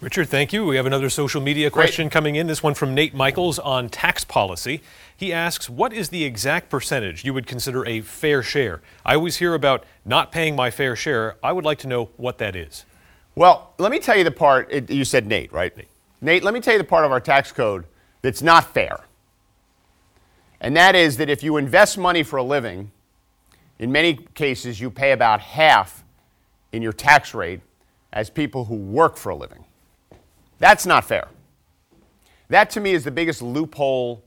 Richard, 0.00 0.28
thank 0.28 0.52
you. 0.52 0.64
We 0.64 0.76
have 0.76 0.86
another 0.86 1.10
social 1.10 1.40
media 1.40 1.70
question 1.70 2.06
Great. 2.06 2.12
coming 2.12 2.36
in. 2.36 2.48
This 2.48 2.62
one 2.62 2.74
from 2.74 2.92
Nate 2.92 3.14
Michaels 3.14 3.60
on 3.60 3.88
tax 3.88 4.24
policy. 4.24 4.82
He 5.16 5.32
asks, 5.32 5.70
What 5.70 5.92
is 5.92 6.08
the 6.08 6.24
exact 6.24 6.70
percentage 6.70 7.24
you 7.24 7.32
would 7.34 7.46
consider 7.46 7.86
a 7.86 8.00
fair 8.00 8.42
share? 8.42 8.80
I 9.04 9.14
always 9.14 9.36
hear 9.36 9.54
about 9.54 9.84
not 10.04 10.32
paying 10.32 10.56
my 10.56 10.70
fair 10.70 10.96
share. 10.96 11.36
I 11.42 11.52
would 11.52 11.64
like 11.64 11.78
to 11.80 11.86
know 11.86 12.10
what 12.16 12.38
that 12.38 12.56
is. 12.56 12.84
Well, 13.34 13.72
let 13.78 13.90
me 13.90 13.98
tell 13.98 14.16
you 14.16 14.24
the 14.24 14.30
part, 14.30 14.68
it, 14.70 14.90
you 14.90 15.04
said 15.04 15.26
Nate, 15.26 15.52
right? 15.52 15.76
Nate. 15.76 15.88
Nate, 16.20 16.44
let 16.44 16.54
me 16.54 16.60
tell 16.60 16.74
you 16.74 16.78
the 16.78 16.84
part 16.84 17.04
of 17.04 17.12
our 17.12 17.20
tax 17.20 17.52
code 17.52 17.84
that's 18.22 18.42
not 18.42 18.72
fair. 18.72 19.00
And 20.60 20.76
that 20.76 20.94
is 20.94 21.18
that 21.18 21.28
if 21.28 21.42
you 21.42 21.56
invest 21.56 21.98
money 21.98 22.22
for 22.22 22.38
a 22.38 22.42
living, 22.42 22.90
in 23.78 23.92
many 23.92 24.14
cases 24.34 24.80
you 24.80 24.90
pay 24.90 25.12
about 25.12 25.40
half 25.40 26.04
in 26.72 26.80
your 26.80 26.92
tax 26.92 27.34
rate 27.34 27.60
as 28.12 28.30
people 28.30 28.64
who 28.66 28.76
work 28.76 29.16
for 29.16 29.30
a 29.30 29.36
living. 29.36 29.64
That's 30.58 30.86
not 30.86 31.04
fair. 31.04 31.28
That 32.48 32.70
to 32.70 32.80
me 32.80 32.92
is 32.92 33.04
the 33.04 33.10
biggest 33.10 33.42
loophole 33.42 34.22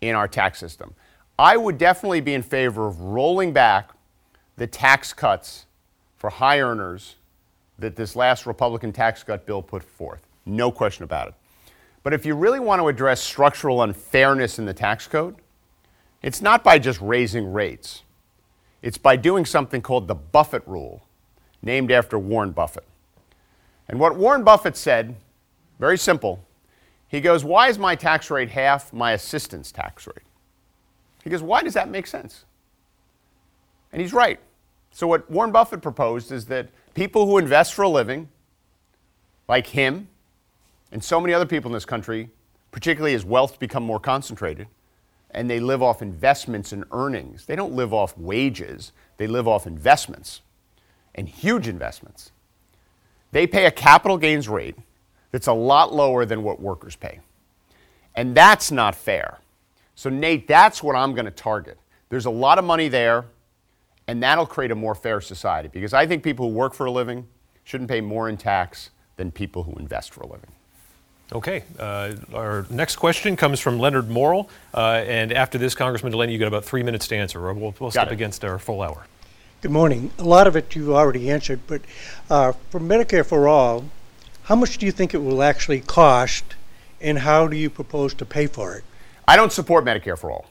in 0.00 0.14
our 0.14 0.26
tax 0.26 0.58
system. 0.58 0.94
I 1.38 1.56
would 1.56 1.78
definitely 1.78 2.22
be 2.22 2.34
in 2.34 2.42
favor 2.42 2.88
of 2.88 3.00
rolling 3.00 3.52
back 3.52 3.90
the 4.56 4.66
tax 4.66 5.12
cuts 5.12 5.66
for 6.16 6.30
high 6.30 6.60
earners 6.60 7.16
that 7.78 7.96
this 7.96 8.16
last 8.16 8.46
Republican 8.46 8.92
tax 8.92 9.22
cut 9.22 9.46
bill 9.46 9.62
put 9.62 9.82
forth. 9.82 10.20
No 10.46 10.70
question 10.70 11.04
about 11.04 11.28
it. 11.28 11.34
But 12.02 12.12
if 12.12 12.24
you 12.24 12.34
really 12.34 12.60
want 12.60 12.80
to 12.80 12.88
address 12.88 13.20
structural 13.20 13.82
unfairness 13.82 14.58
in 14.58 14.64
the 14.64 14.74
tax 14.74 15.06
code, 15.06 15.36
it's 16.22 16.40
not 16.40 16.64
by 16.64 16.78
just 16.78 17.00
raising 17.00 17.52
rates. 17.52 18.02
It's 18.82 18.98
by 18.98 19.16
doing 19.16 19.44
something 19.44 19.82
called 19.82 20.08
the 20.08 20.14
Buffett 20.14 20.66
rule, 20.66 21.04
named 21.62 21.90
after 21.90 22.18
Warren 22.18 22.52
Buffett. 22.52 22.86
And 23.88 23.98
what 23.98 24.16
Warren 24.16 24.44
Buffett 24.44 24.76
said 24.76 25.16
very 25.78 25.98
simple. 25.98 26.44
He 27.08 27.20
goes, 27.20 27.44
Why 27.44 27.68
is 27.68 27.78
my 27.78 27.94
tax 27.94 28.30
rate 28.30 28.50
half 28.50 28.92
my 28.92 29.12
assistant's 29.12 29.72
tax 29.72 30.06
rate? 30.06 30.26
He 31.22 31.30
goes, 31.30 31.42
Why 31.42 31.62
does 31.62 31.74
that 31.74 31.88
make 31.88 32.06
sense? 32.06 32.44
And 33.92 34.02
he's 34.02 34.12
right. 34.12 34.40
So, 34.90 35.06
what 35.06 35.30
Warren 35.30 35.52
Buffett 35.52 35.80
proposed 35.80 36.32
is 36.32 36.46
that 36.46 36.68
people 36.98 37.26
who 37.26 37.38
invest 37.38 37.74
for 37.74 37.82
a 37.82 37.88
living, 37.88 38.28
like 39.46 39.68
him 39.68 40.08
and 40.90 41.04
so 41.04 41.20
many 41.20 41.32
other 41.32 41.46
people 41.46 41.68
in 41.68 41.72
this 41.72 41.84
country, 41.84 42.28
particularly 42.72 43.14
as 43.14 43.24
wealth 43.24 43.60
become 43.60 43.84
more 43.84 44.00
concentrated, 44.00 44.66
and 45.30 45.48
they 45.48 45.60
live 45.60 45.80
off 45.80 46.02
investments 46.02 46.72
and 46.72 46.84
earnings. 46.90 47.46
They 47.46 47.54
don't 47.54 47.74
live 47.74 47.94
off 47.94 48.18
wages, 48.18 48.90
they 49.16 49.28
live 49.28 49.46
off 49.46 49.64
investments 49.64 50.40
and 51.14 51.28
huge 51.28 51.68
investments. 51.68 52.32
They 53.30 53.46
pay 53.46 53.66
a 53.66 53.70
capital 53.70 54.18
gains 54.18 54.48
rate 54.48 54.74
that's 55.30 55.46
a 55.46 55.52
lot 55.52 55.94
lower 55.94 56.24
than 56.24 56.42
what 56.42 56.60
workers 56.60 56.96
pay. 56.96 57.20
And 58.16 58.34
that's 58.34 58.72
not 58.72 58.96
fair. 58.96 59.38
So, 59.94 60.10
Nate, 60.10 60.48
that's 60.48 60.82
what 60.82 60.96
I'm 60.96 61.14
going 61.14 61.26
to 61.26 61.30
target. 61.30 61.78
There's 62.08 62.26
a 62.26 62.30
lot 62.30 62.58
of 62.58 62.64
money 62.64 62.88
there, 62.88 63.26
and 64.08 64.22
that'll 64.22 64.46
create 64.46 64.70
a 64.70 64.74
more 64.74 64.94
fair 64.94 65.20
society 65.20 65.68
because 65.72 65.92
I 65.92 66.06
think 66.06 66.24
people 66.24 66.48
who 66.48 66.54
work 66.54 66.74
for 66.74 66.86
a 66.86 66.90
living 66.90 67.26
shouldn't 67.64 67.90
pay 67.90 68.00
more 68.00 68.28
in 68.28 68.36
tax 68.36 68.90
than 69.16 69.30
people 69.30 69.62
who 69.62 69.74
invest 69.78 70.12
for 70.12 70.22
a 70.22 70.26
living. 70.26 70.50
Okay. 71.30 71.62
Uh, 71.78 72.14
our 72.32 72.66
next 72.70 72.96
question 72.96 73.36
comes 73.36 73.60
from 73.60 73.78
Leonard 73.78 74.08
Morrill. 74.08 74.48
Uh, 74.72 75.04
and 75.06 75.30
after 75.30 75.58
this, 75.58 75.74
Congressman 75.74 76.10
Delaney, 76.10 76.32
you've 76.32 76.40
got 76.40 76.48
about 76.48 76.64
three 76.64 76.82
minutes 76.82 77.06
to 77.08 77.16
answer, 77.16 77.46
or 77.46 77.52
we'll, 77.52 77.74
we'll 77.78 77.90
step 77.90 78.08
it. 78.08 78.14
against 78.14 78.44
our 78.46 78.58
full 78.58 78.80
hour. 78.80 79.06
Good 79.60 79.70
morning. 79.70 80.10
A 80.18 80.24
lot 80.24 80.46
of 80.46 80.56
it 80.56 80.74
you've 80.74 80.88
already 80.88 81.30
answered, 81.30 81.60
but 81.66 81.82
uh, 82.30 82.52
for 82.70 82.80
Medicare 82.80 83.26
for 83.26 83.46
All, 83.46 83.84
how 84.44 84.56
much 84.56 84.78
do 84.78 84.86
you 84.86 84.92
think 84.92 85.12
it 85.12 85.18
will 85.18 85.42
actually 85.42 85.80
cost, 85.80 86.44
and 87.02 87.18
how 87.18 87.46
do 87.46 87.56
you 87.56 87.68
propose 87.68 88.14
to 88.14 88.24
pay 88.24 88.46
for 88.46 88.76
it? 88.76 88.84
I 89.26 89.36
don't 89.36 89.52
support 89.52 89.84
Medicare 89.84 90.16
for 90.16 90.30
all. 90.30 90.46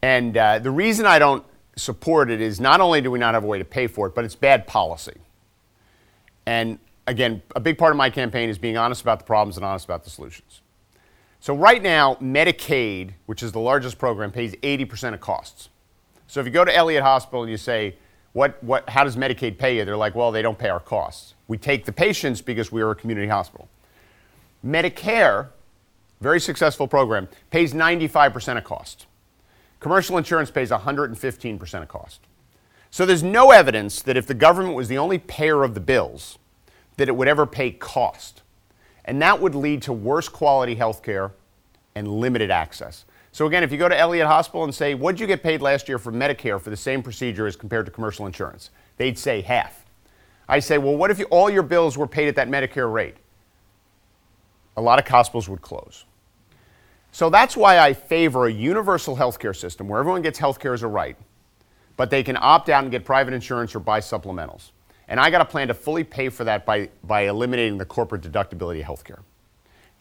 And 0.00 0.36
uh, 0.36 0.60
the 0.60 0.70
reason 0.70 1.06
I 1.06 1.18
don't 1.18 1.44
support 1.76 2.30
it 2.30 2.40
is 2.40 2.60
not 2.60 2.80
only 2.80 3.00
do 3.00 3.10
we 3.10 3.18
not 3.18 3.34
have 3.34 3.44
a 3.44 3.46
way 3.46 3.58
to 3.58 3.64
pay 3.64 3.86
for 3.86 4.06
it, 4.06 4.14
but 4.14 4.24
it's 4.24 4.34
bad 4.34 4.66
policy. 4.66 5.16
And 6.46 6.78
again, 7.06 7.42
a 7.54 7.60
big 7.60 7.78
part 7.78 7.92
of 7.92 7.96
my 7.96 8.10
campaign 8.10 8.48
is 8.48 8.58
being 8.58 8.76
honest 8.76 9.02
about 9.02 9.18
the 9.18 9.24
problems 9.24 9.56
and 9.56 9.64
honest 9.64 9.84
about 9.84 10.04
the 10.04 10.10
solutions. 10.10 10.60
So, 11.40 11.56
right 11.56 11.82
now, 11.82 12.14
Medicaid, 12.16 13.14
which 13.26 13.42
is 13.42 13.50
the 13.50 13.58
largest 13.58 13.98
program, 13.98 14.30
pays 14.30 14.54
80% 14.56 15.14
of 15.14 15.20
costs. 15.20 15.70
So, 16.28 16.38
if 16.40 16.46
you 16.46 16.52
go 16.52 16.64
to 16.64 16.74
Elliott 16.74 17.02
Hospital 17.02 17.42
and 17.42 17.50
you 17.50 17.56
say, 17.56 17.96
what, 18.32 18.62
what, 18.62 18.88
how 18.88 19.04
does 19.04 19.16
Medicaid 19.16 19.58
pay 19.58 19.76
you? 19.76 19.84
They're 19.84 19.96
like, 19.96 20.14
well, 20.14 20.30
they 20.30 20.42
don't 20.42 20.58
pay 20.58 20.68
our 20.68 20.80
costs. 20.80 21.34
We 21.48 21.58
take 21.58 21.84
the 21.84 21.92
patients 21.92 22.40
because 22.40 22.70
we 22.70 22.80
are 22.80 22.92
a 22.92 22.94
community 22.94 23.28
hospital. 23.28 23.68
Medicare, 24.64 25.48
very 26.20 26.40
successful 26.40 26.86
program, 26.86 27.28
pays 27.50 27.74
95% 27.74 28.56
of 28.56 28.64
cost. 28.64 29.06
Commercial 29.82 30.16
insurance 30.16 30.48
pays 30.48 30.70
115% 30.70 31.82
of 31.82 31.88
cost. 31.88 32.20
So 32.92 33.04
there's 33.04 33.24
no 33.24 33.50
evidence 33.50 34.00
that 34.02 34.16
if 34.16 34.28
the 34.28 34.34
government 34.34 34.76
was 34.76 34.86
the 34.86 34.96
only 34.96 35.18
payer 35.18 35.64
of 35.64 35.74
the 35.74 35.80
bills, 35.80 36.38
that 36.98 37.08
it 37.08 37.16
would 37.16 37.26
ever 37.26 37.46
pay 37.46 37.72
cost. 37.72 38.42
And 39.04 39.20
that 39.20 39.40
would 39.40 39.56
lead 39.56 39.82
to 39.82 39.92
worse 39.92 40.28
quality 40.28 40.76
health 40.76 41.02
care 41.02 41.32
and 41.96 42.06
limited 42.06 42.48
access. 42.48 43.04
So 43.32 43.46
again, 43.46 43.64
if 43.64 43.72
you 43.72 43.78
go 43.78 43.88
to 43.88 43.98
Elliott 43.98 44.28
Hospital 44.28 44.62
and 44.62 44.72
say, 44.72 44.94
what'd 44.94 45.18
you 45.18 45.26
get 45.26 45.42
paid 45.42 45.60
last 45.60 45.88
year 45.88 45.98
for 45.98 46.12
Medicare 46.12 46.60
for 46.60 46.70
the 46.70 46.76
same 46.76 47.02
procedure 47.02 47.48
as 47.48 47.56
compared 47.56 47.86
to 47.86 47.92
commercial 47.92 48.26
insurance? 48.26 48.70
They'd 48.98 49.18
say 49.18 49.40
half. 49.40 49.84
I 50.48 50.60
say, 50.60 50.78
well, 50.78 50.96
what 50.96 51.10
if 51.10 51.18
you, 51.18 51.24
all 51.24 51.50
your 51.50 51.64
bills 51.64 51.98
were 51.98 52.06
paid 52.06 52.28
at 52.28 52.36
that 52.36 52.48
Medicare 52.48 52.92
rate? 52.92 53.16
A 54.76 54.80
lot 54.80 55.00
of 55.00 55.08
hospitals 55.08 55.48
would 55.48 55.62
close. 55.62 56.04
So 57.12 57.28
that's 57.30 57.56
why 57.56 57.78
I 57.78 57.92
favor 57.92 58.46
a 58.46 58.52
universal 58.52 59.14
health 59.14 59.38
care 59.38 59.54
system 59.54 59.86
where 59.86 60.00
everyone 60.00 60.22
gets 60.22 60.38
health 60.38 60.58
care 60.58 60.72
as 60.72 60.82
a 60.82 60.88
right, 60.88 61.16
but 61.96 62.10
they 62.10 62.22
can 62.22 62.38
opt 62.40 62.70
out 62.70 62.82
and 62.82 62.90
get 62.90 63.04
private 63.04 63.34
insurance 63.34 63.74
or 63.74 63.80
buy 63.80 64.00
supplementals. 64.00 64.70
And 65.08 65.20
I 65.20 65.30
got 65.30 65.42
a 65.42 65.44
plan 65.44 65.68
to 65.68 65.74
fully 65.74 66.04
pay 66.04 66.30
for 66.30 66.44
that 66.44 66.64
by, 66.64 66.88
by 67.04 67.22
eliminating 67.22 67.76
the 67.76 67.84
corporate 67.84 68.22
deductibility 68.22 68.78
of 68.78 68.86
health 68.86 69.04
care. 69.04 69.20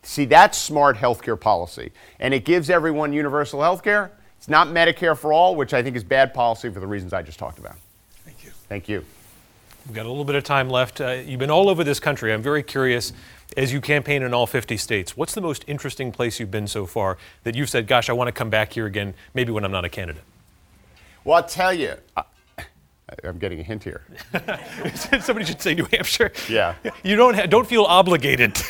See, 0.03 0.25
that's 0.25 0.57
smart 0.57 0.95
healthcare 0.95 1.39
policy. 1.39 1.91
And 2.19 2.33
it 2.33 2.45
gives 2.45 2.69
everyone 2.69 3.11
universal 3.11 3.61
health 3.61 3.83
care. 3.83 4.11
It's 4.37 4.47
not 4.47 4.67
Medicare 4.67 5.15
for 5.17 5.33
all, 5.33 5.55
which 5.55 5.73
I 5.73 5.83
think 5.83 5.95
is 5.95 6.03
bad 6.03 6.33
policy 6.33 6.69
for 6.69 6.79
the 6.79 6.87
reasons 6.87 7.13
I 7.13 7.21
just 7.21 7.37
talked 7.37 7.59
about. 7.59 7.75
Thank 8.23 8.43
you. 8.43 8.51
Thank 8.69 8.89
you. 8.89 9.05
We've 9.85 9.95
got 9.95 10.05
a 10.05 10.09
little 10.09 10.25
bit 10.25 10.35
of 10.35 10.43
time 10.43 10.69
left. 10.69 11.01
Uh, 11.01 11.11
you've 11.25 11.39
been 11.39 11.51
all 11.51 11.67
over 11.67 11.83
this 11.83 11.99
country. 11.99 12.31
I'm 12.33 12.41
very 12.41 12.63
curious, 12.63 13.13
as 13.57 13.73
you 13.73 13.81
campaign 13.81 14.23
in 14.23 14.33
all 14.33 14.47
50 14.47 14.77
states, 14.77 15.15
what's 15.17 15.33
the 15.33 15.41
most 15.41 15.63
interesting 15.67 16.11
place 16.11 16.39
you've 16.39 16.51
been 16.51 16.67
so 16.67 16.85
far 16.85 17.17
that 17.43 17.55
you've 17.55 17.69
said, 17.69 17.87
gosh, 17.87 18.09
I 18.09 18.13
want 18.13 18.27
to 18.27 18.31
come 18.31 18.49
back 18.49 18.73
here 18.73 18.85
again, 18.85 19.13
maybe 19.33 19.51
when 19.51 19.63
I'm 19.65 19.71
not 19.71 19.85
a 19.85 19.89
candidate? 19.89 20.23
Well, 21.23 21.37
I'll 21.37 21.43
tell 21.43 21.73
you. 21.73 21.95
I, 22.15 22.23
I'm 23.23 23.37
getting 23.37 23.59
a 23.59 23.63
hint 23.63 23.83
here. 23.83 24.03
Somebody 25.19 25.45
should 25.45 25.61
say 25.61 25.73
New 25.75 25.85
Hampshire. 25.91 26.31
Yeah. 26.49 26.75
You 27.03 27.15
don't 27.17 27.35
ha- 27.35 27.45
don't 27.45 27.67
feel 27.67 27.83
obligated. 27.83 28.57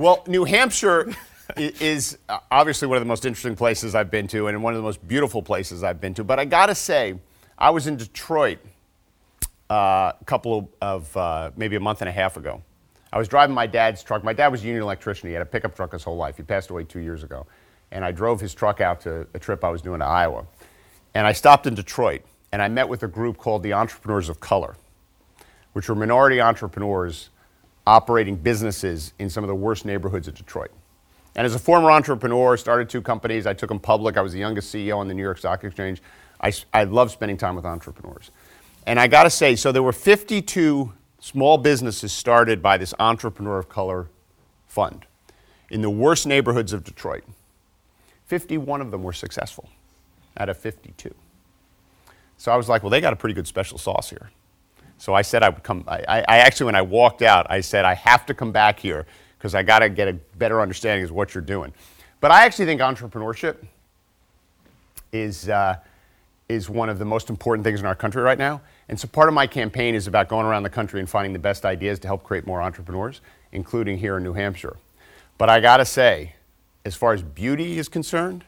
Well, 0.00 0.24
New 0.26 0.44
Hampshire 0.44 1.12
is 1.58 2.16
uh, 2.26 2.38
obviously 2.50 2.88
one 2.88 2.96
of 2.96 3.02
the 3.02 3.06
most 3.06 3.26
interesting 3.26 3.54
places 3.54 3.94
I've 3.94 4.10
been 4.10 4.26
to 4.28 4.46
and 4.46 4.62
one 4.62 4.72
of 4.72 4.78
the 4.78 4.82
most 4.82 5.06
beautiful 5.06 5.42
places 5.42 5.84
I've 5.84 6.00
been 6.00 6.14
to. 6.14 6.24
But 6.24 6.38
I 6.38 6.46
got 6.46 6.66
to 6.66 6.74
say, 6.74 7.16
I 7.58 7.68
was 7.68 7.86
in 7.86 7.98
Detroit 7.98 8.60
uh, 9.70 10.12
a 10.18 10.24
couple 10.24 10.70
of, 10.80 11.14
uh, 11.14 11.50
maybe 11.54 11.76
a 11.76 11.80
month 11.80 12.00
and 12.00 12.08
a 12.08 12.12
half 12.12 12.38
ago. 12.38 12.62
I 13.12 13.18
was 13.18 13.28
driving 13.28 13.54
my 13.54 13.66
dad's 13.66 14.02
truck. 14.02 14.22
My 14.22 14.32
dad 14.32 14.48
was 14.48 14.62
a 14.62 14.66
union 14.66 14.82
electrician. 14.82 15.28
He 15.28 15.32
had 15.32 15.42
a 15.42 15.46
pickup 15.46 15.74
truck 15.74 15.92
his 15.92 16.04
whole 16.04 16.16
life. 16.16 16.36
He 16.36 16.42
passed 16.42 16.70
away 16.70 16.84
two 16.84 17.00
years 17.00 17.22
ago. 17.22 17.46
And 17.90 18.04
I 18.04 18.12
drove 18.12 18.40
his 18.40 18.54
truck 18.54 18.80
out 18.80 19.00
to 19.02 19.26
a 19.34 19.38
trip 19.38 19.64
I 19.64 19.68
was 19.68 19.82
doing 19.82 19.98
to 19.98 20.06
Iowa. 20.06 20.46
And 21.14 21.26
I 21.26 21.32
stopped 21.32 21.66
in 21.66 21.74
Detroit 21.74 22.22
and 22.52 22.62
I 22.62 22.68
met 22.68 22.88
with 22.88 23.02
a 23.02 23.08
group 23.08 23.36
called 23.36 23.62
the 23.62 23.72
Entrepreneurs 23.72 24.28
of 24.28 24.38
Color, 24.40 24.76
which 25.72 25.88
were 25.88 25.94
minority 25.94 26.40
entrepreneurs 26.40 27.30
operating 27.86 28.36
businesses 28.36 29.12
in 29.18 29.28
some 29.28 29.42
of 29.42 29.48
the 29.48 29.54
worst 29.54 29.84
neighborhoods 29.84 30.28
of 30.28 30.34
Detroit. 30.34 30.70
And 31.34 31.44
as 31.44 31.54
a 31.54 31.58
former 31.58 31.90
entrepreneur, 31.90 32.56
started 32.56 32.88
two 32.88 33.02
companies. 33.02 33.46
I 33.46 33.54
took 33.54 33.68
them 33.68 33.80
public. 33.80 34.16
I 34.16 34.20
was 34.20 34.32
the 34.32 34.38
youngest 34.38 34.72
CEO 34.72 34.96
on 34.98 35.08
the 35.08 35.14
New 35.14 35.22
York 35.22 35.38
Stock 35.38 35.64
Exchange. 35.64 36.02
I, 36.40 36.52
I 36.72 36.84
love 36.84 37.10
spending 37.10 37.36
time 37.36 37.56
with 37.56 37.64
entrepreneurs. 37.64 38.30
And 38.86 38.98
I 38.98 39.06
got 39.06 39.24
to 39.24 39.30
say, 39.30 39.56
so 39.56 39.72
there 39.72 39.82
were 39.82 39.92
52 39.92 40.92
small 41.20 41.58
businesses 41.58 42.12
started 42.12 42.62
by 42.62 42.76
this 42.76 42.92
Entrepreneur 42.98 43.58
of 43.58 43.68
Color 43.68 44.08
fund 44.66 45.06
in 45.70 45.82
the 45.82 45.90
worst 45.90 46.26
neighborhoods 46.26 46.72
of 46.72 46.82
Detroit. 46.82 47.24
51 48.26 48.80
of 48.80 48.90
them 48.90 49.02
were 49.02 49.12
successful 49.12 49.68
out 50.36 50.48
of 50.48 50.56
52. 50.56 51.14
So 52.38 52.50
I 52.50 52.56
was 52.56 52.68
like, 52.68 52.82
well, 52.82 52.90
they 52.90 53.00
got 53.00 53.12
a 53.12 53.16
pretty 53.16 53.34
good 53.34 53.46
special 53.46 53.76
sauce 53.76 54.10
here. 54.10 54.30
So 54.98 55.14
I 55.14 55.22
said 55.22 55.42
I 55.42 55.48
would 55.48 55.62
come. 55.62 55.84
I, 55.86 56.24
I 56.28 56.38
actually, 56.38 56.66
when 56.66 56.74
I 56.74 56.82
walked 56.82 57.22
out, 57.22 57.46
I 57.50 57.60
said 57.60 57.84
I 57.84 57.94
have 57.94 58.26
to 58.26 58.34
come 58.34 58.52
back 58.52 58.78
here 58.78 59.06
because 59.38 59.54
I 59.54 59.62
got 59.62 59.78
to 59.78 59.88
get 59.88 60.08
a 60.08 60.12
better 60.36 60.60
understanding 60.60 61.04
of 61.04 61.10
what 61.10 61.34
you're 61.34 61.42
doing. 61.42 61.72
But 62.20 62.30
I 62.30 62.44
actually 62.44 62.66
think 62.66 62.80
entrepreneurship 62.82 63.56
is 65.12 65.48
uh, 65.48 65.76
is 66.48 66.68
one 66.68 66.88
of 66.88 66.98
the 66.98 67.04
most 67.04 67.30
important 67.30 67.64
things 67.64 67.80
in 67.80 67.86
our 67.86 67.94
country 67.94 68.22
right 68.22 68.38
now. 68.38 68.60
And 68.90 68.98
so 68.98 69.06
part 69.06 69.28
of 69.28 69.34
my 69.34 69.46
campaign 69.46 69.94
is 69.94 70.08
about 70.08 70.28
going 70.28 70.44
around 70.44 70.64
the 70.64 70.70
country 70.70 70.98
and 70.98 71.08
finding 71.08 71.32
the 71.32 71.38
best 71.38 71.64
ideas 71.64 72.00
to 72.00 72.08
help 72.08 72.24
create 72.24 72.44
more 72.44 72.60
entrepreneurs, 72.60 73.20
including 73.52 73.96
here 73.96 74.16
in 74.16 74.24
New 74.24 74.32
Hampshire. 74.32 74.76
But 75.38 75.48
I 75.48 75.60
got 75.60 75.76
to 75.76 75.84
say, 75.84 76.34
as 76.84 76.96
far 76.96 77.12
as 77.12 77.22
beauty 77.22 77.78
is 77.78 77.88
concerned, 77.88 78.44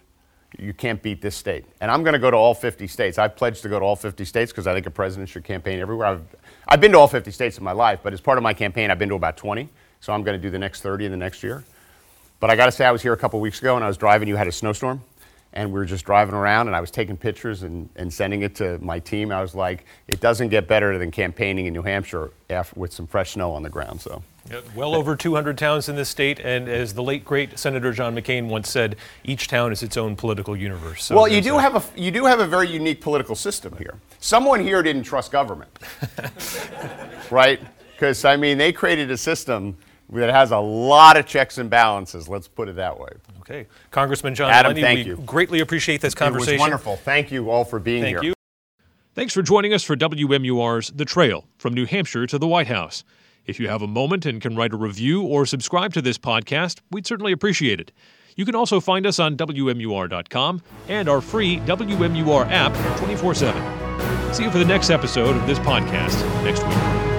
you 0.58 0.74
can't 0.74 1.00
beat 1.00 1.22
this 1.22 1.36
state. 1.36 1.64
And 1.80 1.92
I'm 1.92 2.02
to 2.02 2.18
go 2.18 2.28
to 2.28 2.36
all 2.36 2.54
50 2.54 2.88
states. 2.88 3.18
I've 3.18 3.36
pledged 3.36 3.62
to 3.62 3.68
go 3.68 3.78
to 3.78 3.84
all 3.84 3.94
50 3.94 4.24
states 4.24 4.50
because 4.50 4.66
I 4.66 4.74
think 4.74 4.86
a 4.86 4.90
president 4.90 5.28
should 5.28 5.44
campaign 5.44 5.78
everywhere. 5.78 6.08
I've, 6.08 6.24
I've 6.66 6.80
been 6.80 6.90
to 6.90 6.98
all 6.98 7.06
50 7.06 7.30
states 7.30 7.56
in 7.56 7.62
my 7.62 7.70
life, 7.70 8.00
but 8.02 8.12
as 8.12 8.20
part 8.20 8.36
of 8.36 8.42
my 8.42 8.52
campaign, 8.52 8.90
I've 8.90 8.98
been 8.98 9.10
to 9.10 9.14
about 9.14 9.36
20. 9.36 9.68
So 10.00 10.12
I'm 10.12 10.24
to 10.24 10.38
do 10.38 10.50
the 10.50 10.58
next 10.58 10.80
30 10.80 11.04
in 11.04 11.12
the 11.12 11.16
next 11.16 11.44
year. 11.44 11.62
But 12.40 12.50
I 12.50 12.56
got 12.56 12.66
to 12.66 12.72
say, 12.72 12.84
I 12.84 12.90
was 12.90 13.00
here 13.00 13.12
a 13.12 13.16
couple 13.16 13.38
weeks 13.38 13.60
ago 13.60 13.76
and 13.76 13.84
I 13.84 13.86
was 13.86 13.96
driving. 13.96 14.26
You 14.26 14.34
had 14.34 14.48
a 14.48 14.52
snowstorm 14.52 15.02
and 15.54 15.70
we 15.70 15.78
were 15.78 15.84
just 15.84 16.04
driving 16.04 16.34
around 16.34 16.66
and 16.66 16.76
I 16.76 16.80
was 16.80 16.90
taking 16.90 17.16
pictures 17.16 17.62
and, 17.62 17.88
and 17.96 18.12
sending 18.12 18.42
it 18.42 18.54
to 18.56 18.78
my 18.78 18.98
team. 18.98 19.30
I 19.30 19.42
was 19.42 19.54
like, 19.54 19.84
it 20.08 20.20
doesn't 20.20 20.48
get 20.48 20.66
better 20.66 20.98
than 20.98 21.10
campaigning 21.10 21.66
in 21.66 21.74
New 21.74 21.82
Hampshire 21.82 22.30
after, 22.48 22.78
with 22.78 22.92
some 22.92 23.06
fresh 23.06 23.32
snow 23.32 23.52
on 23.52 23.62
the 23.62 23.70
ground. 23.70 24.00
So. 24.00 24.22
Well 24.74 24.94
over 24.94 25.14
200 25.14 25.56
towns 25.56 25.88
in 25.88 25.94
this 25.94 26.08
state, 26.08 26.40
and 26.40 26.68
as 26.68 26.94
the 26.94 27.02
late 27.02 27.24
great 27.24 27.58
Senator 27.58 27.92
John 27.92 28.16
McCain 28.16 28.48
once 28.48 28.68
said, 28.70 28.96
each 29.22 29.46
town 29.46 29.70
is 29.70 29.84
its 29.84 29.96
own 29.96 30.16
political 30.16 30.56
universe. 30.56 31.04
So 31.04 31.14
well, 31.14 31.28
you 31.28 31.40
do 31.40 31.58
have 31.58 31.76
a 31.76 32.00
you 32.00 32.10
do 32.10 32.24
have 32.24 32.40
a 32.40 32.46
very 32.46 32.68
unique 32.68 33.00
political 33.00 33.36
system 33.36 33.76
here. 33.78 33.94
Someone 34.18 34.60
here 34.60 34.82
didn't 34.82 35.04
trust 35.04 35.30
government, 35.30 35.70
right? 37.30 37.60
Because 37.92 38.24
I 38.24 38.36
mean, 38.36 38.58
they 38.58 38.72
created 38.72 39.12
a 39.12 39.16
system 39.16 39.76
that 40.20 40.30
has 40.30 40.50
a 40.50 40.58
lot 40.58 41.16
of 41.16 41.26
checks 41.26 41.58
and 41.58 41.70
balances. 41.70 42.28
Let's 42.28 42.48
put 42.48 42.68
it 42.68 42.76
that 42.76 42.98
way. 42.98 43.08
Okay, 43.40 43.66
Congressman 43.90 44.34
John 44.34 44.50
Adam, 44.50 44.74
Delaney, 44.74 45.04
thank 45.04 45.06
we 45.06 45.22
you. 45.22 45.26
greatly 45.26 45.60
appreciate 45.60 46.00
this 46.00 46.14
conversation. 46.14 46.54
It 46.54 46.56
was 46.56 46.60
wonderful. 46.60 46.96
Thank 46.96 47.32
you 47.32 47.50
all 47.50 47.64
for 47.64 47.78
being 47.78 48.04
here. 48.04 48.18
thank 48.18 48.22
here. 48.22 48.30
You. 48.30 48.34
Thanks 49.14 49.34
for 49.34 49.42
joining 49.42 49.74
us 49.74 49.82
for 49.82 49.96
WMUR's 49.96 50.88
The 50.88 51.04
Trail 51.04 51.46
from 51.58 51.74
New 51.74 51.86
Hampshire 51.86 52.26
to 52.26 52.38
the 52.38 52.46
White 52.46 52.68
House. 52.68 53.04
If 53.44 53.58
you 53.58 53.68
have 53.68 53.82
a 53.82 53.86
moment 53.86 54.24
and 54.24 54.40
can 54.40 54.56
write 54.56 54.72
a 54.72 54.76
review 54.76 55.22
or 55.22 55.44
subscribe 55.44 55.92
to 55.94 56.02
this 56.02 56.16
podcast, 56.16 56.80
we'd 56.90 57.06
certainly 57.06 57.32
appreciate 57.32 57.80
it. 57.80 57.92
You 58.36 58.46
can 58.46 58.54
also 58.54 58.80
find 58.80 59.06
us 59.06 59.18
on 59.18 59.36
WMUR.com 59.36 60.62
and 60.88 61.08
our 61.08 61.20
free 61.20 61.58
WMUR 61.58 62.50
app 62.50 62.98
24 62.98 63.34
7. 63.34 64.34
See 64.34 64.44
you 64.44 64.50
for 64.50 64.58
the 64.58 64.64
next 64.64 64.88
episode 64.88 65.36
of 65.36 65.46
this 65.46 65.58
podcast 65.58 66.22
next 66.44 66.66
week. 66.66 67.11